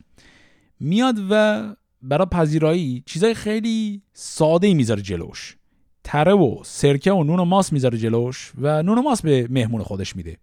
میاد 0.80 1.16
و 1.30 1.64
برای 2.02 2.28
پذیرایی 2.32 3.04
چیزای 3.06 3.34
خیلی 3.34 4.02
ساده 4.14 4.74
می‌ذاره 4.74 5.02
جلوش. 5.02 5.58
تره 6.04 6.34
و 6.34 6.64
سرکه 6.64 7.12
و 7.12 7.24
نون 7.24 7.40
و 7.40 7.46
ماست 7.46 7.74
می‌ذاره 7.74 7.98
جلوش 7.98 8.54
و 8.62 8.84
نون 8.84 8.98
و 8.98 9.02
ماست 9.02 9.24
به 9.24 9.48
مهمون 9.50 9.84
خودش 9.84 10.16
میده. 10.16 10.38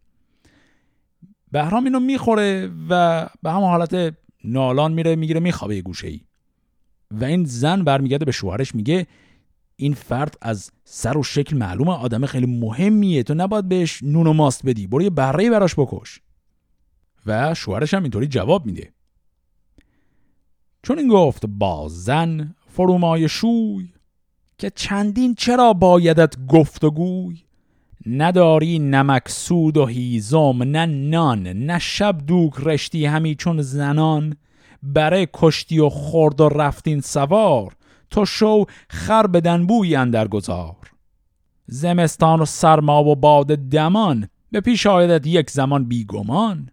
بهرام 1.53 1.85
اینو 1.85 2.01
می‌خوره 2.01 2.71
و 2.89 3.27
به 3.43 3.51
همون 3.51 3.71
حالت 3.71 4.15
نالان 4.45 4.93
میره 4.93 5.17
می‌گیره 5.17 5.41
میخوابه 5.41 5.77
یه 5.77 5.83
گوشه 5.83 6.09
ای 6.09 6.21
و 7.11 7.25
این 7.25 7.45
زن 7.45 7.85
برمیگرده 7.85 8.25
به 8.25 8.33
شوهرش 8.33 8.75
میگه 8.75 9.07
این 9.77 9.95
فرد 9.95 10.39
از 10.43 10.71
سر 10.85 11.19
و 11.19 11.23
شکل 11.23 11.57
معلومه 11.57 11.93
آدم 11.93 12.27
خیلی 12.27 12.47
مهمیه 12.47 13.23
تو 13.23 13.35
نباید 13.35 13.69
بهش 13.69 14.03
نون 14.03 14.27
و 14.27 14.33
ماست 14.33 14.67
بدی 14.67 14.87
برو 14.87 15.03
یه 15.03 15.11
بره 15.11 15.51
براش 15.51 15.75
بکش. 15.75 16.21
و 17.27 17.55
شوهرش 17.55 17.95
هم 17.95 18.03
اینطوری 18.03 18.27
جواب 18.27 18.67
میده. 18.67 18.93
چون 20.83 20.99
این 20.99 21.09
گفت 21.09 21.47
با 21.47 21.89
زن 21.89 22.55
فرومای 22.67 23.29
شوی 23.29 23.89
که 24.61 24.71
چندین 24.71 25.35
چرا 25.35 25.73
بایدت 25.73 26.35
گفتگوی 26.49 27.45
نداری 28.07 28.79
نمک 28.79 29.29
سود 29.29 29.77
و 29.77 29.87
هیزم 29.87 30.63
نه 30.63 30.87
نان 30.87 31.47
نه 31.47 31.79
شب 31.79 32.19
دوک 32.27 32.53
رشتی 32.59 33.07
همی 33.07 33.35
چون 33.35 33.63
زنان. 33.63 34.37
بره 34.83 35.29
کشتی 35.35 35.79
و 35.79 35.89
خورد 35.89 36.41
و 36.41 36.49
رفتین 36.49 37.01
سوار 37.01 37.77
تو 38.11 38.25
شو 38.25 38.65
خر 38.89 39.27
به 39.27 39.41
دنبوی 39.41 39.97
اندر 39.97 40.29
گذار. 40.29 40.77
زمستان 41.67 42.41
و 42.41 42.45
سرما 42.45 43.05
و 43.05 43.17
باد 43.17 43.47
دمان 43.55 44.29
به 44.53 44.61
پیش 44.61 44.87
آیدت 44.87 45.27
یک 45.27 45.51
زمان 45.51 45.85
بیگمان 45.85 46.71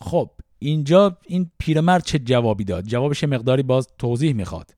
خب 0.00 0.30
اینجا 0.58 1.18
این 1.26 1.50
پیرمرد 1.58 2.04
چه 2.04 2.18
جوابی 2.18 2.64
داد؟ 2.64 2.84
جوابش 2.84 3.24
مقداری 3.24 3.62
باز 3.62 3.88
توضیح 3.98 4.32
می‌خواد. 4.32 4.73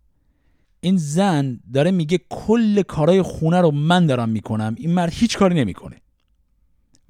این 0.87 0.97
زن 0.97 1.61
داره 1.73 1.91
میگه 1.91 2.21
کل 2.31 2.83
کارهای 2.83 3.23
خونه 3.23 3.61
رو 3.61 3.71
من 3.71 4.07
دارم 4.07 4.29
می‌کنم 4.29 4.75
این 4.79 4.91
مرد 4.91 5.13
هیچ 5.13 5.39
کاری 5.39 5.55
نمی‌کنه. 5.55 5.97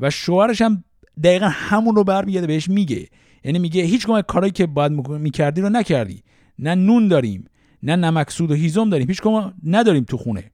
و 0.00 0.10
شوهرش 0.10 0.62
هم 0.62 0.84
دقیقا 1.24 1.48
همون 1.48 1.96
رو 1.96 2.04
برمیگرده 2.04 2.46
بهش 2.46 2.68
میگه. 2.68 3.08
یعنی 3.44 3.58
میگه 3.58 3.82
هیچ 3.82 4.06
کمک 4.06 4.26
کارهایی 4.26 4.52
که 4.52 4.66
باید 4.66 4.92
می‌کردی 5.08 5.60
رو 5.60 5.68
نکردی. 5.68 6.22
نه 6.58 6.74
نون 6.74 7.08
داریم 7.08 7.44
نه 7.82 7.96
نمک 7.96 8.30
سود 8.30 8.50
و 8.50 8.54
هیزم 8.54 8.90
داریم 8.90 9.08
هیچ 9.08 9.22
کما 9.22 9.52
نداریم 9.64 10.04
تو 10.04 10.16
خونه. 10.16 10.50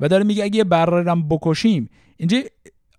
و 0.00 0.08
داره 0.08 0.24
میگه 0.24 0.44
اگه 0.44 0.64
بررم 0.64 1.28
بکشیم. 1.28 1.90
اینجا 2.16 2.38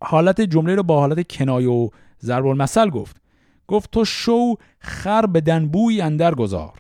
حالت 0.02 0.42
جمله 0.42 0.76
رو 0.76 0.84
با 0.84 1.00
حالت 1.00 1.32
کنایه 1.32 1.70
و 1.70 1.90
ضرب 2.22 2.46
المثل 2.46 2.90
گفت. 2.90 3.22
گفت 3.68 3.92
تو 3.92 4.06
شو 4.06 4.56
خر 4.80 5.26
به 5.26 5.42
دنبوی 5.42 6.02
اندر 6.02 6.36
گذار. 6.36 6.74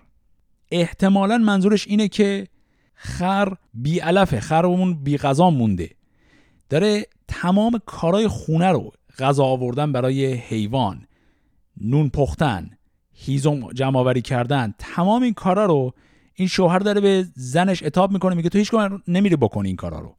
احتمالا 0.71 1.38
منظورش 1.38 1.88
اینه 1.88 2.07
که 2.07 2.47
خر 3.02 3.54
بی 3.74 4.00
علفه 4.00 4.39
خرمون 4.39 5.04
بی 5.04 5.18
غذا 5.18 5.50
مونده. 5.50 5.89
داره 6.70 7.06
تمام 7.28 7.80
کارای 7.86 8.28
خونه 8.28 8.68
رو 8.72 8.91
غذا 9.20 9.43
آوردن 9.43 9.91
برای 9.91 10.34
حیوان 10.34 11.08
نون 11.82 12.10
پختن 12.10 12.70
هیزم 13.12 13.74
جمع 13.74 14.00
آوری 14.00 14.22
کردن 14.22 14.74
تمام 14.78 15.22
این 15.22 15.34
کارا 15.34 15.66
رو 15.66 15.93
این 16.34 16.47
شوهر 16.47 16.80
داره 16.80 17.02
به 17.02 17.26
زنش 17.36 17.84
اتاب 17.84 18.12
می‌کنه 18.12 18.36
میگه 18.36 18.50
تو 18.50 18.58
هیچ 18.58 18.72
نمیری 19.08 19.36
بکنی 19.36 19.68
این 19.68 19.76
کارا 19.76 20.00
رو. 20.00 20.16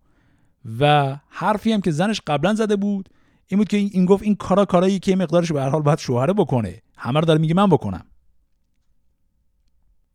و 0.80 1.16
حرفی 1.28 1.72
هم 1.72 1.80
که 1.80 1.90
زنش 1.90 2.20
قبلا 2.26 2.54
زده 2.54 2.76
بود 2.76 3.08
این 3.46 3.58
بود 3.58 3.68
که 3.68 3.76
این 3.76 4.04
گفت 4.04 4.22
این 4.22 4.34
کارا 4.34 4.64
کارایی 4.64 4.98
که 4.98 5.16
مقدارش 5.16 5.52
به 5.52 5.62
هر 5.62 5.68
حال 5.68 5.82
باید 5.82 5.98
شوهره 5.98 6.32
بکنه. 6.32 6.82
همه 6.96 7.20
رو 7.20 7.26
داره 7.26 7.40
میگه 7.40 7.54
من 7.54 7.66
بکنم. 7.66 8.04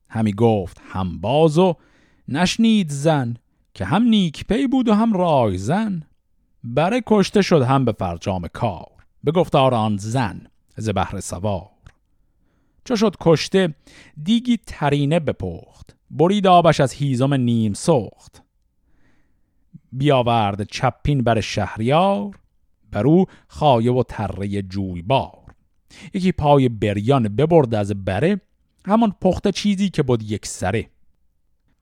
همی 0.09 0.33
گفت 0.33 0.81
هم 0.89 1.21
بازو 1.21 1.75
نشنید 2.27 2.89
زن 2.89 3.37
که 3.73 3.85
هم 3.85 4.03
نیک 4.03 4.45
پی 4.45 4.67
بود 4.67 4.89
و 4.89 4.93
هم 4.93 5.13
رای 5.13 5.57
زن. 5.57 6.03
بره 6.63 7.01
کشته 7.07 7.41
شد 7.41 7.61
هم 7.61 7.85
به 7.85 7.91
فرجام 7.91 8.47
کار. 8.47 8.91
به 9.23 9.31
گفتار 9.31 9.73
آن 9.73 9.97
زن 9.97 10.47
ز 10.77 10.89
بهر 10.89 11.19
سوار. 11.19 11.69
چو 12.85 12.95
شد 12.95 13.15
کشته 13.21 13.75
دیگی 14.23 14.59
ترینه 14.67 15.19
بپخت. 15.19 15.95
برید 16.11 16.47
آبش 16.47 16.79
از 16.79 16.93
هیزم 16.93 17.33
نیم 17.33 17.73
سخت. 17.73 18.43
بیاورد 19.91 20.63
چپین 20.63 21.23
بر 21.23 21.41
شهریار 21.41 22.39
بر 22.91 23.07
او 23.07 23.25
خایه 23.47 23.91
و 23.91 24.03
تره 24.03 24.61
جویبار 24.61 25.45
یکی 26.13 26.31
پای 26.31 26.69
بریان 26.69 27.23
ببرد 27.23 27.75
از 27.75 28.05
بره 28.05 28.41
همان 28.85 29.15
پخته 29.21 29.51
چیزی 29.51 29.89
که 29.89 30.03
بود 30.03 30.23
یک 30.23 30.45
سره. 30.45 30.89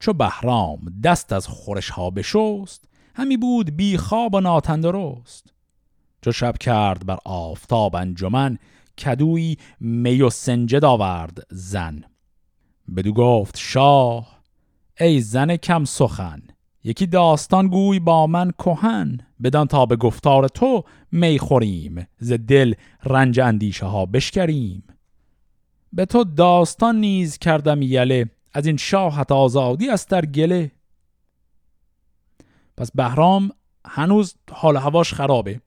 چو 0.04 0.14
بهرام 0.14 0.80
دست 1.04 1.34
از 1.34 1.48
خورش 1.48 1.90
ها 1.90 2.10
بشست 2.10 2.90
همی 3.16 3.38
بود 3.38 3.76
بی 3.76 3.98
خواب 3.98 4.36
و 4.36 4.40
ناتندرست. 4.40 5.54
چو 6.22 6.32
شب 6.32 6.58
کرد 6.58 7.06
بر 7.06 7.18
آفتاب 7.26 7.96
انجمن 7.96 8.58
کدوی 9.06 9.58
می 9.80 10.22
و 10.22 10.30
سنجد 10.30 10.86
آورد 10.86 11.38
زن. 11.50 12.04
بدو 12.96 13.14
گفت 13.14 13.58
شاه 13.58 14.42
ای 15.00 15.22
زن 15.22 15.56
کم 15.56 15.86
سخن 15.86 16.42
یکی 16.84 17.08
داستان 17.08 17.68
گوی 17.68 18.00
با 18.00 18.28
من 18.28 18.52
کهن 18.52 19.18
بدان 19.44 19.68
تا 19.68 19.86
به 19.86 19.96
گفتار 19.96 20.48
تو 20.48 20.84
می 21.12 21.40
خوریم 21.40 22.08
ز 22.18 22.34
دل 22.34 22.74
رنج 23.04 23.40
اندیشه 23.40 23.86
ها 23.86 24.06
بشکریم. 24.06 24.84
به 25.94 26.06
تو 26.06 26.24
داستان 26.24 26.96
نیز 26.96 27.38
کردم 27.38 27.82
یله 27.82 28.30
از 28.54 28.66
این 28.66 28.78
شاهت 28.78 29.32
آزادی 29.32 29.90
است 29.90 30.10
در 30.10 30.26
گله. 30.26 30.72
پس 32.78 32.92
بهرام 32.96 33.52
هنوز 33.86 34.36
حال 34.52 34.78
هواش 34.78 35.14
خرابه. 35.14 35.62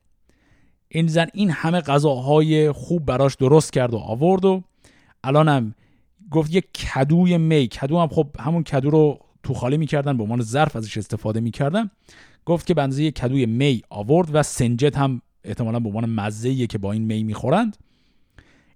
این 0.88 1.06
زن 1.06 1.26
این 1.34 1.50
همه 1.50 1.80
غذاهای 1.80 2.72
خوب 2.72 3.04
براش 3.04 3.34
درست 3.34 3.72
کرد 3.72 3.94
و 3.94 3.98
آورد 3.98 4.44
و 4.44 4.62
الانم 5.24 5.74
گفت 6.30 6.54
یک 6.54 6.72
کدوی 6.72 7.38
می. 7.38 7.68
کدو 7.68 7.98
هم 7.98 8.08
خب 8.08 8.26
همون 8.40 8.62
کدو 8.62 8.90
رو 8.90 9.18
تو 9.42 9.54
خالی 9.54 9.76
می‌کردن 9.76 10.16
به 10.16 10.22
عنوان 10.22 10.40
ظرف 10.40 10.76
ازش 10.76 10.98
استفاده 10.98 11.40
می‌کردن. 11.40 11.90
گفت 12.44 12.66
که 12.66 12.74
بنزه 12.74 13.02
یک 13.02 13.14
کدوی 13.14 13.46
می 13.46 13.82
آورد 13.90 14.28
و 14.32 14.42
سنجت 14.42 14.98
هم 14.98 15.22
احتمالا 15.44 15.80
به 15.80 15.88
عنوان 15.88 16.10
مزه 16.10 16.66
که 16.66 16.78
با 16.78 16.92
این 16.92 17.04
می 17.04 17.24
می‌خورند. 17.24 17.76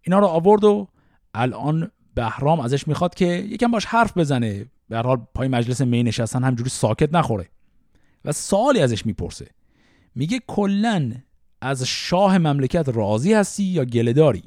اینا 0.02 0.18
رو 0.18 0.26
آورد 0.26 0.64
و 0.64 0.88
الان 1.34 1.90
بهرام 2.14 2.61
ازش 2.61 2.88
می‌خواد 2.88 3.14
که 3.14 3.26
یکم 3.26 3.70
باش 3.70 3.84
حرف 3.84 4.18
بزنه. 4.18 4.66
به 4.88 4.98
حال 4.98 5.26
پای 5.34 5.48
مجلس 5.48 5.80
می 5.80 6.02
نشستن 6.02 6.44
همجوری 6.44 6.70
ساکت 6.70 7.14
نخوره. 7.14 7.48
و 8.24 8.32
سوالی 8.32 8.80
ازش 8.80 9.06
می‌پرسه. 9.06 9.50
میگه 10.14 10.40
کلا 10.46 11.12
از 11.61 11.82
شاه 11.82 12.38
مملکت 12.38 12.88
راضی 12.88 13.34
هستی 13.34 13.64
یا 13.64 13.84
گلهداری؟ 13.84 14.42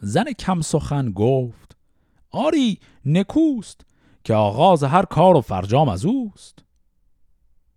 زن 0.00 0.32
کم 0.32 0.60
سخن 0.60 1.12
گفت 1.12 1.76
آری 2.30 2.80
نکوست 3.04 3.80
که 4.24 4.34
آغاز 4.34 4.84
هر 4.84 5.04
کار 5.04 5.36
و 5.36 5.40
فرجام 5.40 5.88
از 5.88 6.04
اوست. 6.04 6.58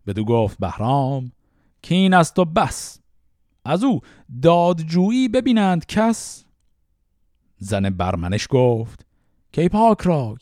بدو 0.07 0.25
گفت 0.25 0.57
بهرام 0.59 1.31
که 1.81 1.95
این 1.95 2.13
است 2.13 2.39
و 2.39 2.45
بس. 2.45 2.99
از 3.65 3.83
او 3.83 4.01
دادجویی 4.41 5.27
ببینند 5.27 5.85
کس. 5.85 6.45
زن 7.59 7.89
برمنش 7.89 8.47
گفت 8.49 9.05
که 9.51 9.69
پاک 9.69 10.01
رای 10.01 10.35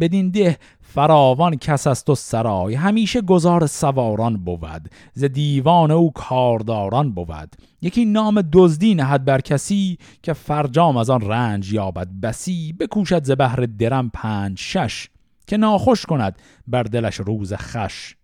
بدین 0.00 0.30
ده 0.30 0.58
فراوان 0.80 1.56
کس 1.56 1.86
است 1.86 2.10
و 2.10 2.14
سرای 2.14 2.74
همیشه 2.74 3.20
گذار 3.20 3.66
سواران 3.66 4.36
بود 4.36 4.90
ز 5.12 5.24
دیوان 5.24 5.90
او 5.90 6.12
کارداران 6.12 7.12
بود 7.12 7.56
یکی 7.82 8.04
نام 8.04 8.42
دزدی 8.52 8.94
نهد 8.94 9.24
بر 9.24 9.40
کسی 9.40 9.98
که 10.22 10.32
فرجام 10.32 10.96
از 10.96 11.10
آن 11.10 11.20
رنج 11.20 11.72
یابد 11.72 12.08
بسی 12.22 12.72
بکوشد 12.72 13.24
ز 13.24 13.30
بهر 13.30 13.66
درم 13.78 14.10
پنج 14.14 14.58
شش 14.58 15.08
که 15.46 15.56
ناخوش 15.56 16.06
کند 16.06 16.38
بر 16.66 16.82
دلش 16.82 17.14
روز 17.14 17.54
خش 17.54 18.14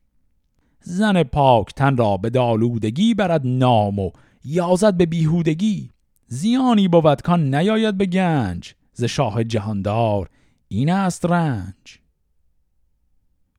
زن 0.81 1.23
پاک 1.23 1.75
تن 1.75 1.97
را 1.97 2.17
به 2.17 2.31
دالودگی 2.31 3.15
برد 3.15 3.43
نام 3.45 3.99
و 3.99 4.11
یازد 4.45 4.95
به 4.95 5.07
بیهودگی 5.07 5.91
زیانی 6.29 6.89
بود 6.89 7.23
کان 7.23 7.55
نیاید 7.55 7.99
به 7.99 8.07
گنج 8.07 8.75
ز 8.93 9.05
شاه 9.05 9.45
جهاندار 9.45 10.31
این 10.69 10.91
است 10.91 11.25
رنج. 11.25 11.99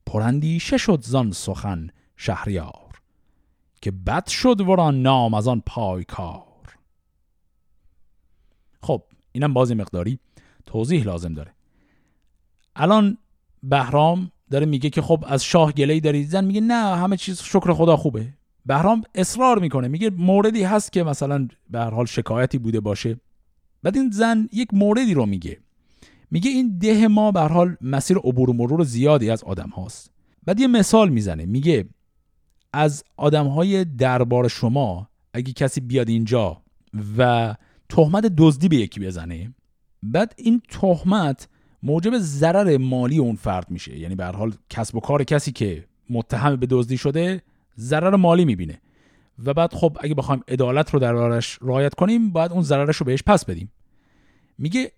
پرندیشه 0.05 0.78
شد 0.78 1.01
زان 1.01 1.32
سخن 1.32 1.89
شهریار 2.15 3.01
که 3.82 3.91
بد 3.91 4.28
شد 4.28 4.61
ورا 4.61 4.91
نام 4.91 5.34
از 5.34 5.47
آن 5.47 5.63
پایکار. 5.65 6.78
خب 8.82 9.03
اینم 9.32 9.53
بازی 9.53 9.74
مقداری 9.74 10.20
توضیح 10.65 11.03
لازم 11.03 11.34
داره. 11.34 11.53
الان 12.76 13.18
بهرام 13.63 14.32
داره 14.51 14.65
میگه 14.65 14.89
که 14.89 15.01
خب 15.01 15.24
از 15.28 15.43
شاه 15.43 15.72
گله 15.72 15.99
داری 15.99 16.24
زن 16.24 16.45
میگه 16.45 16.61
نه 16.61 16.97
همه 16.97 17.18
چیز 17.18 17.41
شکر 17.41 17.74
خدا 17.74 17.97
خوبه. 17.97 18.36
بهرام 18.68 19.01
اصرار 19.15 19.59
می‌کنه. 19.59 19.88
میگه 19.88 20.09
موردی 20.09 20.63
هست 20.63 20.91
که 20.91 21.03
مثلا 21.03 21.47
به 21.70 21.80
هر 21.80 21.89
حال 21.89 22.05
شکایتی 22.05 22.57
بوده 22.57 22.80
باشه. 22.80 23.20
بعد 23.84 23.97
این 23.97 24.09
زن 24.09 24.49
یک 24.53 24.74
موردی 24.74 25.13
رو 25.13 25.26
میگه. 25.26 25.57
میگه 26.32 26.51
این 26.51 26.78
ده 26.78 27.07
ما 27.07 27.32
به 27.32 27.39
حال 27.39 27.76
مسیر 27.82 28.18
عبور 28.18 28.49
و 28.49 28.53
مرور 28.53 28.84
زیادی 28.84 29.30
از 29.30 29.43
آدم 29.43 29.70
هاست. 29.70 30.11
بعد 30.45 30.59
یه 30.59 30.68
مثال 30.68 31.09
می‌زنه. 31.09 31.45
میگه 31.45 31.86
از 32.74 33.03
آدم 33.18 33.47
های 33.47 33.86
دربار 33.86 34.47
شما 34.47 35.09
اگه 35.34 35.53
کسی 35.53 35.82
بیاد 35.82 36.09
اینجا 36.09 36.61
و 37.18 37.55
تهمت 37.89 38.26
دزدی 38.26 38.68
به 38.68 38.76
یکی 38.76 38.99
بزنه 38.99 39.53
بعد 40.03 40.34
این 40.38 40.61
تهمت 40.70 41.47
موجب 41.84 42.18
ضرر 42.18 42.78
مالی 42.78 43.18
اون 43.18 43.36
فرد 43.36 43.72
میشه. 43.72 43.99
یعنی 43.99 44.15
به 44.15 44.26
حال 44.26 44.53
کسب 44.70 44.95
و 44.95 44.99
کار 44.99 45.24
کسی 45.24 45.51
که 45.51 45.86
متهم 46.09 46.55
به 46.55 46.68
دزدی 46.70 46.97
شده 46.97 47.41
ضرر 47.80 48.15
مالی 48.15 48.45
می‌بینه. 48.45 48.82
و 49.45 49.53
بعد 49.53 49.73
خب 49.73 49.97
اگه 50.01 50.15
بخوایم 50.15 50.43
عدالت 50.47 50.93
رو 50.93 50.99
دربارش 50.99 51.59
رعایت 51.61 51.95
کنیم 51.95 52.30
باید 52.30 52.51
اون 52.51 52.61
ضررش 52.61 52.95
رو 52.95 53.05
بهش 53.05 53.23
پس 53.23 53.45
بدیم. 53.45 53.71
میگه 54.57 54.91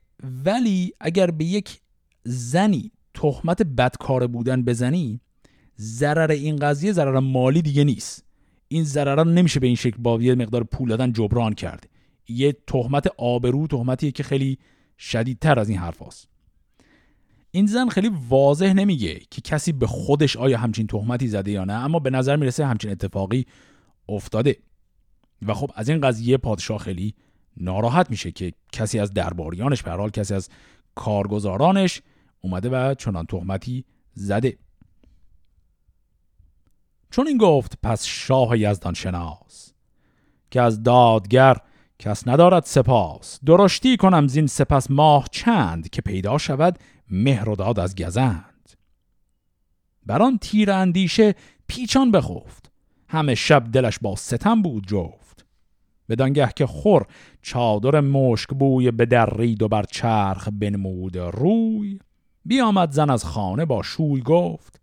ولی 0.46 0.94
اگر 1.00 1.32
به 1.32 1.46
یک 1.46 1.82
زنی 2.24 2.92
تهمت 3.14 3.62
بدکار 3.64 4.28
بودن 4.28 4.64
بزنی 4.64 5.20
ضرر 5.80 6.32
این 6.32 6.56
قضیه 6.56 6.92
ضرر 6.92 7.20
مالی 7.20 7.62
دیگه 7.62 7.84
نیست. 7.84 8.26
این 8.68 8.84
ضرر 8.84 9.24
نمیشه 9.24 9.60
به 9.60 9.68
این 9.68 9.76
شکل 9.76 9.98
با 9.98 10.22
یه 10.22 10.36
مقدار 10.36 10.64
پول 10.64 10.90
دادن 10.90 11.14
جبران 11.14 11.54
کرد. 11.54 11.90
یه 12.28 12.56
تهمت 12.68 13.08
آبرو 13.18 13.68
تهمتیه 13.68 14.12
که 14.12 14.24
خیلی 14.24 14.58
شدیدتر 14.98 15.60
از 15.60 15.70
این 15.70 15.78
حرف 15.78 16.02
هست. 16.02 16.28
این 17.52 17.66
زن 17.66 17.90
خیلی 17.90 18.12
واضح 18.30 18.74
نمیگه 18.74 19.20
که 19.32 19.42
کسی 19.42 19.72
به 19.72 19.88
خودش 19.88 20.38
آیا 20.38 20.58
همچین 20.58 20.88
تهمتی 20.88 21.28
زده 21.28 21.52
یا 21.52 21.66
نه 21.66 21.74
اما 21.74 22.00
به 22.00 22.10
نظر 22.10 22.36
می‌رسه 22.36 22.66
همچین 22.66 22.92
اتفاقی 22.92 23.46
افتاده. 24.10 24.58
و 25.48 25.54
خب 25.54 25.72
از 25.76 25.90
این 25.90 26.02
قضیه 26.02 26.38
پادشاه 26.38 26.78
خیلی 26.78 27.16
ناراحت 27.58 28.10
میشه 28.10 28.32
که 28.32 28.54
کسی 28.72 29.00
از 29.00 29.14
درباریانش 29.14 29.84
به 29.84 29.92
حال 29.92 30.10
کسی 30.10 30.34
از 30.34 30.50
کارگزارانش 30.96 32.02
اومده 32.42 32.70
و 32.70 32.94
چنان 32.94 33.26
تهمتی 33.26 33.86
زده. 34.14 34.58
چون 37.12 37.28
این 37.28 37.38
گفت 37.38 37.78
پس 37.84 38.06
شاه 38.06 38.60
یزدان 38.60 38.94
شناس 38.94 39.74
که 40.52 40.62
از 40.62 40.84
دادگر 40.84 41.58
کس 42.00 42.28
ندارد 42.28 42.64
سپاس. 42.66 43.40
درشتی 43.46 43.98
کنم 43.98 44.28
زین 44.28 44.48
سپس 44.48 44.92
ماه 44.92 45.28
چند 45.32 45.90
که 45.90 46.02
پیدا 46.02 46.38
شود 46.38 46.80
مهر 47.10 47.50
و 47.50 47.56
داد 47.56 47.80
از 47.80 47.96
گزند. 47.96 48.70
بران 50.06 50.38
تیر 50.38 50.72
اندیشه 50.72 51.36
پیچان 51.68 52.12
بخفت. 52.12 52.72
همه 53.08 53.36
شب 53.36 53.72
دلش 53.72 54.00
با 54.00 54.16
ستم 54.16 54.62
بود 54.62 54.88
جفت. 54.88 55.46
بدانگه 56.10 56.50
که 56.56 56.66
خور 56.66 57.06
چادر 57.42 58.00
مشک 58.00 58.50
بوی 58.50 58.92
به 58.92 59.06
درید 59.06 59.64
و 59.64 59.68
بر 59.68 59.84
چرخ 59.84 60.50
بنمود 60.60 61.18
روی 61.18 62.00
بیامد 62.46 62.92
زن 62.92 63.10
از 63.10 63.26
خانه 63.26 63.66
با 63.66 63.84
شوی 63.84 64.22
گفت 64.22 64.82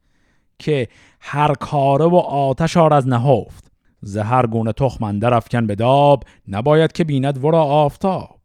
که 0.59 0.89
هر 1.21 1.55
کاره 1.55 2.05
و 2.05 2.17
آتش 2.17 2.77
آر 2.77 2.95
از 2.95 3.09
نهفت. 3.09 3.73
زهر 4.01 4.47
گونه 4.47 4.73
تخم 4.73 5.21
افکن 5.23 5.67
به 5.67 5.75
داب 5.75 6.25
نباید 6.49 6.93
که 6.93 7.05
بیند 7.05 7.45
ورا 7.45 7.63
آفتاب. 7.63 8.36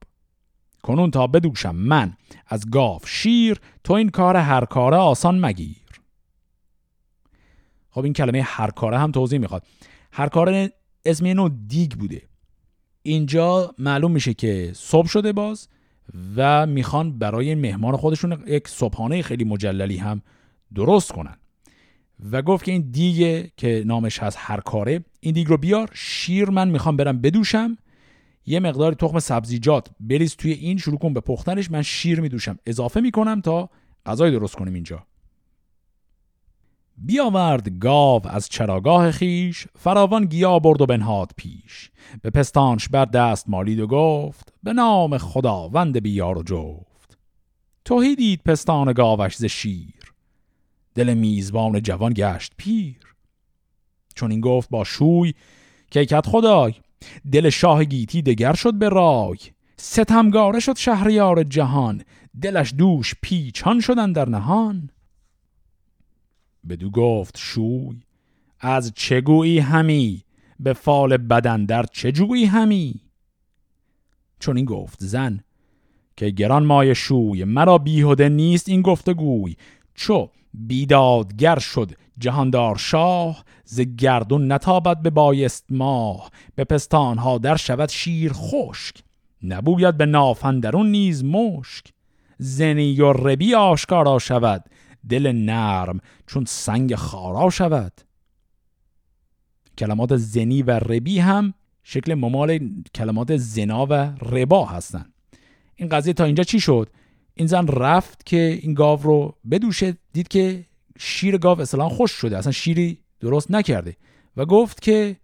کنون 0.84 1.12
تا 1.12 1.28
بدوشم 1.28 1.76
من. 1.76 2.14
از 2.48 2.70
گاف 2.70 3.08
شیر 3.08 3.58
تو 3.84 3.94
این 3.94 4.10
کار 4.10 4.38
هر 4.38 4.66
کاره 4.66 4.98
آسان 4.98 5.46
مگیر. 5.46 5.78
خب 7.90 8.04
این 8.04 8.14
کلمه 8.14 8.42
هر 8.42 8.70
کاره 8.70 9.00
هم 9.00 9.12
توضیح 9.12 9.40
می‌خواد. 9.40 9.64
هر 10.12 10.28
کاره 10.28 10.72
اسم 11.06 11.28
نوع 11.28 11.52
دیگ 11.68 11.92
بوده. 11.92 12.22
اینجا 13.04 13.76
معلوم 13.78 14.12
میشه 14.12 14.34
که 14.34 14.72
صبح 14.76 15.08
شده 15.08 15.34
باز 15.34 15.68
و 16.36 16.68
می‌خوان 16.68 17.20
برای 17.20 17.56
مهمان 17.56 17.98
خودشون 17.98 18.44
یک 18.48 18.68
صبحانه 18.68 19.22
خیلی 19.22 19.44
مجللی 19.44 19.98
هم 19.98 20.22
درست 20.76 21.12
کنن. 21.12 21.38
و 22.32 22.42
گفت 22.42 22.66
که 22.66 22.72
این 22.72 22.92
دیگه 22.92 23.52
که 23.58 23.84
نامش 23.86 24.20
هست 24.20 24.38
هر 24.40 24.60
کاره 24.60 25.04
این 25.20 25.34
دیگ 25.34 25.48
رو 25.48 25.58
بیار. 25.58 25.90
شیر 25.94 26.50
من 26.50 26.70
می‌خوام 26.70 26.98
برم 26.98 27.22
بدوشم. 27.22 27.78
یه 28.46 28.60
مقدار 28.60 28.94
تخم 28.94 29.20
سبزیجات. 29.20 29.88
بریز 30.00 30.36
توی 30.36 30.52
این 30.52 30.78
شروع 30.78 30.98
کن 30.98 31.14
به 31.14 31.20
پختنش. 31.20 31.72
من 31.72 31.82
شیر 31.82 32.22
میدوشم. 32.22 32.58
اضافه 32.66 33.02
می‌کنم 33.02 33.42
تا 33.42 33.70
غذای 34.06 34.32
درست 34.32 34.56
کنیم 34.56 34.74
اینجا. 34.74 35.04
بیاورد 36.98 37.80
گاو 37.80 38.28
از 38.28 38.50
چراگاه 38.50 39.12
خیش. 39.12 39.68
فراوان 39.76 40.26
گیا 40.26 40.60
برد 40.60 40.82
و 40.82 40.86
بنهاد 40.86 41.32
پیش. 41.38 41.92
به 42.22 42.30
پستانش 42.30 42.90
بر 42.90 43.06
دست 43.06 43.50
مالید 43.50 43.80
و 43.80 43.88
گفت 43.88 44.54
به 44.64 44.74
نام 44.74 45.18
خداوند 45.18 46.00
بیار 46.00 46.38
و 46.38 46.44
جفت. 46.44 47.18
توهی 47.86 48.16
دید 48.16 48.42
پستان 48.46 48.94
گاوش 48.94 49.36
ز 49.36 49.46
شیر. 49.46 50.14
دل 50.96 51.14
میزبان 51.14 51.82
جوان 51.82 52.14
گشت 52.14 52.54
پیر. 52.58 53.16
چون 54.16 54.32
این 54.32 54.42
گفت 54.42 54.70
با 54.70 54.84
شوی 54.84 55.34
که 55.92 56.06
کت 56.06 56.28
خدای 56.28 56.74
دل 57.32 57.50
شاه 57.50 57.84
گیتی 57.84 58.22
دگر 58.22 58.54
شد 58.54 58.74
به 58.74 58.90
رای 58.90 59.38
ستمگاره 59.78 60.60
شد 60.60 60.78
شهریار 60.78 61.44
جهان 61.44 62.04
دلش 62.42 62.74
دوش 62.78 63.16
پیچان 63.22 63.80
شدن 63.80 64.12
در 64.12 64.30
نهان. 64.30 64.90
بدو 66.70 66.90
گفت 66.90 67.38
شوی 67.38 68.02
از 68.60 68.92
چه 68.96 69.22
گویی 69.22 69.60
همی؟ 69.60 70.24
به 70.60 70.74
فال 70.74 71.18
بدن 71.18 71.66
در 71.66 71.84
چه 71.84 72.12
جویی 72.12 72.46
همی؟ 72.46 73.02
چون 74.40 74.58
این 74.58 74.66
گفت 74.66 75.04
زن 75.04 75.40
که 76.18 76.30
گران 76.30 76.66
مای 76.66 76.96
شوی 76.96 77.44
مرا 77.44 77.78
بیهوده 77.78 78.30
نیست 78.30 78.70
این 78.70 78.82
گفتگوی. 78.82 79.56
چو 79.96 80.30
بیدادگر 80.54 81.60
شد 81.60 81.92
جهاندار 82.18 82.78
شاه 82.78 83.44
ز 83.66 83.82
گردون 83.82 84.52
نتابد 84.52 85.02
به 85.02 85.10
بایست 85.10 85.66
ماه 85.70 86.30
به 86.56 86.64
پستانها 86.64 87.38
در 87.38 87.56
شود 87.56 87.90
شیر 87.90 88.32
خشک 88.34 89.04
نبوید 89.44 89.98
به 89.98 90.06
نافندرون 90.06 90.92
نیز 90.92 91.24
مشک. 91.24 91.86
زنی 92.38 93.02
و 93.02 93.14
ربی 93.14 93.56
آشکارا 93.56 94.20
شود 94.20 94.66
دل 95.10 95.32
نرم 95.32 96.00
چون 96.28 96.46
سنگ 96.46 96.96
خارا 96.96 97.50
شود. 97.50 98.02
کلمات 99.78 100.16
زنی 100.16 100.64
و 100.64 100.72
ربی 100.72 101.20
هم 101.20 101.54
شکل 101.84 102.14
ممال 102.14 102.60
کلمات 102.96 103.38
زنا 103.38 103.88
و 103.90 103.94
ربا 104.22 104.66
هستند 104.66 105.14
این 105.76 105.90
قضیه 105.90 106.14
تا 106.14 106.24
اینجا 106.24 106.44
چی 106.44 106.60
شد؟ 106.60 106.90
این 107.34 107.48
زن 107.48 107.68
رفت 107.68 108.26
که 108.26 108.60
این 108.62 108.74
گاو 108.74 109.02
رو 109.02 109.36
بدوشه 109.52 109.98
دید 110.14 110.28
که 110.28 110.66
شیر 111.00 111.38
گاو 111.38 111.62
اصلا 111.62 111.90
خوش 111.90 112.12
شده 112.12 112.38
اصلا 112.38 112.52
شیری 112.52 112.98
درست 113.20 113.52
نکرده 113.52 113.98
و 114.38 114.46
گفت 114.46 114.82
که 114.82 115.16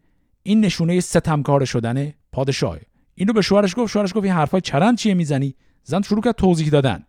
این 0.43 0.61
نشونه 0.61 0.99
ستمکار 0.99 1.65
شدن 1.65 2.13
پادشاهه. 2.31 2.81
اینو 3.15 3.33
به 3.33 3.41
شوهرش 3.41 3.75
گفت 3.77 3.91
شوهرش 3.91 4.13
گفت 4.13 4.23
این 4.23 4.33
حرفای 4.33 4.61
چرند 4.61 4.97
چیه 4.97 5.13
می‌زنی؟ 5.13 5.55
زن 5.83 6.01
شروع 6.01 6.21
کرد 6.21 6.35
توضیح 6.35 6.69
دادن 6.69 7.03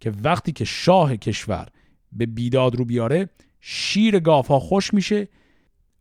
که 0.00 0.12
وقتی 0.22 0.52
که 0.52 0.64
شاه 0.64 1.16
کشور 1.16 1.68
به 2.12 2.26
بیداد 2.26 2.76
رو 2.76 2.84
بیاره 2.84 3.28
شیر 3.60 4.20
گاف 4.20 4.46
ها 4.46 4.58
خوش 4.60 4.94
میشه 4.94 5.28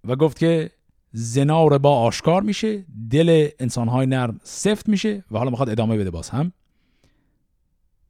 و 0.04 0.16
گفت 0.16 0.40
که 0.40 0.72
زنا 1.12 1.68
با 1.68 2.00
آشکار 2.00 2.42
میشه 2.42 2.86
دل 3.10 3.48
انسان 3.60 3.88
های 3.88 4.08
نرم 4.08 4.40
سفت 4.44 4.90
میشه 4.90 5.24
و 5.32 5.38
حالا 5.38 5.50
می‌خواد 5.50 5.70
ادامه 5.70 5.98
بده 5.98 6.12
باز 6.12 6.30
هم. 6.30 6.52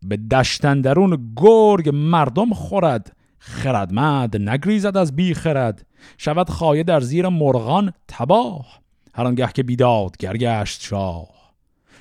به 0.01 0.17
دشتن 0.17 0.81
درون 0.81 1.33
گرگ 1.35 1.89
مردم 1.93 2.53
خورد. 2.53 3.15
خردمند 3.37 4.49
نگریزد 4.49 4.97
از 4.97 5.15
بی 5.15 5.33
خرد. 5.33 5.85
شود 6.17 6.49
خایه 6.49 6.83
در 6.83 6.99
زیر 6.99 7.29
مرغان 7.29 7.93
تباه. 8.07 8.79
هر 9.13 9.27
آنگه 9.27 9.47
که 9.53 9.63
بیداد 9.63 10.17
گرگشت 10.17 10.81
شاه. 10.81 11.27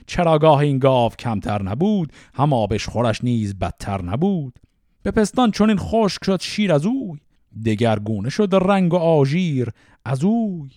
چراگاه 0.07 0.59
این 0.59 0.79
گاو 0.79 1.13
کمتر 1.13 1.63
نبود 1.63 2.13
هم 2.35 2.53
آبش 2.53 2.89
خورش 2.89 3.25
نیز 3.25 3.59
بدتر 3.59 4.03
نبود. 4.03 4.59
به 5.03 5.11
پستان 5.11 5.51
چون 5.51 5.69
این 5.69 5.79
خشک 5.79 6.25
شد 6.25 6.41
شیر 6.41 6.73
از 6.73 6.87
اوی 6.87 7.21
دگرگونه 7.65 8.31
شد 8.31 8.55
رنگ 8.55 8.95
و 8.95 8.97
آژیر 8.97 9.69
از 10.05 10.25
اوی. 10.25 10.71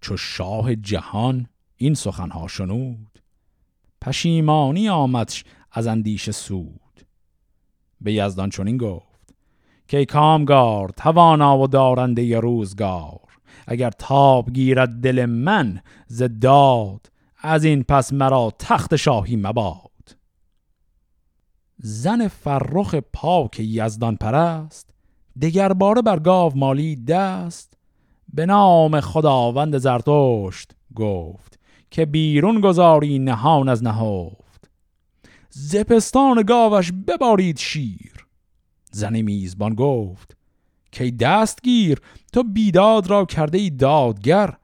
چو 0.00 0.16
شاه 0.16 0.74
جهان 0.76 1.46
این 1.76 1.94
سخنها 1.94 2.48
شنود. 2.48 3.22
پشیمانی 4.02 4.88
آمدش 4.88 5.44
از 5.72 5.86
اندیش 5.86 6.30
سود. 6.30 6.80
به 8.00 8.12
یزدان 8.12 8.50
چنین 8.50 8.76
گفت 8.76 9.34
که 9.88 10.04
کامگار 10.04 10.88
توانا 10.88 11.58
و 11.58 11.66
دارنده 11.66 12.22
ی 12.22 12.34
روزگار 12.34 13.20
اگر 13.66 13.90
تاب 13.90 14.50
گیرد 14.52 14.88
دل 14.88 15.26
من 15.26 15.80
ز 16.06 16.22
داد 16.40 17.10
از 17.38 17.64
این 17.64 17.82
پس 17.82 18.12
مرا 18.12 18.52
تخت 18.58 18.96
شاهی 18.96 19.36
مباد. 19.36 20.16
زن 21.78 22.28
فرخ 22.28 22.94
پاک 23.12 23.60
یزدان 23.60 24.16
پرست 24.16 24.90
دگر 25.42 25.72
باره 25.72 26.02
بر 26.02 26.18
گاو 26.18 26.56
مالی 26.56 26.96
دست 26.96 27.74
به 28.34 28.46
نام 28.46 29.00
خداوند 29.00 29.78
زرتشت 29.78 30.72
گفت 30.94 31.58
که 31.90 32.06
بیرون 32.06 32.60
گذاری 32.60 33.18
نهان 33.18 33.68
از 33.68 33.82
نهفت. 33.82 34.47
زپستان 35.50 36.42
گاوش 36.42 36.92
ببارید 36.92 37.58
شیر. 37.58 38.26
زن 38.90 39.20
میزبان 39.20 39.74
گفت 39.74 40.36
که 40.92 41.10
دستگیر 41.10 42.00
تو 42.32 42.42
بیداد 42.42 43.06
را 43.06 43.24
کرده 43.24 43.58
ای 43.58 43.70
دادگر 43.70 44.56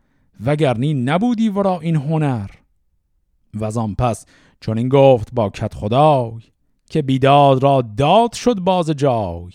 وگرنی 0.44 0.94
نبودی 0.94 1.48
ورا 1.48 1.80
این 1.80 1.96
هنر. 1.96 2.50
و 3.60 3.70
پس 3.98 4.26
چون 4.60 4.78
این 4.78 4.88
گفت 4.88 5.28
با 5.32 5.50
کت 5.50 5.74
خدای 5.74 6.40
که 6.90 7.02
بیداد 7.02 7.62
را 7.62 7.82
داد 7.96 8.32
شد 8.32 8.54
باز 8.54 8.90
جای 8.90 9.52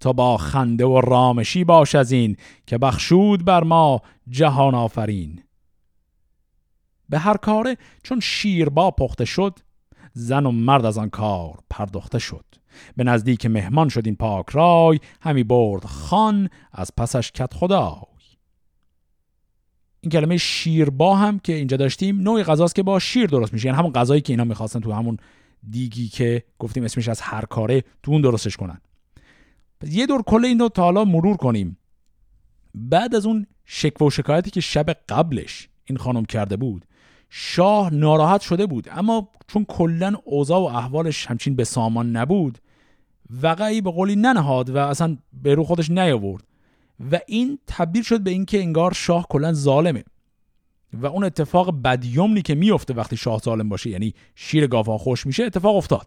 تا 0.00 0.12
با 0.12 0.36
خنده 0.36 0.84
و 0.84 1.00
رامشی 1.00 1.64
باش 1.64 1.94
از 1.94 2.12
این 2.12 2.36
که 2.66 2.78
بخشود 2.78 3.44
بر 3.44 3.62
ما 3.62 4.00
جهان 4.28 4.74
آفرین. 4.74 5.42
به 7.08 7.18
هر 7.18 7.36
کاره 7.36 7.76
چون 8.02 8.20
شیر 8.20 8.68
با 8.68 8.90
پخته 8.90 9.24
شد 9.24 9.58
زن 10.12 10.46
و 10.46 10.50
مرد 10.50 10.84
از 10.84 10.98
آن 10.98 11.10
کار 11.10 11.58
پرداخته 11.70 12.18
شد. 12.18 12.44
به 12.96 13.04
نزدیک 13.04 13.46
مهمان 13.46 13.88
شد 13.88 14.02
این 14.06 14.16
پاک 14.16 14.46
رای 14.50 15.00
همی 15.20 15.44
برد 15.44 15.84
خان 15.84 16.48
از 16.72 16.90
پسش 16.96 17.32
کت 17.32 17.54
خدای. 17.54 18.08
این 20.00 20.10
کلمه 20.10 20.36
شیربا 20.36 21.16
هم 21.16 21.38
که 21.38 21.54
اینجا 21.54 21.76
داشتیم 21.76 22.20
نوعی 22.20 22.42
غذاست 22.42 22.74
که 22.74 22.82
با 22.82 22.98
شیر 22.98 23.26
درست 23.26 23.52
میشه. 23.52 23.66
یعنی 23.66 23.78
همون 23.78 23.92
غذایی 23.92 24.20
که 24.20 24.32
اینا 24.32 24.44
می‌خواستن 24.44 24.80
تو 24.80 24.92
همون 24.92 25.16
دیگی 25.70 26.08
که 26.08 26.44
گفتیم 26.58 26.84
اسمش 26.84 27.08
از 27.08 27.20
هر 27.20 27.44
کاره 27.44 27.84
تو 28.02 28.12
اون 28.12 28.20
درستش 28.20 28.56
کنن. 28.56 28.80
یه 29.86 30.06
دور 30.06 30.22
کل 30.22 30.44
این 30.44 30.58
رو 30.58 30.68
تا 30.68 30.82
حالا 30.82 31.04
مرور 31.04 31.36
کنیم. 31.36 31.78
بعد 32.74 33.14
از 33.14 33.26
اون 33.26 33.46
شکوه 33.64 34.06
و 34.06 34.10
شکایتی 34.10 34.50
که 34.50 34.60
شب 34.60 34.90
قبلش 35.08 35.68
این 35.84 35.98
خانم 35.98 36.24
کرده 36.24 36.56
بود 36.56 36.84
شاه 37.28 37.94
ناراحت 37.94 38.40
شده 38.40 38.66
بود. 38.66 38.88
اما 38.90 39.28
چون 39.46 39.64
کلا 39.64 40.16
اوضاع 40.24 40.60
و 40.60 40.64
احوالش 40.64 41.26
همچین 41.26 41.56
به 41.56 41.64
سامان 41.64 42.16
نبود 42.16 42.58
وقعی 43.42 43.80
به 43.80 43.90
قولی 43.90 44.16
ننهاد 44.16 44.70
و 44.70 44.78
اصلا 44.78 45.16
به 45.32 45.54
رو 45.54 45.64
خودش 45.64 45.90
نیاورد. 45.90 46.44
و 47.12 47.20
این 47.26 47.58
تبدیل 47.66 48.02
شد 48.02 48.20
به 48.20 48.30
اینکه 48.30 48.60
انگار 48.60 48.92
شاه 48.92 49.26
کلا 49.28 49.52
ظالمه. 49.52 50.04
و 50.92 51.06
اون 51.06 51.24
اتفاق 51.24 51.82
بدیومنی 51.82 52.42
که 52.42 52.54
میفته 52.54 52.94
وقتی 52.94 53.16
شاه 53.16 53.40
ظالم 53.40 53.68
باشه 53.68 53.90
یعنی 53.90 54.14
شیر 54.34 54.66
گاوها 54.66 54.98
خوش 54.98 55.26
میشه 55.26 55.44
اتفاق 55.44 55.76
افتاد. 55.76 56.06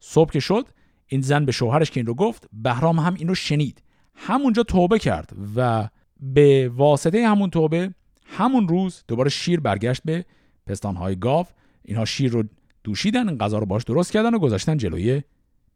صبح 0.00 0.32
که 0.32 0.40
شد 0.40 0.68
این 1.06 1.20
زن 1.20 1.44
به 1.44 1.52
شوهرش 1.52 1.90
که 1.90 2.00
این 2.00 2.06
رو 2.06 2.14
گفت 2.14 2.48
بهرام 2.52 2.98
هم 2.98 3.14
این 3.14 3.28
رو 3.28 3.34
شنید. 3.34 3.82
همونجا 4.14 4.62
توبه 4.62 4.98
کرد 4.98 5.32
و 5.56 5.88
به 6.20 6.70
واسطه 6.74 7.28
همون 7.28 7.50
توبه 7.50 7.94
همون 8.32 8.68
روز 8.68 9.04
دوباره 9.08 9.30
شیر 9.30 9.60
برگشت 9.60 10.02
به 10.04 10.24
پستانهای 10.66 11.16
گاو. 11.16 11.46
اینها 11.84 12.04
شیر 12.04 12.32
رو 12.32 12.44
دوشیدن 12.84 13.28
این 13.28 13.38
غذا 13.38 13.58
رو 13.58 13.66
باش 13.66 13.84
درست 13.84 14.12
کردن 14.12 14.34
و 14.34 14.38
گذاشتن 14.38 14.76
جلوی 14.76 15.22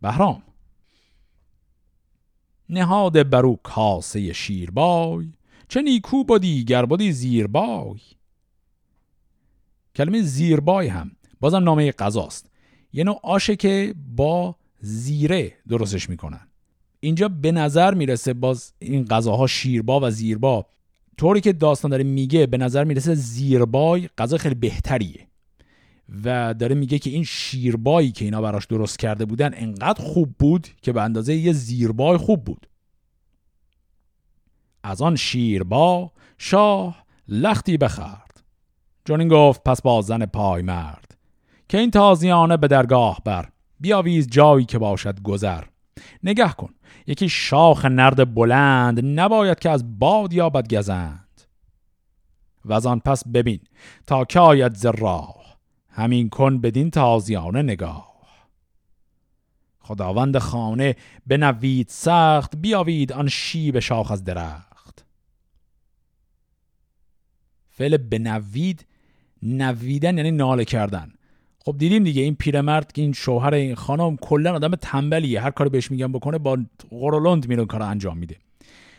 بهرام. 0.01 0.43
نهاد 2.69 3.31
برو 3.31 3.59
کاسه 3.63 4.33
شیربای 4.33 5.33
چه 5.69 5.83
نیکو 5.83 6.25
بودی 6.25 6.65
گر 6.65 6.87
بودی 6.87 7.13
زیربای 7.13 8.01
کلمه 9.95 10.23
زیربای 10.23 10.89
هم 10.89 11.11
بازم 11.41 11.65
نامه 11.65 11.93
غذاست. 11.93 12.51
یه 12.93 13.05
نوع 13.05 13.21
آشه 13.23 13.57
که 13.57 13.95
با 14.17 14.57
زیره 14.81 15.53
درستش 15.69 16.11
می‌کنن. 16.11 16.49
اینجا 17.01 17.29
به 17.29 17.53
نظر 17.53 17.95
می‌رسه 17.95 18.35
باز 18.35 18.73
این 18.79 19.05
غذاها 19.05 19.47
شیربا 19.47 20.01
و 20.01 20.11
زیربا 20.11 20.67
طوری 21.17 21.41
که 21.41 21.53
داستان 21.53 21.91
داره 21.91 22.05
میگه 22.05 22.47
به 22.47 22.59
نظر 22.59 22.85
می‌رسه 22.85 23.15
زیربای 23.15 24.09
غذا 24.19 24.37
خیلی 24.37 24.55
بهتریه. 24.55 25.27
و 26.25 26.55
داره 26.55 26.75
میگه 26.75 26.99
که 26.99 27.11
این 27.11 27.25
شیربایی 27.25 28.13
که 28.13 28.25
اینا 28.25 28.41
براش 28.41 28.67
درست 28.67 28.99
کرده 28.99 29.25
بودن 29.25 29.51
انقدر 29.55 30.05
خوب 30.05 30.35
بود 30.39 30.69
که 30.83 30.93
به 30.93 31.03
اندازه 31.03 31.35
یه 31.35 31.53
زیربای 31.53 32.17
خوب 32.17 32.45
بود. 32.45 32.67
از 34.83 35.03
آن 35.03 35.17
شیربا 35.17 36.13
شاه 36.39 37.05
لختی 37.29 37.77
بخرد 37.77 38.45
این 39.09 39.29
گفت 39.29 39.65
پس 39.65 39.83
با 39.83 40.03
زن 40.03 40.27
پای 40.27 40.63
مرد. 40.63 41.17
که 41.69 41.79
این 41.79 41.91
تازیانه 41.91 42.57
به 42.57 42.69
درگاه 42.69 43.21
بر 43.25 43.49
بیاویز 43.81 44.29
جایی 44.31 44.65
که 44.65 44.79
باشد 44.79 45.23
گذر. 45.23 45.65
نگه 46.23 46.53
کن. 46.53 46.75
یکی 47.07 47.29
شاخ 47.29 47.85
نرد 47.85 48.35
بلند 48.35 49.01
نباید 49.05 49.59
که 49.59 49.71
از 49.71 49.99
باد 49.99 50.33
یابد 50.33 50.75
گزند. 50.75 51.41
و 52.65 52.73
از 52.73 52.87
آن 52.87 53.01
پس 53.01 53.29
ببین 53.29 53.61
تا 54.07 54.25
که 54.25 54.41
آید 54.41 54.75
ز 54.75 54.87
راه. 54.87 55.59
همین 55.89 56.29
کن 56.29 56.61
بدین 56.61 56.91
تازیانه 56.91 57.63
نگاه. 57.63 58.15
خداوند 59.81 60.39
خانه 60.39 60.97
بنوید 61.27 61.89
سخت 61.89 62.57
بیاوید 62.57 63.13
آن 63.13 63.29
شیب 63.29 63.79
شاخ 63.79 64.11
از 64.11 64.25
درخت. 64.25 65.05
فعل 67.71 67.97
بنوید 67.97 68.87
نویدن 69.43 70.17
یعنی 70.17 70.31
ناله 70.31 70.65
کردن. 70.65 71.13
خب 71.67 71.75
دیدیم 71.79 72.05
دیگه 72.05 72.23
این 72.23 72.35
پیرمرد 72.35 72.93
که 72.93 73.03
این 73.03 73.13
شوهر 73.13 73.55
این 73.55 73.75
خانم 73.75 74.17
کلا 74.17 74.55
آدم 74.55 74.75
تنبلیه. 74.75 75.41
هر 75.41 75.51
کاری 75.51 75.71
بهش 75.71 75.91
میگن 75.91 76.13
بکنه 76.13 76.39
با 76.39 76.59
قرولند 76.91 77.49
میره 77.49 77.65
کار 77.65 77.83
انجام 77.83 78.19
میده. 78.19 78.37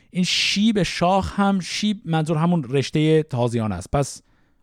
این 0.10 0.24
شیب 0.24 0.84
شاخ 0.84 1.40
هم 1.40 1.60
شیب 1.60 2.02
منظور 2.06 2.38
همون 2.38 2.64
رشته 2.64 3.24
تازیان 3.24 3.72
است. 3.72 3.92
پس 3.92 4.22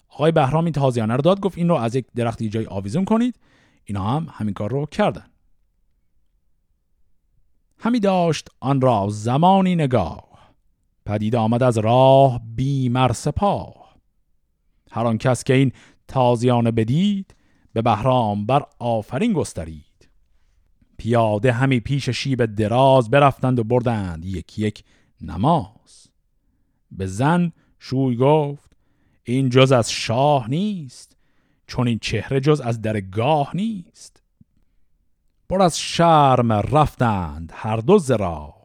آقای 0.09 0.33
بهرام 0.33 0.65
این 0.65 0.73
تازیانه 0.73 1.15
رو 1.17 1.23
داد 1.23 1.41
گفت 1.41 1.59
این 1.59 1.69
رو 1.69 1.75
از 1.75 1.95
یک 1.95 2.07
درختی 2.15 2.49
جای 2.49 2.67
آویزون 2.67 3.05
کنید. 3.05 3.39
اینا 3.85 4.11
هم 4.11 4.27
همین 4.33 4.55
کار 4.55 4.71
رو 4.71 4.87
کردن. 4.87 5.27
همی 7.79 8.01
داشت 8.01 8.49
آن 8.61 8.81
را 8.81 9.07
زمانی 9.11 9.75
نگاه. 9.75 10.25
پدید 11.07 11.37
آمد 11.37 11.63
از 11.63 11.79
راه 11.79 12.41
بیمر 12.55 13.13
سپاه 13.13 13.95
هر 14.91 15.07
آن 15.07 15.19
کس 15.19 15.45
که 15.45 15.55
این 15.55 15.73
تازیانه 16.09 16.71
بدید 16.71 17.35
به 17.73 17.83
بهرام 17.83 18.47
بر 18.47 18.67
آفرین 18.79 19.33
گسترید. 19.33 20.09
پیاده 20.97 21.53
همی 21.53 21.81
پیش 21.81 22.09
شیب 22.09 22.45
دراز 22.45 23.11
برفتند 23.11 23.59
و 23.59 23.65
بردند 23.65 24.25
یک 24.25 24.59
یک 24.59 24.85
نماز. 25.21 26.09
به 26.91 27.07
زن 27.07 27.53
شوی 27.79 28.17
گفت 28.17 28.73
این 29.25 29.49
جز 29.49 29.73
از 29.73 29.91
شاه 29.91 30.51
نیست 30.51 31.17
چون 31.67 31.89
این 31.89 31.99
چهره 31.99 32.41
جز 32.41 32.61
از 32.61 32.83
درگاه 32.83 33.51
نیست. 33.57 34.23
بر 35.49 35.63
از 35.63 35.79
شرم 35.79 36.53
رفتند 36.53 37.53
هر 37.55 37.77
دو 37.77 37.99
زراه 37.99 38.63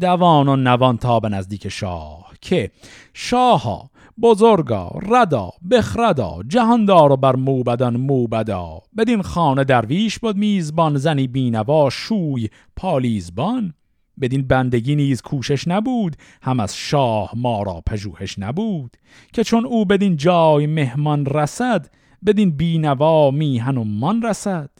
دوان 0.00 0.48
و 0.48 0.56
نوان 0.56 0.96
تا 0.96 1.20
به 1.20 1.28
نزدیک 1.28 1.68
شاه 1.68 2.32
که 2.40 2.70
شاها 3.14 3.89
بزرگا 4.22 4.92
ردا 5.02 5.50
بخردا 5.70 6.38
جهاندار 6.48 7.16
بر 7.16 7.36
موبدان 7.36 7.96
موبدا 7.96 8.80
بدین 8.96 9.22
خانه 9.22 9.64
درویش 9.64 10.18
بود 10.18 10.36
میزبان 10.36 10.96
زنی 10.96 11.26
بینوا 11.26 11.90
شوی 11.90 12.48
پالیزبان. 12.76 13.74
بدین 14.20 14.42
بندگی 14.42 14.96
نیز 14.96 15.22
کوشش 15.22 15.68
نبود 15.68 16.16
هم 16.42 16.60
از 16.60 16.76
شاه 16.76 17.32
ما 17.36 17.62
را 17.62 17.82
پژوهش 17.86 18.38
نبود. 18.38 18.96
که 19.32 19.44
چون 19.44 19.66
او 19.66 19.84
بدین 19.84 20.16
جای 20.16 20.66
مهمان 20.66 21.26
رسد 21.26 21.90
بدین 22.26 22.50
بینوا 22.50 23.30
میهن 23.30 23.78
و 23.78 23.84
من 23.84 24.22
رسد. 24.22 24.70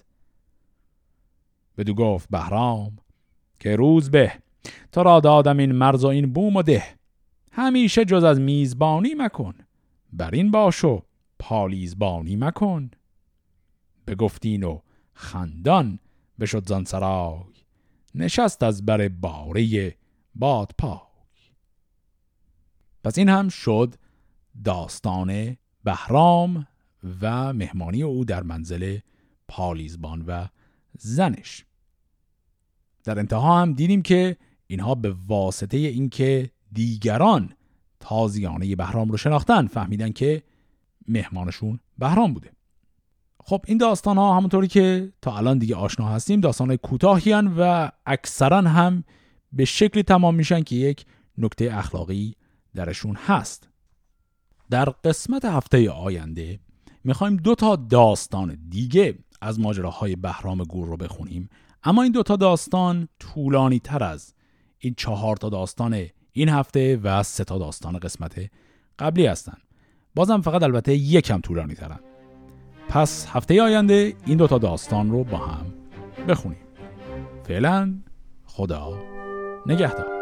بدو 1.79 1.95
گفت 1.95 2.29
بهرام 2.31 2.99
که 3.61 3.77
روز 3.77 4.11
به 4.11 4.33
تو 4.93 5.03
را 5.03 5.21
دادم 5.21 5.59
این 5.59 5.73
مرز 5.73 6.05
و 6.05 6.09
این 6.09 6.33
بوم 6.33 6.57
و 6.57 6.63
ده. 6.63 7.00
همیشه 7.53 8.05
جز 8.05 8.25
از 8.25 8.41
میزبانی 8.41 9.15
مکن. 9.15 9.55
بر 10.13 10.31
این 10.31 10.51
باشو 10.51 11.03
پالیزبانی 11.39 12.37
مکن. 12.37 12.91
بگفتین 14.07 14.65
و 14.65 14.81
خندان 15.13 15.99
بشد 16.41 16.69
زان 16.69 16.85
سرای. 16.85 17.41
نشست 18.15 18.63
از 18.63 18.87
بر 18.87 19.09
باره 19.09 19.97
باد 20.35 20.75
پای 20.79 21.11
پس 23.05 23.19
این 23.19 23.29
هم 23.29 23.49
شد 23.49 23.95
داستان 24.65 25.57
بهرام 25.85 26.67
و 27.21 27.53
مهمانی 27.53 28.03
او 28.03 28.25
در 28.25 28.43
منزل 28.43 28.99
پالیزبان 29.49 30.25
و 30.27 30.47
زنش. 30.99 31.65
در 33.05 33.19
انتها 33.19 33.61
هم 33.61 33.73
دیدیم 33.73 34.03
که 34.03 34.37
اینها 34.67 34.95
به 34.95 35.15
واسطه 35.27 35.77
اینکه 35.77 36.51
دیگران 36.73 37.53
تازیانه 38.01 38.77
بهرام 38.77 39.09
رو 39.09 39.17
شناختن 39.17 39.67
فهمیدن 39.67 40.13
که 40.13 40.43
مهمانشون 41.09 41.81
بهرام 41.99 42.35
بوده. 42.35 42.51
خب 43.45 43.65
این 43.67 43.79
داستان 43.79 44.17
ها 44.17 44.37
همونطوری 44.37 44.69
که 44.69 45.13
تا 45.23 45.37
الان 45.37 45.59
دیگه 45.59 45.77
آشنا 45.77 46.09
هستیم 46.09 46.41
داستان 46.41 46.69
های 46.69 46.77
کوتاهی 46.77 47.33
و 47.33 47.91
اکثرا 48.07 48.61
هم 48.61 49.05
به 49.53 49.65
شکلی 49.65 50.03
تمام 50.03 50.35
میشن 50.35 50.63
که 50.63 50.77
یک 50.77 51.07
نکته 51.39 51.69
اخلاقی 51.73 52.35
درشون 52.75 53.17
هست. 53.17 53.69
در 54.71 54.85
قسمت 54.85 55.45
هفته 55.45 55.91
آینده 55.91 56.61
می‌خوایم 57.05 57.37
دو 57.37 57.55
تا 57.55 57.77
داستان 57.77 58.59
دیگه 58.69 59.19
از 59.41 59.61
ماجراهای 59.61 60.17
بهرام 60.17 60.63
گور 60.63 60.89
رو 60.89 60.97
بخونیم. 60.97 61.49
اما 61.83 62.03
این 62.03 62.13
دو 62.13 62.23
تا 62.23 62.37
داستان 62.37 63.09
طولانی 63.19 63.79
تر 63.79 64.05
از 64.05 64.35
این 64.79 64.95
چهار 64.97 65.37
تا 65.37 65.49
داستان 65.49 66.07
این 66.33 66.49
هفته 66.49 66.97
و 66.97 67.23
سه 67.23 67.45
تا 67.45 67.59
داستان 67.59 67.99
قسمت 67.99 68.51
قبلی 68.99 69.27
هستن. 69.27 69.57
بازم 70.15 70.41
فقط 70.41 70.63
البته 70.63 70.95
یکم 70.95 71.41
طولانی 71.41 71.75
ترن 71.75 72.01
پس 72.89 73.27
هفته 73.29 73.63
آینده 73.63 74.15
این 74.27 74.39
دوتا 74.39 74.59
داستان 74.59 75.11
رو 75.11 75.25
با 75.25 75.39
هم 75.39 75.67
بخونیم. 76.29 76.59
فعلا 77.49 77.95
خدا 78.47 78.99
نگهدار. 79.67 80.20